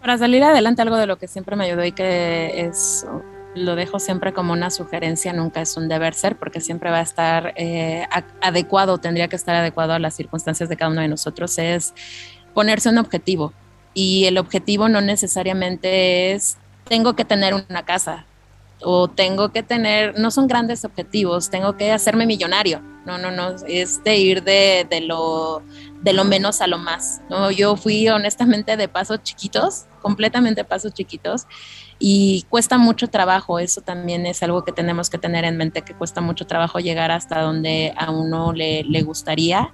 Para 0.00 0.18
salir 0.18 0.42
adelante, 0.42 0.82
algo 0.82 0.96
de 0.96 1.06
lo 1.06 1.16
que 1.16 1.28
siempre 1.28 1.54
me 1.54 1.66
ayudó 1.66 1.84
y 1.84 1.92
que 1.92 2.66
es 2.66 3.06
lo 3.54 3.76
dejo 3.76 3.98
siempre 3.98 4.32
como 4.32 4.52
una 4.52 4.70
sugerencia, 4.70 5.32
nunca 5.32 5.60
es 5.60 5.76
un 5.76 5.88
deber 5.88 6.14
ser, 6.14 6.36
porque 6.36 6.60
siempre 6.60 6.90
va 6.90 6.98
a 6.98 7.02
estar 7.02 7.52
eh, 7.56 8.06
adecuado, 8.40 8.98
tendría 8.98 9.28
que 9.28 9.36
estar 9.36 9.54
adecuado 9.54 9.92
a 9.92 9.98
las 9.98 10.14
circunstancias 10.14 10.68
de 10.68 10.76
cada 10.76 10.90
uno 10.90 11.00
de 11.00 11.08
nosotros, 11.08 11.58
es 11.58 11.94
ponerse 12.54 12.88
un 12.88 12.98
objetivo. 12.98 13.52
Y 13.94 14.26
el 14.26 14.38
objetivo 14.38 14.88
no 14.88 15.00
necesariamente 15.00 16.32
es, 16.32 16.56
tengo 16.84 17.16
que 17.16 17.24
tener 17.24 17.54
una 17.54 17.84
casa, 17.84 18.26
o 18.82 19.08
tengo 19.08 19.50
que 19.50 19.62
tener, 19.62 20.18
no 20.18 20.30
son 20.30 20.46
grandes 20.46 20.84
objetivos, 20.84 21.50
tengo 21.50 21.76
que 21.76 21.92
hacerme 21.92 22.26
millonario. 22.26 22.80
No, 23.04 23.16
no, 23.16 23.30
no, 23.30 23.54
es 23.66 24.04
de 24.04 24.16
ir 24.18 24.42
de, 24.42 24.86
de, 24.88 25.00
lo, 25.00 25.62
de 26.02 26.12
lo 26.12 26.24
menos 26.24 26.60
a 26.60 26.66
lo 26.66 26.78
más. 26.78 27.22
¿no? 27.30 27.50
Yo 27.50 27.76
fui 27.76 28.06
honestamente 28.08 28.76
de 28.76 28.86
pasos 28.86 29.22
chiquitos, 29.22 29.86
completamente 30.02 30.62
pasos 30.62 30.92
chiquitos, 30.92 31.46
y 31.98 32.46
cuesta 32.48 32.78
mucho 32.78 33.08
trabajo, 33.08 33.58
eso 33.58 33.80
también 33.80 34.24
es 34.24 34.42
algo 34.42 34.64
que 34.64 34.70
tenemos 34.70 35.10
que 35.10 35.18
tener 35.18 35.44
en 35.44 35.56
mente, 35.56 35.82
que 35.82 35.94
cuesta 35.94 36.20
mucho 36.20 36.46
trabajo 36.46 36.78
llegar 36.78 37.10
hasta 37.10 37.40
donde 37.40 37.92
a 37.96 38.12
uno 38.12 38.52
le, 38.52 38.84
le 38.84 39.02
gustaría, 39.02 39.72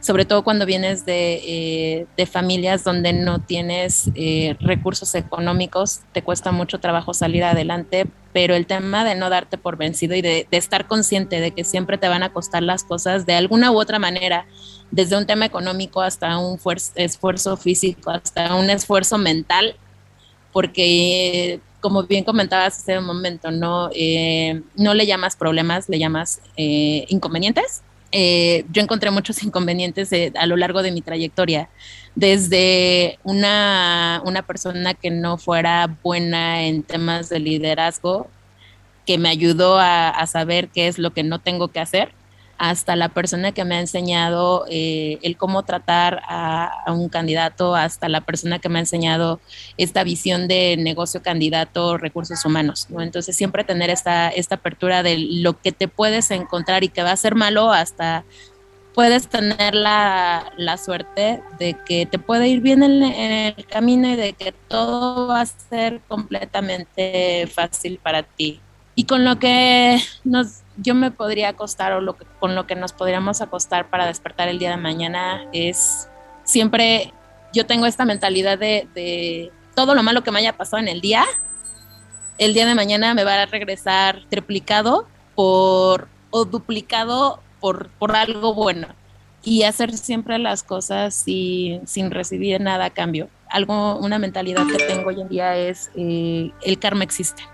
sobre 0.00 0.24
todo 0.24 0.44
cuando 0.44 0.64
vienes 0.64 1.04
de, 1.04 1.40
eh, 1.44 2.06
de 2.16 2.26
familias 2.26 2.84
donde 2.84 3.12
no 3.12 3.40
tienes 3.40 4.10
eh, 4.14 4.56
recursos 4.60 5.14
económicos, 5.14 6.00
te 6.12 6.22
cuesta 6.22 6.52
mucho 6.52 6.80
trabajo 6.80 7.12
salir 7.12 7.44
adelante, 7.44 8.06
pero 8.32 8.54
el 8.54 8.66
tema 8.66 9.04
de 9.04 9.14
no 9.14 9.28
darte 9.28 9.58
por 9.58 9.76
vencido 9.76 10.14
y 10.14 10.22
de, 10.22 10.46
de 10.50 10.56
estar 10.56 10.86
consciente 10.86 11.40
de 11.40 11.50
que 11.50 11.64
siempre 11.64 11.98
te 11.98 12.08
van 12.08 12.22
a 12.22 12.32
costar 12.32 12.62
las 12.62 12.84
cosas 12.84 13.26
de 13.26 13.34
alguna 13.34 13.72
u 13.72 13.78
otra 13.78 13.98
manera, 13.98 14.46
desde 14.90 15.18
un 15.18 15.26
tema 15.26 15.44
económico 15.44 16.00
hasta 16.00 16.38
un 16.38 16.58
esfuerzo 16.94 17.56
físico, 17.58 18.10
hasta 18.10 18.54
un 18.54 18.70
esfuerzo 18.70 19.18
mental, 19.18 19.76
porque 20.58 21.60
como 21.78 22.02
bien 22.02 22.24
comentabas 22.24 22.78
hace 22.78 22.98
un 22.98 23.04
momento, 23.04 23.52
no, 23.52 23.90
eh, 23.94 24.60
no 24.74 24.92
le 24.92 25.06
llamas 25.06 25.36
problemas, 25.36 25.88
le 25.88 26.00
llamas 26.00 26.40
eh, 26.56 27.04
inconvenientes. 27.06 27.82
Eh, 28.10 28.64
yo 28.72 28.82
encontré 28.82 29.12
muchos 29.12 29.40
inconvenientes 29.44 30.10
a 30.34 30.46
lo 30.46 30.56
largo 30.56 30.82
de 30.82 30.90
mi 30.90 31.00
trayectoria, 31.00 31.68
desde 32.16 33.20
una, 33.22 34.20
una 34.24 34.42
persona 34.42 34.94
que 34.94 35.12
no 35.12 35.38
fuera 35.38 35.96
buena 36.02 36.64
en 36.64 36.82
temas 36.82 37.28
de 37.28 37.38
liderazgo, 37.38 38.26
que 39.06 39.16
me 39.16 39.28
ayudó 39.28 39.78
a, 39.78 40.08
a 40.08 40.26
saber 40.26 40.70
qué 40.70 40.88
es 40.88 40.98
lo 40.98 41.12
que 41.12 41.22
no 41.22 41.38
tengo 41.38 41.68
que 41.68 41.78
hacer, 41.78 42.10
hasta 42.58 42.96
la 42.96 43.08
persona 43.08 43.52
que 43.52 43.64
me 43.64 43.76
ha 43.76 43.80
enseñado 43.80 44.64
eh, 44.68 45.18
el 45.22 45.36
cómo 45.36 45.62
tratar 45.62 46.20
a, 46.28 46.84
un 46.88 47.08
candidato, 47.08 47.76
hasta 47.76 48.08
la 48.08 48.20
persona 48.20 48.58
que 48.58 48.68
me 48.68 48.78
ha 48.78 48.82
enseñado 48.82 49.40
esta 49.76 50.02
visión 50.02 50.48
de 50.48 50.76
negocio 50.76 51.22
candidato, 51.22 51.96
recursos 51.98 52.44
humanos. 52.44 52.88
¿no? 52.90 53.00
Entonces 53.00 53.36
siempre 53.36 53.62
tener 53.62 53.90
esta, 53.90 54.28
esta 54.28 54.56
apertura 54.56 55.04
de 55.04 55.18
lo 55.18 55.60
que 55.60 55.70
te 55.70 55.86
puedes 55.86 56.30
encontrar 56.32 56.82
y 56.82 56.88
que 56.88 57.02
va 57.02 57.12
a 57.12 57.16
ser 57.16 57.36
malo 57.36 57.70
hasta 57.72 58.24
puedes 58.92 59.28
tener 59.28 59.76
la, 59.76 60.52
la 60.56 60.76
suerte 60.76 61.40
de 61.60 61.76
que 61.86 62.06
te 62.06 62.18
puede 62.18 62.48
ir 62.48 62.60
bien 62.60 62.82
en, 62.82 63.04
en, 63.04 63.54
el 63.56 63.66
camino 63.66 64.08
y 64.08 64.16
de 64.16 64.32
que 64.32 64.50
todo 64.50 65.28
va 65.28 65.42
a 65.42 65.46
ser 65.46 66.00
completamente 66.08 67.46
fácil 67.46 68.00
para 68.02 68.24
ti. 68.24 68.60
Y 68.98 69.04
con 69.04 69.24
lo 69.24 69.38
que 69.38 70.02
nos 70.24 70.62
yo 70.76 70.92
me 70.96 71.12
podría 71.12 71.50
acostar 71.50 71.92
o 71.92 72.00
lo 72.00 72.16
que, 72.16 72.26
con 72.40 72.56
lo 72.56 72.66
que 72.66 72.74
nos 72.74 72.92
podríamos 72.92 73.40
acostar 73.40 73.88
para 73.90 74.06
despertar 74.06 74.48
el 74.48 74.58
día 74.58 74.70
de 74.70 74.76
mañana 74.76 75.46
es 75.52 76.08
siempre, 76.42 77.12
yo 77.52 77.64
tengo 77.64 77.86
esta 77.86 78.04
mentalidad 78.04 78.58
de, 78.58 79.52
todo 79.76 79.94
lo 79.94 80.02
malo 80.02 80.24
que 80.24 80.32
me 80.32 80.40
haya 80.40 80.56
pasado 80.56 80.82
en 80.82 80.88
el 80.88 81.00
día, 81.00 81.24
el 82.38 82.54
día 82.54 82.66
de 82.66 82.74
mañana 82.74 83.14
me 83.14 83.22
va 83.22 83.40
a 83.40 83.46
regresar 83.46 84.24
triplicado 84.30 85.06
por 85.36 86.08
o 86.30 86.44
duplicado 86.44 87.40
por, 87.60 87.90
por 88.00 88.16
algo 88.16 88.52
bueno 88.52 88.88
y 89.44 89.62
hacer 89.62 89.96
siempre 89.96 90.40
las 90.40 90.64
cosas 90.64 91.14
sin, 91.14 91.86
sin 91.86 92.10
recibir 92.10 92.60
nada 92.60 92.86
a 92.86 92.90
cambio. 92.90 93.28
Algo, 93.48 93.96
una 93.98 94.18
mentalidad 94.18 94.66
que 94.66 94.84
tengo 94.84 95.10
hoy 95.10 95.20
en 95.20 95.28
día 95.28 95.56
es 95.56 95.88
eh, 95.94 96.50
el 96.62 96.80
karma 96.80 97.04
existe. 97.04 97.44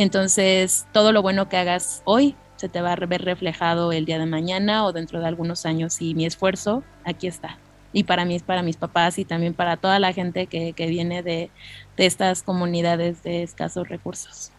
Entonces, 0.00 0.86
todo 0.94 1.12
lo 1.12 1.20
bueno 1.20 1.50
que 1.50 1.58
hagas 1.58 2.00
hoy 2.06 2.34
se 2.56 2.70
te 2.70 2.80
va 2.80 2.94
a 2.94 2.96
ver 2.96 3.20
reflejado 3.20 3.92
el 3.92 4.06
día 4.06 4.18
de 4.18 4.24
mañana 4.24 4.86
o 4.86 4.94
dentro 4.94 5.20
de 5.20 5.26
algunos 5.26 5.66
años 5.66 6.00
y 6.00 6.14
mi 6.14 6.24
esfuerzo 6.24 6.82
aquí 7.04 7.26
está. 7.26 7.58
Y 7.92 8.04
para 8.04 8.24
mí 8.24 8.34
es 8.34 8.42
para 8.42 8.62
mis 8.62 8.78
papás 8.78 9.18
y 9.18 9.26
también 9.26 9.52
para 9.52 9.76
toda 9.76 9.98
la 9.98 10.14
gente 10.14 10.46
que, 10.46 10.72
que 10.72 10.86
viene 10.86 11.22
de, 11.22 11.50
de 11.98 12.06
estas 12.06 12.42
comunidades 12.42 13.22
de 13.24 13.42
escasos 13.42 13.90
recursos. 13.90 14.52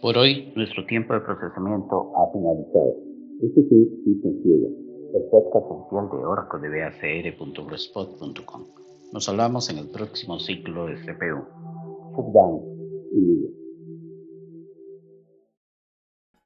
Por 0.00 0.16
hoy, 0.16 0.54
nuestro 0.56 0.86
tiempo 0.86 1.12
de 1.12 1.20
procesamiento 1.20 2.10
ha 2.16 2.32
finalizado. 2.32 2.96
Este 3.42 3.60
Ciega, 3.68 4.68
el 5.14 5.22
podcast 5.30 5.66
oficial 5.68 6.08
de 6.12 6.24
Oracle 6.24 6.60
de 6.66 6.80
BACR.blogspot.com. 6.80 8.64
Nos 9.12 9.28
hablamos 9.28 9.68
en 9.68 9.76
el 9.76 9.90
próximo 9.90 10.38
ciclo 10.38 10.86
de 10.86 10.94
CPU. 10.94 11.44
Down 12.32 12.62
y 13.12 13.61